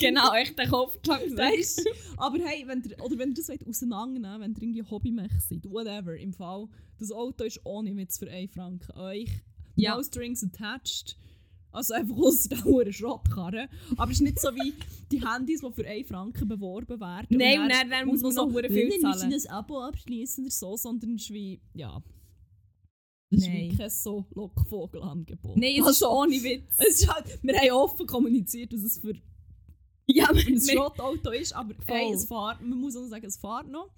[0.00, 1.20] genau, echt der Kopfschlag.
[1.36, 1.86] Weißt,
[2.16, 5.64] aber hey, wenn ihr, oder wenn ihr das wollt auseinandernehmen wenn ihr irgendwie Hobbymech seid,
[5.70, 6.66] whatever, im Fall,
[6.98, 8.92] das Auto ist ohne Witz für 1 Franken.
[8.98, 9.28] Euch,
[9.76, 9.96] Ja.
[9.96, 11.16] no strings attached.
[11.72, 13.68] Also einfach aus der hohen Schrottkarre.
[13.96, 14.72] Aber es ist nicht so wie
[15.10, 17.26] die Handys, die für 1 Franken beworben werden.
[17.36, 19.54] Nein, und und dann- dann muss man noch hure viel «Nein, zahlen.» Wir müssen ein
[19.56, 22.00] Abo abschließen oder so, sondern es ist wie, ja...
[23.36, 23.76] Es ist wie Nein.
[23.78, 25.56] kein so Lockvogelangebot.
[25.56, 26.74] Nein, es ist Also, ohne Witz.
[26.78, 29.14] es ist halt, wir haben offen kommuniziert, dass es für
[30.06, 32.12] Ja, ein Schrottauto ist, aber Voll.
[32.14, 33.90] es fährt, man muss auch sagen, es fährt noch.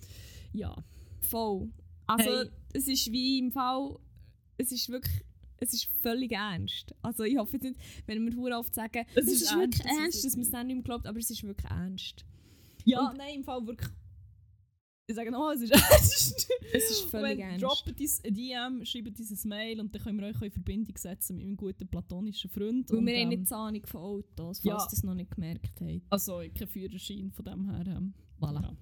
[0.53, 0.77] Ja.
[1.23, 1.69] voll.
[2.07, 2.51] Also, Hey.
[2.73, 3.97] es ist wie im Fall,
[4.59, 5.25] es ist wirklich,
[5.59, 6.95] es ist völlig ernst.
[7.03, 7.77] Also, ich hoffe jetzt nicht,
[8.07, 10.37] wenn wir hure oft sagen, Es es ist ist, ernst, wirklich es ist ernst, dass
[10.37, 12.25] man es dann nicht mehr glaubt, aber es ist wirklich ernst.
[12.85, 13.91] Ja, Und- nein, im Fall wirklich.
[15.09, 16.49] Ich sage noch, es ist ernst.
[16.73, 17.63] Es ist völlig ernst.
[17.63, 21.47] Droppt ein DM, schreibt dieses Mail und dann können wir euch in Verbindung setzen mit
[21.47, 22.91] einem guten platonischen Freund.
[22.91, 24.75] Weil und, wir haben ähm, nicht so Ahnung von Autos, falls ja.
[24.75, 26.03] ihr das noch nicht gemerkt habt.
[26.11, 27.87] Also, kein Führerschein von dem her.
[27.87, 28.63] Ähm, Voilà.
[28.63, 28.77] Ja.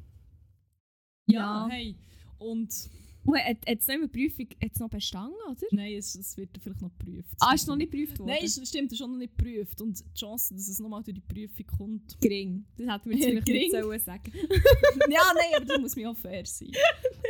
[1.26, 1.68] Ja.
[1.68, 1.96] ja, hey.
[2.38, 2.90] Und
[3.26, 4.46] Und hat, hat es noch eine Prüfung
[4.78, 5.66] noch bestanden, oder?
[5.72, 7.34] nein, es, es wird vielleicht noch geprüft.
[7.40, 8.28] Ah, ist noch nicht geprüft worden?
[8.30, 9.80] Nein, es stimmt, es ist schon noch nicht geprüft.
[9.80, 12.20] Und die Chance, dass es nochmal durch die Prüfung kommt.
[12.20, 12.64] gering.
[12.76, 13.60] Das hätten wir jetzt vielleicht Gering.
[13.62, 14.32] nicht sollen sagen
[15.10, 16.70] ja, nein, aber das muss mir auch fair sein.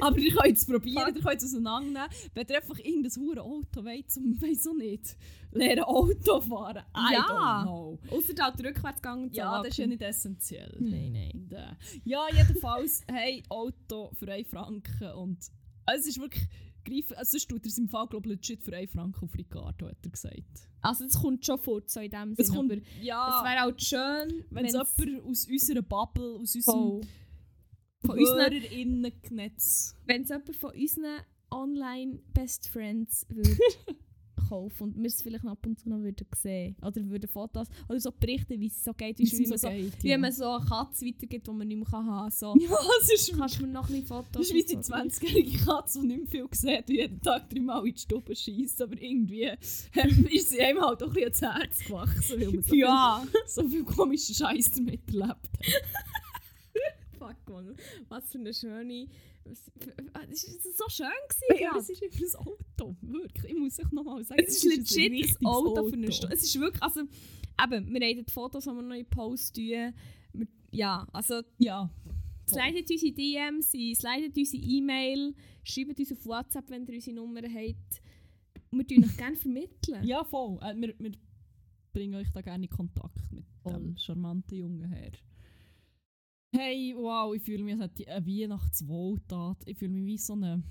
[0.00, 2.08] Aber ihr könnt es probieren, ihr könnt es auseinandernehmen.
[2.34, 5.16] Wenn ihr einfach irgendein hure Auto wollt, zum, weiss auch nicht,
[5.52, 7.26] lernen Auto fahren, I Ja.
[7.28, 7.98] don't know.
[8.10, 9.38] Außer halt rückwärts gegangen und so.
[9.38, 10.76] Ja, das ist ja nicht essentiell.
[10.80, 11.46] Nein, nein.
[11.48, 11.76] Da.
[12.04, 15.38] Ja, jedenfalls, hey, Auto für 1 Franken und
[15.86, 16.46] es ist wirklich
[16.84, 19.86] greifen, also sonst tut er im Fall, glaube ich, legit für 1 Franken auf Ricardo,
[19.88, 20.68] hat er gesagt.
[20.82, 22.58] Also, es kommt schon vor, so in dem Es Sinne.
[22.58, 27.00] kommt, aber ja, es wäre halt schön, wenn es jemand aus unserer Bubble, aus unserem
[28.04, 31.20] von HörerInnen-Netz wenn es jemand von unseren
[31.50, 33.56] Online-Best Friends würde
[34.54, 38.00] kaufen und wir es vielleicht ab und zu noch würden sehen oder würden Fotos oder
[38.00, 40.18] so berichten, wie es so geht, wie, wie, man so, geht, wie ja.
[40.18, 42.30] man so eine Katze weitergibt, die man nicht mehr haben kann.
[42.30, 42.54] So.
[42.64, 44.94] Ja, es ist, Kannst du mir noch ein Fotos das ist wie die und so?
[44.94, 48.82] 20-jährige Katze, die nicht mehr viel sieht und jeden Tag dreimal in die Stube schießt.
[48.82, 49.42] Aber irgendwie
[49.94, 53.26] ähm, ist sie einem halt auch ein bisschen ans Herz gewachsen, weil man so, Ja!
[53.30, 55.38] viel, so viel komischen Scheiß damit erlebt hat.
[57.18, 57.76] Fuck, man.
[58.08, 59.08] Was für eine schöne...
[59.50, 61.06] Es war so schön.
[61.28, 63.52] Gewesen, Ja, es ist immer ein Auto, wirklich.
[63.52, 66.34] Ich muss euch nochmal sagen, Es ist ein legit ein Auto für eine Stunde.
[66.34, 69.64] Es ist wirklich, also, eben, wir haben die Fotos, die wir noch in Post tun.
[69.64, 69.92] Wir,
[70.70, 71.90] ja, also, Ja,
[72.48, 78.02] slidet unsere DMs, slidet unsere E-Mail, schreibt uns auf WhatsApp, wenn ihr unsere Nummer habt.
[78.70, 80.04] Und wir tun euch gerne vermitteln.
[80.04, 80.58] ja voll.
[80.62, 81.12] Äh, wir, wir
[81.92, 83.72] bringen euch da gerne in Kontakt mit Voll.
[83.74, 85.12] dem charmanten jungen Herr.
[86.56, 89.56] Hey, wow, ich fühle mich, als eine Weihnachtswohltat.
[89.66, 90.62] Ich fühle mich wie so eine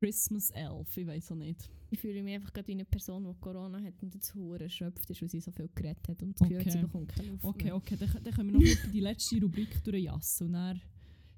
[0.00, 1.68] Christmas Elf, ich weiß auch nicht.
[1.90, 5.10] Ich fühle mich einfach gerade wie eine Person, die Corona hat und jetzt hure erschöpft
[5.10, 6.86] ist, weil sie so viel geredet hat und das Gefühl, hat, sie Okay.
[6.86, 10.46] bekommt keine Luft Okay, okay, dann, dann können wir noch die letzte Rubrik durchjassen.
[10.46, 10.80] Und dann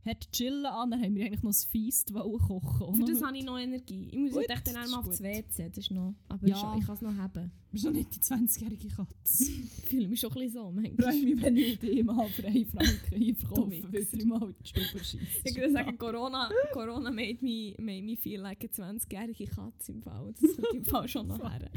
[0.05, 1.69] hat chillen an, dann haben wir eigentlich noch ein
[2.15, 2.87] wollen kochen.
[2.87, 4.09] auch Für das habe ich noch Energie.
[4.11, 5.23] Ich muss Gut, echt dann einmal aufs.
[5.23, 6.15] WC, das ist noch...
[6.29, 6.77] Aber Ja.
[6.79, 7.51] ich kann es noch haben.
[7.69, 9.45] Du bist noch nicht die 20-jährige Katze.
[9.83, 12.35] Ich fühle mich schon ein bisschen so, Ich freue mich, wenn ich die mal 1
[12.71, 15.19] Franken Du einkaufe, weil ich mal die Stube scheisse.
[15.45, 20.03] Ich würde sagen, Corona, Corona made, me, made me feel like eine 20-jährige Katze im
[20.03, 20.33] Fall.
[20.41, 21.71] Das kommt im Fall schon noch her.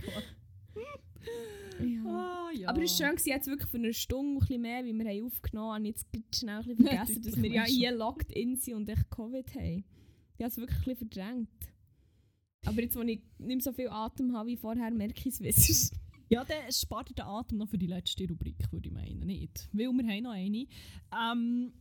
[0.76, 2.06] Ja.
[2.06, 2.70] Ah, ja.
[2.70, 5.26] Aber es war schön, jetzt wirklich für eine Stunde ein bisschen mehr, wie wir haben
[5.26, 5.86] aufgenommen haben.
[5.86, 9.56] Jetzt schnell ein bisschen vergessen, dass wir ja hier locked in sind und echt Covid
[9.56, 9.84] haben.
[10.38, 11.50] Ich habe es wirklich ein bisschen verdrängt.
[12.66, 15.42] Aber jetzt, wo ich nicht mehr so viel Atem habe wie vorher, merke ich es
[15.42, 15.98] wieder.
[16.30, 19.20] Ja, dann spart den Atem noch für die letzte Rubrik, würde ich meinen.
[19.20, 19.70] Nicht?
[19.72, 20.66] Weil wir haben noch eine.
[21.12, 21.74] Ähm,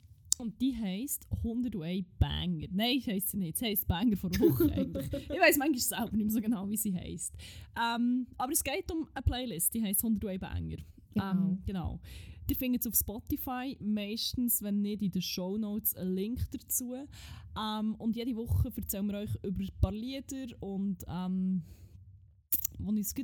[0.43, 2.67] und die heisst 101 Banger.
[2.73, 3.57] Nein, heisst sie nicht.
[3.57, 5.13] Sie heisst Banger vor Woche eigentlich.
[5.13, 7.35] Ich weiß manchmal selber nicht mehr so genau, wie sie heisst.
[7.81, 10.77] Ähm, aber es geht um eine Playlist, die heisst 101 Banger.
[11.15, 12.01] Ähm, genau.
[12.51, 16.95] Die findet es auf Spotify, meistens, wenn nicht in den Shownotes, einen Link dazu.
[17.57, 21.63] Ähm, und jede Woche erzählen wir euch über ein paar Lieder und ähm,
[22.79, 23.15] die uns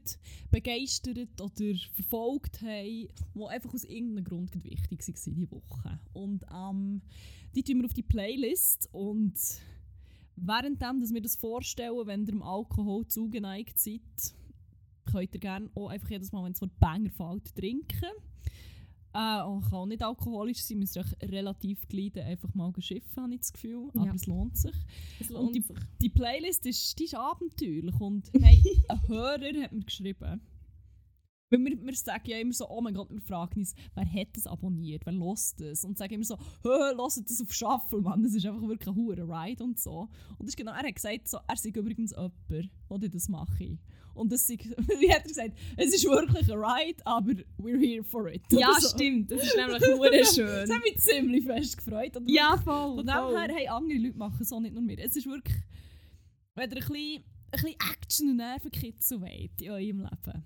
[0.50, 6.00] begeistert oder verfolgt haben, die einfach aus irgendeinem Grund wichtig waren diese Woche.
[6.12, 7.02] Und ähm,
[7.54, 9.34] die tun wir auf die Playlist und
[10.36, 14.00] währenddem, dass wir das vorstellen, wenn ihr dem Alkohol zugeneigt seid,
[15.10, 18.12] könnt ihr gerne auch einfach jedes Mal, wenn es Wort Banger fällt, trinken.
[19.14, 23.34] Äh, und kann auch nicht alkoholisch sein, ihr euch relativ gleiten, einfach mal schiffen, habe
[23.34, 23.88] ich das Gefühl.
[23.94, 24.02] Ja.
[24.02, 24.74] Aber es lohnt sich.
[25.18, 25.76] Es Und die, sich.
[26.00, 30.40] die Playlist ist, die ist abenteuerlich und hey, ein Hörer hat mir geschrieben,
[31.50, 34.28] Weil wir, wir sagen ja immer so, oh mein Gott, wir fragen uns, wer hat
[34.34, 35.84] das abonniert, wer lost das?
[35.84, 39.16] Und sagen immer so, lasst das auf Shuffle, Mann, das ist einfach wirklich ein hoher
[39.16, 40.08] Ride und so.
[40.38, 43.78] Und das ist genau, er hat gesagt, so, er sei übrigens jemand, der das mache.
[44.18, 44.54] Und das sei,
[45.00, 48.42] wie hat er gesagt, es ist wirklich ein Ride, aber we're here for it.
[48.52, 48.88] Ja, so.
[48.88, 49.30] stimmt.
[49.30, 49.78] Das ist nämlich
[50.20, 50.70] Das schön.
[50.72, 52.16] hat mich ziemlich fest gefreut.
[52.16, 52.96] Und Ja, voll.
[52.96, 54.98] Von dem her, hey, andere Leute machen so nicht nur wir.
[54.98, 55.56] Es ist wirklich,
[56.54, 57.22] wenn ihr ein bisschen, ein
[57.52, 60.44] bisschen Action und Nervenkitzel wollt in eurem Leben,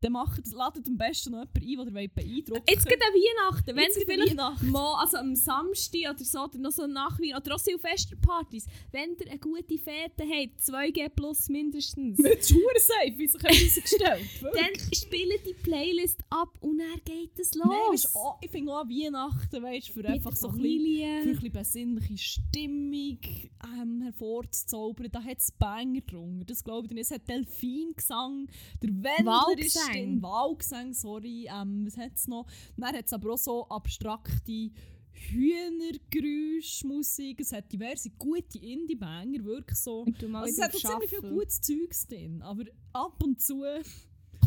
[0.00, 3.76] dann macht, ladet am besten noch jemanden ein, den ihr beeindrucken Jetzt geht an Weihnachten.
[3.76, 4.70] Wenn Jetzt vielleicht Weihnachten.
[4.70, 9.16] mal, also am Samstag oder so, oder noch so nach Weihnachten, oder auch Silvesterpartys, wenn
[9.18, 14.94] ihr eine gute Fete habt, 2G plus mindestens, Mit Schuhe safe, wie sich herausgestellt dann
[14.94, 17.66] spielt die Playlist ab und dann geht es los.
[17.66, 21.22] Nein, weisst, oh, ich finde auch Weihnachten, weißt, für Mit einfach der so ein bisschen,
[21.22, 23.18] für ein bisschen besinnliche Stimmung
[23.64, 25.08] ähm, hervorzuzaubern.
[25.10, 26.44] Da hat es Banger drunter.
[26.44, 26.92] Das glaube ich.
[26.92, 27.02] nicht.
[27.02, 28.48] Es hat Delfingesang,
[28.82, 31.48] der Wendler ist Drin, Wahlgesang, sorry.
[31.52, 32.46] Ähm, was hat es noch?
[32.76, 34.70] Dann hat es aber auch so abstrakte
[35.12, 37.40] Hühnergeräuschmusik.
[37.40, 40.04] Es hat diverse gute Indie-Banger, wirklich so.
[40.04, 43.64] Also es hat auch ziemlich viel gutes Zeugs drin, aber ab und zu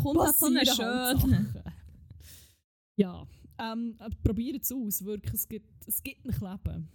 [0.02, 1.16] Kommt halt so eine halt schöne.
[1.16, 1.54] Sachen.
[2.96, 3.26] Ja,
[3.58, 5.34] ähm, probiert es aus, wirklich.
[5.34, 6.88] Es gibt, es gibt ein Leben.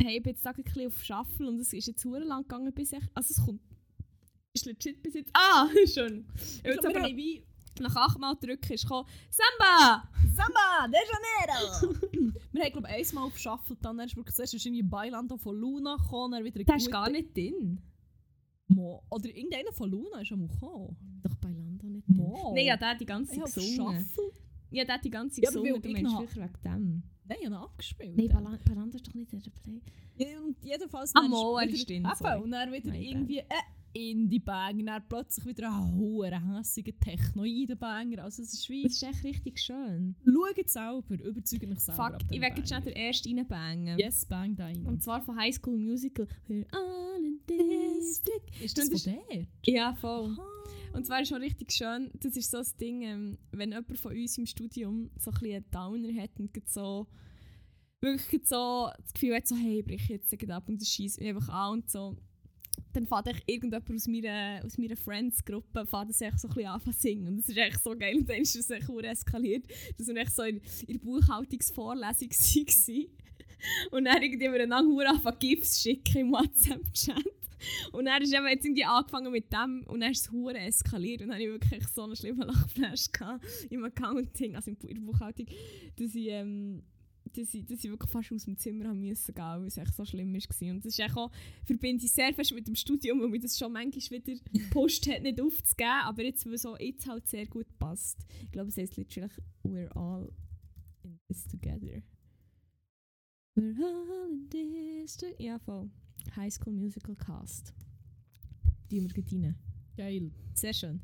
[0.00, 2.72] Hey, ich bin jetzt ein bisschen auf Shuffle und es ist jetzt sehr lang gegangen,
[2.72, 3.02] bis ich...
[3.12, 3.60] Also es kommt...
[4.66, 5.30] Ist legit bis jetzt...
[5.34, 6.26] Ah, schon.
[6.36, 7.44] Ich Jetzt glaub, aber haben wie
[7.80, 10.08] nach achtmal drücken ist gekommen, Samba!
[10.32, 11.94] Samba de Janeiro!
[12.52, 15.96] wir haben, glaube ich, einmal geschaffelt, dann ist wirklich zuerst ist irgendwie Bailando von Luna
[15.96, 17.80] gekommen, dann wieder Der ist gar nicht drin.
[18.68, 19.02] Mo.
[19.10, 20.96] Oder irgendeiner von Luna ist schon mal gekommen.
[21.22, 22.52] Doch bei Lando nicht Mo.
[22.54, 23.98] Nein, ja, der hat die ganze Ich Zeit habe gesungen.
[23.98, 24.32] geschaffelt.
[24.70, 25.82] Ja, der hat die ganze Ja, Zeit aber gesungen.
[25.82, 27.02] Du ich meinst sicher wegen dem.
[27.26, 28.16] Nein, ich habe abgespielt.
[28.16, 29.80] Nein, Bala- bei Lando ist doch nicht in der Play.
[30.16, 31.12] Ja, und jedenfalls...
[31.14, 32.06] Ah, Mo, er ist drin.
[32.06, 33.64] Und dann wieder My bad.
[33.94, 38.24] Irgendwie ein Indie-Banger, dann plötzlich wieder ein hoher, hässiger Technoide-Banger.
[38.24, 38.82] Also es ist wie...
[38.82, 40.16] Das ist echt richtig schön.
[40.24, 42.10] Schaut selber, überzeugt mich selber.
[42.10, 42.94] Fuck, ich werde jetzt schnell Banger.
[42.94, 43.98] den ersten reinbangen.
[43.98, 44.84] Yes, bang da rein.
[44.86, 46.26] Und zwar von High School Musical.
[46.48, 48.22] We're all in this.
[48.62, 49.46] Ist das Und von der?
[49.64, 50.36] Ja, voll.
[50.92, 54.12] Und zwar ist schon richtig schön, das ist so das Ding, ähm, wenn jemand von
[54.12, 57.08] uns im Studium so ein bisschen einen Downer hat und so
[58.00, 61.30] wirklich so das Gefühl hat, so, hey, ich breche jetzt ab und das schießt mich
[61.30, 62.16] einfach an und so.
[62.92, 66.80] Dann fährt echt irgendjemand aus meiner, aus meiner Friends-Gruppe fährt das so ein bisschen an
[66.92, 67.28] singen.
[67.28, 68.16] Und das ist echt so geil.
[68.16, 69.66] Und dann ist es echt eskaliert,
[69.98, 73.06] dass wir echt so in, der Buchhaltungsvorlesung waren.
[73.90, 77.24] Und dann irgendwie miteinander hure anfangen GIFs schicken im WhatsApp-Chat.
[77.92, 81.22] Und dann ist eben jetzt irgendwie angefangen mit dem und dann ist es hure eskaliert
[81.22, 83.06] und dann habe ich wirklich so einen schlimmen Lachflash
[83.70, 85.46] im Accounting, also in der Buchhaltung,
[85.96, 86.82] dass ich, ähm,
[87.36, 89.94] dass ich, dass ich wirklich fast aus dem Zimmer haben müssen gehen, weil es echt
[89.94, 90.70] so schlimm war.
[90.70, 91.30] Und das ist auch,
[91.64, 94.40] verbinde ich sehr fest mit dem Studium, weil mir das schon manchmal wieder
[94.70, 98.24] Post hat, nicht aufzugeben, aber jetzt, weil so jetzt halt sehr gut passt.
[98.42, 99.30] Ich glaube, es heißt literally
[99.64, 100.32] «We're all
[101.02, 102.02] in this together».
[103.56, 105.42] We're all in this together.
[105.42, 105.90] Ja, voll.
[106.36, 107.74] High School Musical Cast.
[108.90, 109.54] Die wir rein.
[109.96, 110.30] Geil.
[110.54, 111.00] Sehr schön.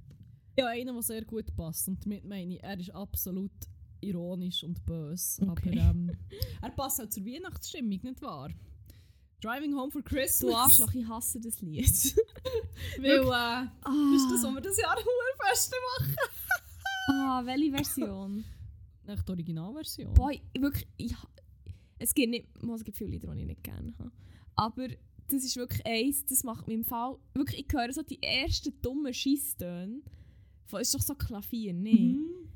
[0.58, 1.88] Ja, einer, der sehr gut passt.
[1.88, 3.52] Und damit meine ich, er ist absolut
[4.00, 5.42] ironisch und böse.
[5.48, 5.78] Okay.
[5.78, 6.12] Aber ähm,
[6.62, 8.50] er passt auch zur Weihnachtsstimmung, nicht wahr?
[9.40, 10.54] Driving Home for Du Christmas.
[10.54, 11.86] Arschloch, ich hasse das Lied.
[12.98, 16.16] Weil, äh, das ah, ist das, was wir das Jahr Hurenfeste machen.
[17.08, 18.44] ah, welche Version?
[19.06, 20.14] Nicht die Originalversion.
[20.14, 21.14] Boy, wirklich, ich,
[21.98, 24.12] es gibt nicht, es gibt viele Lieder, die ich nicht gerne habe.
[24.56, 24.88] Aber
[25.28, 28.72] das ist wirklich eins, das macht mir im Fall, wirklich, ich höre so die ersten
[28.82, 30.02] dummen Scheisstöne.
[30.72, 31.92] Es ist doch so Klavier, ne?
[31.92, 32.49] Mhm.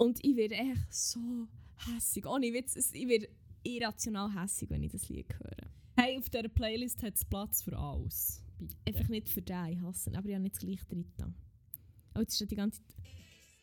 [0.00, 1.46] Und ich werde echt so
[1.76, 2.24] hässig.
[2.24, 3.28] Ohne Witz, ich werde
[3.62, 5.70] irrational hässig, wenn ich das Lied höre.
[5.94, 8.42] Hey, auf dieser Playlist hat es Platz für alles.
[8.58, 8.74] Bitte.
[8.86, 10.16] Einfach nicht für den, ich hasse ihn.
[10.16, 11.04] Aber ich habe nicht das gleiche drin.
[12.14, 12.96] Oh, jetzt ist ja die ganze Zeit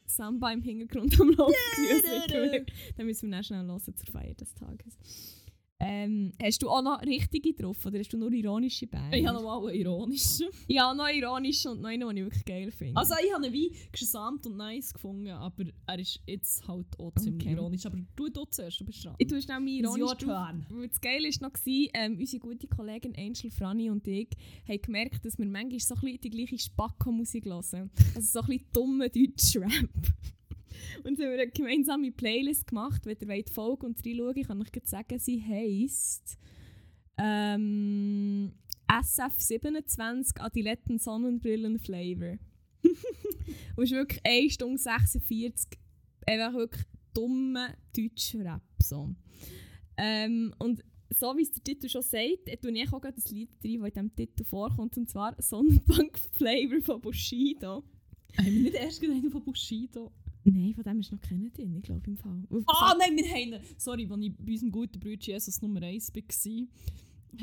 [0.06, 1.56] Samba im Hintergrund am Laufen.
[2.98, 4.96] Dann müssen wir dann schnell hören zur Feier des Tages.
[5.80, 9.16] Ähm, hast du auch noch richtige drauf oder hast du nur ironische Bände?
[9.16, 10.48] Ich habe noch mal einen ironischen.
[10.68, 12.98] Ja, noch ironische und noch einen, den ich wirklich geil finde.
[13.00, 17.14] Also ich habe ihn wie gesamt und nice gefunden, aber er ist jetzt halt auch
[17.20, 17.56] ziemlich Okay.
[17.56, 17.86] ironisch.
[17.86, 19.14] Aber du, du zuerst, du bist dran.
[19.20, 20.48] ich tue schnell mein It's your ironisch drauf.
[20.50, 20.66] turn.
[20.70, 24.30] Weil das Geile war noch, gewesen, ähm, unsere gute Kollegin Angel Franny und ich
[24.68, 27.62] haben gemerkt, dass wir manchmal so ein bisschen die gleiche Spacko-Musik hören.
[28.16, 29.90] Also so ein bisschen dumme Deutsch-Rap.
[31.04, 33.06] Und haben eine gemeinsame Playlist gemacht.
[33.06, 36.38] Wenn ihr wollt folgen und reinschauen, kann ich euch sagen, sie heisst
[37.18, 38.54] ähm,
[38.88, 42.38] SF27 Adiletten Sonnenbrillen Flavor.
[42.84, 45.80] und es ist wirklich 1 Stunde 46
[46.26, 48.62] einfach wirklich dumme Deutsch-Rap.
[48.82, 49.16] So.
[49.98, 53.32] Ähm, und so wie es der Titel schon sagt, äh, tue ich auch gerade das
[53.32, 57.84] Lied rein, das in diesem Titel vorkommt, und zwar Sonnenbank Flavor von Bushido.
[58.38, 60.12] Haben wir nicht erst einen von Bushido?
[60.52, 62.44] Nein, von dem ist noch keiner drin, ich glaube im Fall.
[62.68, 63.60] Ah, nein, wir haben ihn.
[63.78, 66.68] Sorry, als ich bei unserem guten Bruder Jesus Nummer 1 war,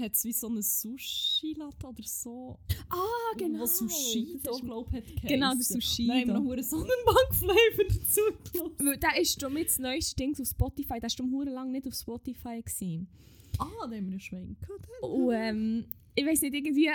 [0.02, 2.58] hat es wie so einen Sushi-Latte oder so.
[2.88, 3.60] Ah, genau.
[3.60, 5.62] Was Sushi, ist- glaube ich, hat Genau, der.
[5.62, 6.06] Sushi.
[6.08, 8.20] Haben wir noch einen Sonnenbank-Flavor dazu
[8.78, 9.00] gelassen.
[9.00, 10.94] Der ist schon mit das neueste Ding auf Spotify.
[11.00, 13.06] Der ist schon hure lang nicht auf Spotify gewesen.
[13.58, 14.56] Ah, da haben wir einen Schwenk.
[15.02, 15.84] Und ähm,
[16.16, 16.90] ich weiß nicht, irgendwie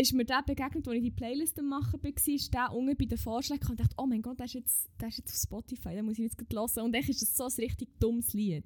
[0.00, 3.04] ist mir der begegnet, als ich die Playlist am machen war, ist der unten bei
[3.04, 5.90] den Vorschlägen und dachte, oh mein Gott, der ist jetzt, der ist jetzt auf Spotify,
[5.90, 6.84] den muss ich jetzt gleich hören.
[6.84, 8.64] Und echt ist das so ein richtig dummes Lied.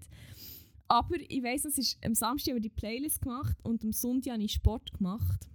[0.86, 4.35] Aber ich weiss, es ist am Samstag haben wir die Playlist gemacht und am Sonntag
[4.35, 5.48] habe ich Sport gemacht.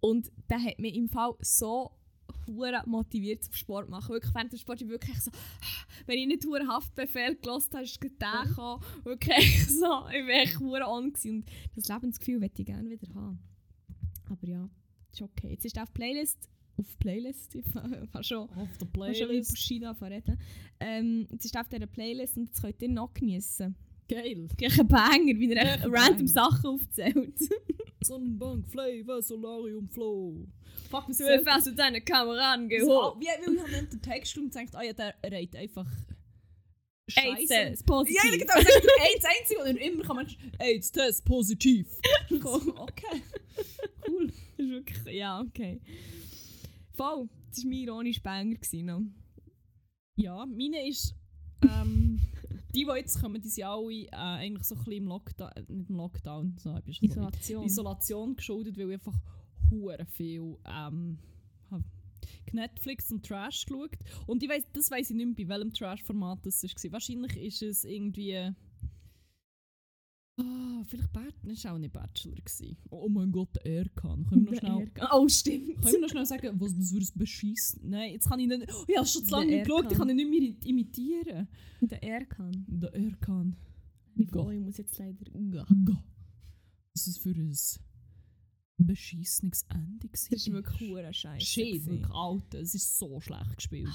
[0.00, 1.92] Und der hat mich im Fall so
[2.46, 4.14] hure motiviert zum Sport machen.
[4.14, 5.30] Wirklich während dem Sport ich wirklich so,
[6.06, 8.82] wenn ich nicht hure Haftbefehl gelassen habe, ist gekommen.
[9.04, 11.44] Wirklich so, ich war echt hure on gewesen.
[11.44, 13.49] und das Lebensgefühl möchte ich gerne wieder haben.
[14.30, 14.68] Aber ja,
[15.12, 15.50] ist okay.
[15.50, 19.50] Jetzt ist auf Playlist, auf Playlist, ich war schon Auf der ich kann schon Playlist.
[19.50, 20.38] Bushido reden.
[20.78, 23.74] Ähm, jetzt ist auf dieser Playlist und jetzt könnt ihr noch geniessen.
[24.08, 24.48] Geil.
[24.56, 26.26] Gleich ein Banger, wie er echt random.
[26.26, 27.38] Sachen aufzählt.
[28.02, 30.46] Sonnenbank, Flavor, Solarium, Flow.
[30.88, 33.20] Fuck, Du hast fast deine Kamera angehoben.
[33.20, 35.86] Wie, wie ich habe den Text und gedacht, ah ja, der reiht einfach
[37.10, 37.54] Scheiße.
[37.72, 38.22] ist positiv.
[38.24, 40.26] Ja, ist AIDS einzig und immer kann man
[40.58, 41.88] AIDS-Test positiv.
[42.30, 43.22] okay.
[44.06, 44.26] Cool.
[44.26, 45.80] Das ist wirklich, ja, okay.
[46.94, 48.54] Voll, das war mein ironischer Banger.
[48.54, 49.02] gewesen noch.
[50.16, 51.14] Ja, meine ist,
[51.62, 52.20] ähm,
[52.74, 55.64] die, die jetzt kommen, die sind alle äh, eigentlich so ein bisschen im Lockdown, äh,
[55.68, 57.20] nicht im Lockdown, so, ich schon so.
[57.20, 57.64] Isolation.
[57.64, 59.18] Isolation geschuldet, weil ich einfach
[59.70, 61.18] hure viel ähm,
[62.52, 63.96] Netflix und Trash geschaut.
[64.26, 66.92] Und ich weiss, das weiß ich nicht mehr, bei welchem Trash-Format das war.
[66.92, 68.52] Wahrscheinlich ist es irgendwie.
[70.36, 72.34] Ah, vielleicht Bachelor, das war auch nicht Bachelor.
[72.34, 72.76] Gewesen.
[72.90, 74.26] Oh mein Gott, der Erkan.
[74.26, 75.82] Können wir noch schnell, Oh, stimmt.
[75.82, 77.78] können wir noch schnell sagen, was das für ein Beschiss...
[77.82, 78.66] Nein, jetzt kann ich nicht...
[78.72, 81.48] Oh, ich habe schon zu lange nicht geschaut, ich kann ihn nicht mehr imitieren.
[81.82, 82.64] Der Erkan.
[82.68, 83.56] Der Erkan.
[84.14, 84.52] Ich, Gott.
[84.52, 85.30] ich muss jetzt leider...
[85.30, 85.98] Gott.
[86.94, 87.52] Was ist für ein
[88.92, 91.46] beschissenes Ende gewesen Das ist wirklich hure scheiße.
[91.46, 92.60] Shit, wirklich, Alter.
[92.60, 93.88] Es ist so schlecht gespielt.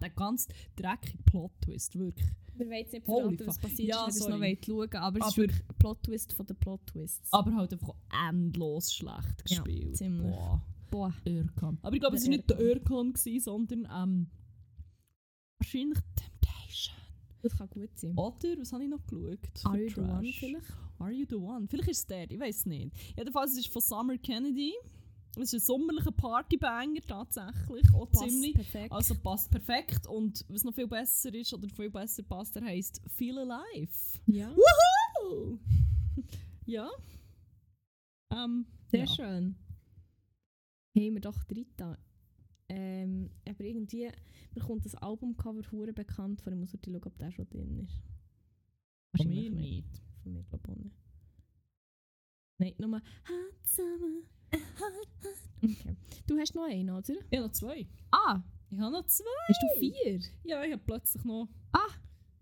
[0.00, 2.28] Der ganz dreckige Plot-Twist, wirklich.
[2.56, 4.58] Wir wollen nicht verraten, was passiert Ja, ist, wenn ihr sorry.
[4.60, 7.32] es noch wollt schauen aber es ist Aber- wirklich Plot-Twist von den Plot-Twists.
[7.32, 7.94] Aber halt einfach
[8.28, 9.96] endlos schlecht Ja, gespielt.
[9.96, 10.32] ziemlich.
[10.34, 11.14] Boah, Boah.
[11.24, 11.78] Erkan.
[11.82, 12.58] Aber ich glaube, es war nicht der
[13.12, 14.30] gewesen, sondern ähm,
[15.60, 16.96] wahrscheinlich Temptation.
[17.42, 18.16] Das kann gut sein.
[18.16, 19.38] Oder, was habe ich noch geschaut?
[19.64, 20.66] Are you the one vielleicht?
[20.98, 21.66] Are You The One?
[21.68, 22.92] Vielleicht ist es der, ich weiß nicht.
[23.16, 24.72] Jedenfalls ist es von Summer Kennedy.
[25.36, 28.54] Es ist ein sommerlicher Partybanger tatsächlich, auch Passt ziemlich.
[28.54, 28.90] perfekt.
[28.92, 33.00] Also passt perfekt und was noch viel besser ist oder viel besser passt, der heisst
[33.06, 33.92] Feel Alive.
[34.26, 34.50] ja.
[34.50, 35.58] Woohoo!
[36.66, 36.88] ja.
[38.32, 39.06] Ähm, Sehr ja.
[39.06, 39.54] schön.
[40.96, 41.98] Haben wir doch dritte.
[42.70, 44.10] Ähm, aber irgendwie,
[44.54, 46.52] mir kommt das Albumcover hure bekannt vor.
[46.52, 49.24] Ich muss schauen, ob der schon drin ist.
[49.24, 50.02] Mir nicht.
[50.24, 50.94] Ich auch nicht.
[52.58, 54.22] Nein, nur Hot Summer.
[55.62, 55.96] Okay.
[56.26, 57.14] Du hast noch einen, oder?
[57.30, 57.86] Ich habe noch zwei.
[58.10, 59.24] Ah, Ich habe noch zwei.
[59.48, 60.20] hast du vier?
[60.44, 61.92] Ja, ich habe plötzlich noch, Ah.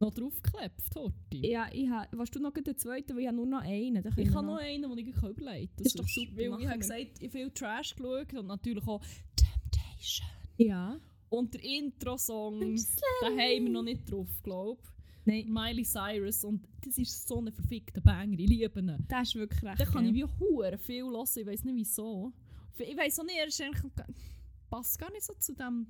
[0.01, 1.47] noch draufgeklebt, Horti.
[1.51, 3.97] Ja, ich ha, warst du noch den zweiten, weil ich habe nur noch einen.
[3.97, 6.79] Ich wir habe noch einen, den ich überlegt Das ist doch super, Weil ich habe
[6.79, 9.03] gesagt, ich habe viel Trash geschaut und natürlich auch
[9.37, 10.29] Temptation.
[10.59, 11.01] Ja.
[11.29, 12.77] Und der Intro-Song, den
[13.31, 14.89] haben wir noch nicht drauf, glaube ich.
[15.27, 19.05] Nein, Miley Cyrus und das ist so ein verfickter Banger, ich liebe ihn.
[19.09, 19.81] das ist wirklich recht.
[19.81, 22.33] Da kann ich wie hure viel hören, ich weiß nicht wieso.
[22.79, 23.93] Ich weiß auch nicht, er ist eigentlich,
[24.71, 25.87] passt gar nicht so zu dem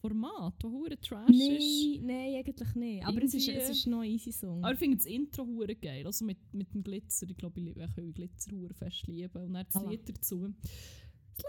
[0.00, 1.38] Format, wo hure Trash ist.
[1.38, 3.04] Nein, nein, eigentlich nicht.
[3.06, 4.62] Aber es ist, es ist noch ein easy Song.
[4.64, 7.66] Aber ich finde das Intro hure geil, also mit, mit dem Glitzer, ich glaube, ich
[7.66, 9.42] liebe- ich kann Glitzer hure fest lieben.
[9.44, 9.82] Und dann das.
[9.90, 10.38] Lied dazu.
[11.34, 11.46] Slide.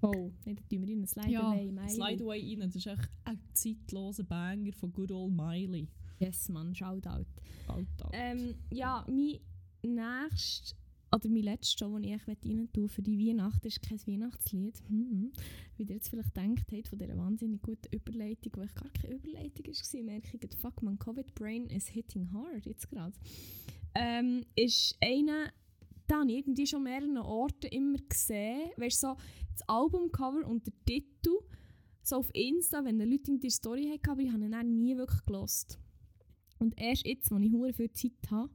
[0.00, 1.06] Oh, nein, da tun wir rein.
[1.06, 1.90] Slide ja, away, Miley.
[1.90, 5.88] Slide Away rein, das ist echt ein zeitloser Banger von Good Old Miley.
[6.18, 7.26] Yes, Mann, Shoutout.
[7.68, 8.10] Alter.
[8.12, 9.38] Ähm, ja, mein
[9.82, 10.74] nächstes,
[11.14, 14.82] oder mein letztes das ich rein tue für die Weihnachten, ist kein Weihnachtslied.
[14.88, 15.32] Hm.
[15.76, 19.14] Wie ihr jetzt vielleicht gedacht habt, von dieser wahnsinnig guten Überleitung, die ich gar keine
[19.14, 23.16] Überleitung war, merke ich, fuck, mein Covid-Brain is hitting hard jetzt gerade.
[23.94, 25.50] Ähm, ist einer,
[26.06, 29.16] da habe ich irgendwie schon mehreren Orten immer gesehen, weißt du, so
[29.58, 31.38] das Albumcover und der Titel,
[32.02, 34.80] so auf Insta, wenn die Leute in die Story hatten, aber ich habe ihn dann
[34.80, 35.78] nie wirklich gelost.
[36.58, 38.50] Und erst jetzt, als ich hure viel Zeit habe,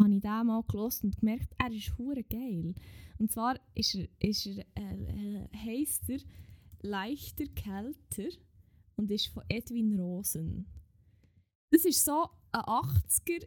[0.00, 2.74] habe ich den mal gelost und gemerkt, er ist hure geil.
[3.18, 6.20] Und zwar ist er, ist er, äh, heisst er
[6.82, 8.30] Leichter Kälter
[8.96, 10.66] und ist von Edwin Rosen.
[11.70, 13.46] Das ist so ein 80er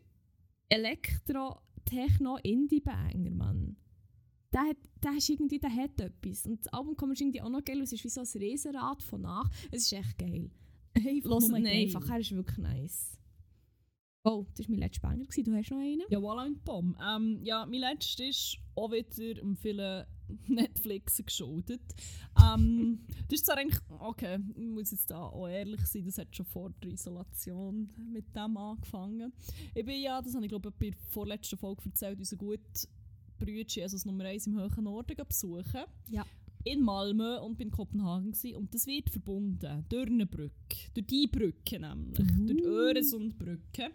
[0.69, 3.77] Elektro-Techno-Indie-Banger, Mann.
[4.51, 4.77] der, hat,
[5.07, 6.45] der, ist irgendwie, der hat etwas.
[6.45, 7.81] Und das Album kommt irgendwie auch noch geil.
[7.81, 9.49] Es ist wie so ein Riesenrad von nach.
[9.71, 10.49] Es ist echt geil.
[10.93, 11.67] Einfach Los nur geil.
[11.67, 13.17] einfach, er ist wirklich nice.
[14.23, 15.25] Oh, das war mein letzter Banger.
[15.25, 16.01] Du hast noch einen?
[16.09, 16.97] Ja, voilà und Bomb.
[17.01, 20.05] Ähm, ja, mein letztes ist auch wieder um vielen
[20.47, 21.81] Netflix geschuldet.
[22.37, 26.35] Ähm, das ist zwar eigentlich, okay, ich muss jetzt da auch ehrlich sein, das hat
[26.35, 29.31] schon vor der Isolation mit dem angefangen.
[29.73, 32.63] Ich bin ja, das habe ich glaube ich bei der vorletzten Folge erzählt, unseren guten
[33.37, 35.83] Brüder Jesus Nummer 1 im hohen Norden besuchen.
[36.09, 36.25] Ja.
[36.63, 38.57] In Malmö und bin in Kopenhagen gewesen.
[38.57, 40.51] und das wird verbunden durch eine Brücke,
[40.93, 43.91] durch die Brücke nämlich, durch die Öresundbrücke.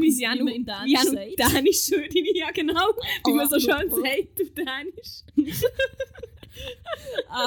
[0.00, 1.38] Wie sie auch Wie noch wie Dänisch sagt.
[1.56, 2.86] Dänisch würde ich ja genau.
[3.26, 5.24] Wie man so schön sagt auf Dänisch.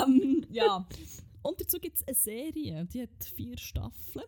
[0.04, 0.86] ähm, ja.
[1.42, 4.26] Und dazu gibt es eine Serie, die hat vier Staffeln.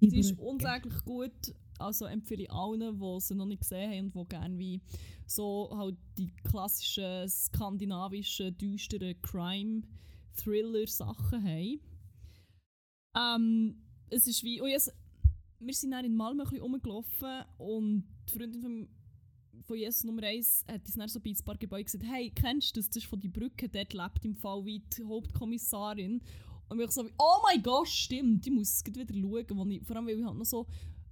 [0.00, 1.54] Die ist unsäglich gut.
[1.78, 4.80] Also empfehle ich allen, die sie noch nicht gesehen haben und die gerne wie
[5.26, 11.80] so halt die klassischen skandinavischen, düsteren Crime-Thriller-Sachen haben.
[13.16, 14.60] Ähm, es ist wie...
[14.60, 14.92] Oh yes,
[15.58, 18.86] wir sind dann in Malmö ein bisschen rumgelaufen und die Freundin von,
[19.62, 22.76] von Jesus Nummer 1 hat uns dann so bei ein paar Gebäuden gesagt, hey, kennst
[22.76, 22.88] du das?
[22.88, 26.20] Das ist von die Brücke, dort lebt im Fall wie die Hauptkommissarin.
[26.68, 29.70] Und ich so oh mein Gott, stimmt, ich muss es wieder schauen.
[29.70, 30.66] Ich, vor allem, weil ich halt noch so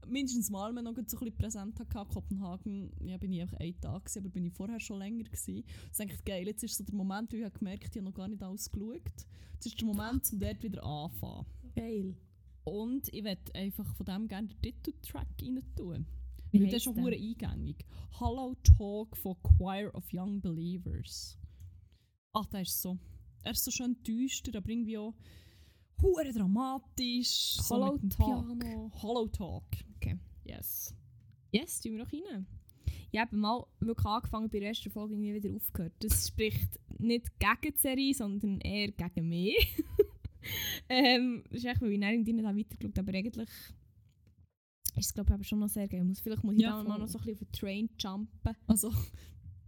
[0.06, 2.08] mindestens mal noch so ein bisschen präsent hatte.
[2.12, 5.24] Kopenhagen ja, bin ich einfach einen Tag, gewesen, aber bin ich vorher schon länger.
[5.24, 5.64] Gewesen.
[5.88, 6.46] Das ist eigentlich geil.
[6.46, 8.70] Jetzt ist so der Moment, wo ich habe gemerkt ich habe noch gar nicht alles
[8.70, 9.26] geschaut.
[9.54, 11.46] Jetzt ist der Moment, um dort wieder anzufangen.
[11.74, 12.16] Geil.
[12.64, 16.06] Und ich werde einfach von dem gerne den Titeltrack rein tun.
[16.50, 17.84] Wie Weil der ist schon hure eingängig.
[18.20, 21.38] Hollow Talk von Choir of Young Believers.
[22.32, 22.98] Ach, der ist so.
[23.42, 25.14] Er ist so schön düster, aber irgendwie auch
[26.00, 27.56] hure dramatisch.
[27.68, 28.26] Hollow so Talk.
[28.58, 28.90] Piano.
[29.02, 29.64] Hollow Talk.
[29.96, 30.18] Okay.
[30.44, 30.94] Yes.
[31.52, 32.46] Yes, tun wir noch rein.
[33.10, 35.92] Ich habe mal wirklich angefangen, bei der ersten Folge irgendwie wieder aufgehört.
[35.98, 39.54] Das spricht nicht gegen die Serie, sondern eher gegen mich.
[40.88, 43.48] ähm, das ist echt, weil ich dann nicht weitergeschaut habe, aber eigentlich
[44.96, 46.04] ist es glaube ich aber schon noch sehr geil.
[46.04, 48.56] Muss- Vielleicht muss ich Ja, da mal noch so ein bisschen auf den Train jumpen.
[48.66, 48.92] Also,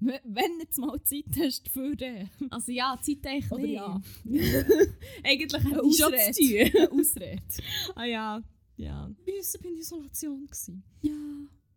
[0.04, 2.30] wenn du jetzt mal Zeit hast für den.
[2.50, 3.74] Also ja, Zeit eigentlich Oder nicht.
[3.74, 4.02] ja.
[5.24, 6.90] eigentlich hätte ich schon Ausrede.
[6.92, 7.42] Ausrede.
[7.94, 8.42] ah ja,
[8.76, 9.10] ja.
[9.24, 10.46] Ich war in Isolation.
[10.46, 10.82] gewesen.
[11.02, 11.12] Ja.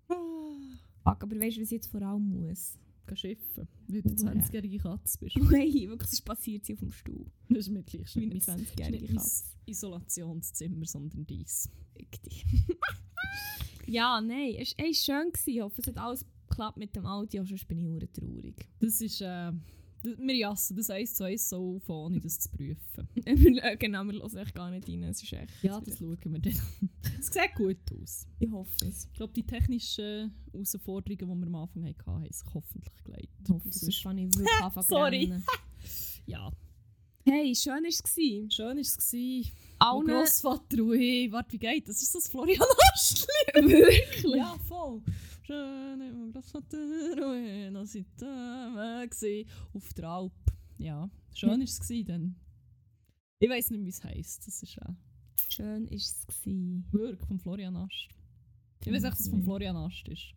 [0.10, 0.58] Ah.
[1.04, 2.78] Fuck, aber weißt du, was ich jetzt vor allem muss?
[3.08, 4.34] Geh schiffen, weil du Hure.
[4.34, 5.38] 20-jährige Katze bist.
[5.38, 7.26] Nein, wirklich, es passiert sie auf dem Stuhl.
[7.48, 9.44] Das ist mir gleich Wie eine nicht mein 20-jährige nicht mein Katze.
[9.66, 11.70] Isolationszimmer, sondern dies.
[11.95, 12.45] Fick dich.
[13.86, 15.32] ja, nein, es war schön.
[15.32, 15.49] Gewesen.
[15.49, 16.26] Ich hoffe, es hat alles
[16.58, 18.68] geklappt mit dem Audio, sonst bin ich hure traurig.
[18.80, 19.52] Das ist, äh,
[20.04, 23.08] das, wir jassen das eins zu eins so auf, ohne das zu prüfen.
[23.26, 25.04] Äh, genau, wir hören echt gar nicht rein.
[25.04, 25.52] Es ist echt...
[25.62, 26.90] Ja, das schauen wir dann an.
[27.20, 28.28] Es sieht gut aus.
[28.40, 29.06] Ich hoffe es.
[29.06, 33.30] Ich glaube, die technischen Herausforderungen, die wir am Anfang hatten, haben sich hoffentlich geleitet.
[33.44, 33.80] Ich hoffe es.
[33.82, 35.34] Sonst fange ich wirklich an zu Sorry.
[36.26, 36.52] Ja,
[37.30, 38.02] Hey, schön war es.
[38.02, 38.50] gewesen.
[38.50, 39.14] schön war es.
[39.80, 40.08] Allen...
[40.08, 42.02] Grossvater ich, warte, wie geht das?
[42.02, 42.64] Ist das Florian
[42.94, 43.28] Astli?
[43.56, 44.36] Wirklich?
[44.36, 45.02] Ja, voll.
[45.48, 49.49] Schön, mein Grossvater und ich, noch sind zusammen gewesen.
[49.74, 50.34] auf der Alp.
[50.78, 52.36] Ja, schön war es gewesen dann.
[53.40, 54.45] Ich weiss nicht, wie es heisst.
[54.45, 54.94] Das ist äh,
[55.48, 56.26] Schön war es.
[56.91, 58.10] wirklich von Florian Ast.
[58.84, 60.34] Ich weiß echt, dass es von Florian Ast ist.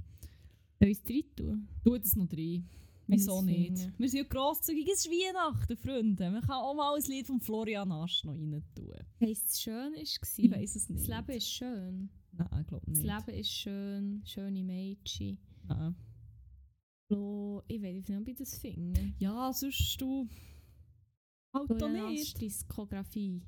[0.79, 1.69] Sollen wir es drin tun?
[1.83, 2.71] Tu das noch rein.
[3.09, 3.79] Wieso nicht?
[3.79, 3.93] finde.
[3.99, 4.89] Wir sind ja grosszügig.
[4.93, 6.31] Es ist Weihnachten, Freunde.
[6.31, 8.93] Man kann auch mal ein Lied von Florian Ast noch rein tun.
[9.21, 10.39] Heisst es schön war es?
[10.39, 11.09] Ich weiss es nicht.
[11.09, 12.11] Das Leben ist schön.
[12.41, 13.27] Nein, ich glaube Das nicht.
[13.27, 14.23] Leben ist schön.
[14.25, 15.39] Schöne Mädchen.
[15.69, 15.95] Nein.
[17.07, 19.13] Flo, ich weiß nicht, ob ich das finde.
[19.19, 20.29] Ja, sonst du.
[21.53, 22.41] Halt doch nicht.
[22.41, 23.43] Diskografie.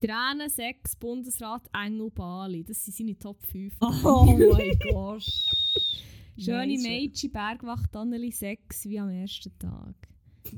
[0.00, 2.64] Tränen, Sex, Bundesrat, Engel, Bali.
[2.64, 3.76] Das sind seine Top 5.
[3.80, 5.24] Oh mein Gott.
[6.36, 9.96] Schöne Nein, Mädchen, Bergwacht, Anneli, Sex wie am ersten Tag.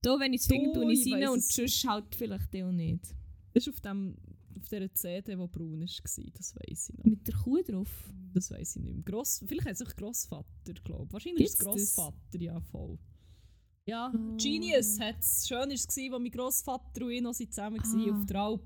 [0.00, 3.14] da, wenn ich es finde, tue ich es rein und sonst halt vielleicht auch nicht.
[3.54, 4.16] Das war auf, dem,
[4.56, 5.86] auf dieser CD, die braun war.
[6.36, 7.04] Das weiss ich noch.
[7.04, 8.12] Mit der Kuh drauf.
[8.34, 9.04] Das weiss ich nicht mehr.
[9.04, 11.12] Gross, vielleicht hat sich Grossvater, glaube ich.
[11.12, 11.64] Wahrscheinlich ist es?
[11.64, 12.98] Grossvater, ja voll.
[13.86, 14.36] Ja, Oh.
[14.36, 15.46] Genius hat es.
[15.46, 18.18] Schön war es, als mein Grossvater und ich noch zusammen waren Ah.
[18.18, 18.60] auf der Alp.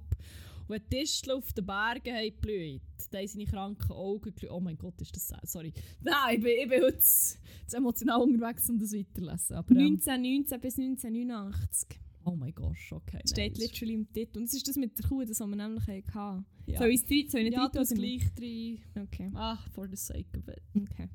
[0.61, 4.51] Und wenn die Distel auf den Bergen haben geblüht, da haben seine kranken Augen geblüht.
[4.51, 5.49] Oh mein Gott, ist das sad.
[5.49, 5.73] Sorry.
[6.03, 7.37] Nein, ich bin, ich bin heute zu
[7.67, 9.57] zu emotional unterwegs, um das weiterzulesen.
[9.57, 11.99] Aber, ähm, 1919 bis 1989.
[12.29, 13.21] oh mein Gott, okay.
[13.27, 14.39] Steht nein, literally im Titel.
[14.39, 16.45] Und das ist das mit der Kuh, das haben wir nämlich hatten.
[16.67, 17.99] Ja, Soll ich es drin- soll ich ja hast tun?
[17.99, 18.81] gleich drin.
[18.97, 19.31] Okay.
[19.35, 20.63] Ah, for the sake of it.
[20.75, 21.09] okay.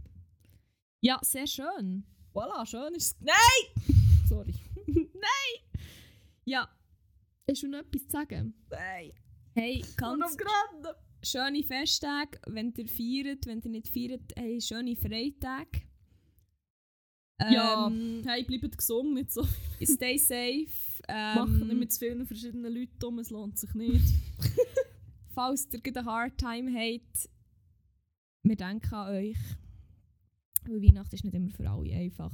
[1.02, 2.06] Ja, sehr schön.
[2.34, 3.22] Voilà, schön ist es.
[3.22, 3.95] Nein!
[4.27, 4.53] Sorry.
[6.45, 6.68] Ja.
[7.49, 8.53] Hast du noch etwas zu sagen?
[8.69, 9.11] Nein.
[9.56, 10.35] Hey, ganz,
[11.23, 13.45] schöne Festtage, wenn ihr feiert.
[13.45, 15.84] Wenn ihr nicht feiert, hey, schöne Freitage.
[17.49, 19.45] Ja, Ähm, hey, bleibt gesund, nicht so.
[19.84, 20.68] Stay safe.
[21.07, 24.13] Ähm, Machen nicht mit zu vielen verschiedenen Leuten um, es lohnt sich nicht.
[25.34, 27.30] Falls ihr gerade einen Hard Time habt,
[28.43, 29.38] wir denken an euch.
[30.65, 32.31] Weil Weihnachten ist nicht immer für alle einfach.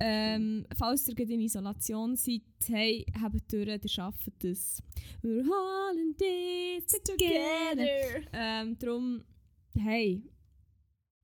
[0.00, 4.82] Ähm, falls ihr gerade in Isolation seid, hey, habt durch, ihr schafft es.
[5.22, 8.28] We're all in this together.
[8.32, 9.24] Ähm, darum,
[9.78, 10.22] hey,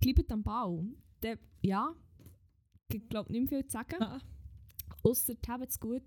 [0.01, 0.85] bleibt am Bau.
[1.61, 1.95] Ja,
[2.89, 4.03] ich glaube nicht mehr viel zu sagen.
[4.03, 4.21] Ah.
[5.03, 6.03] Ausser habt es gut,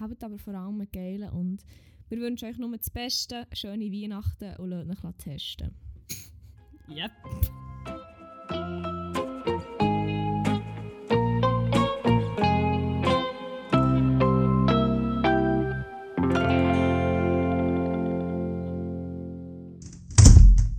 [0.00, 1.64] habt aber vor allem einen geilen und
[2.08, 5.74] wir wünschen euch nur das Beste, schöne Weihnachten und lasst euch testen.
[6.88, 7.12] Yep.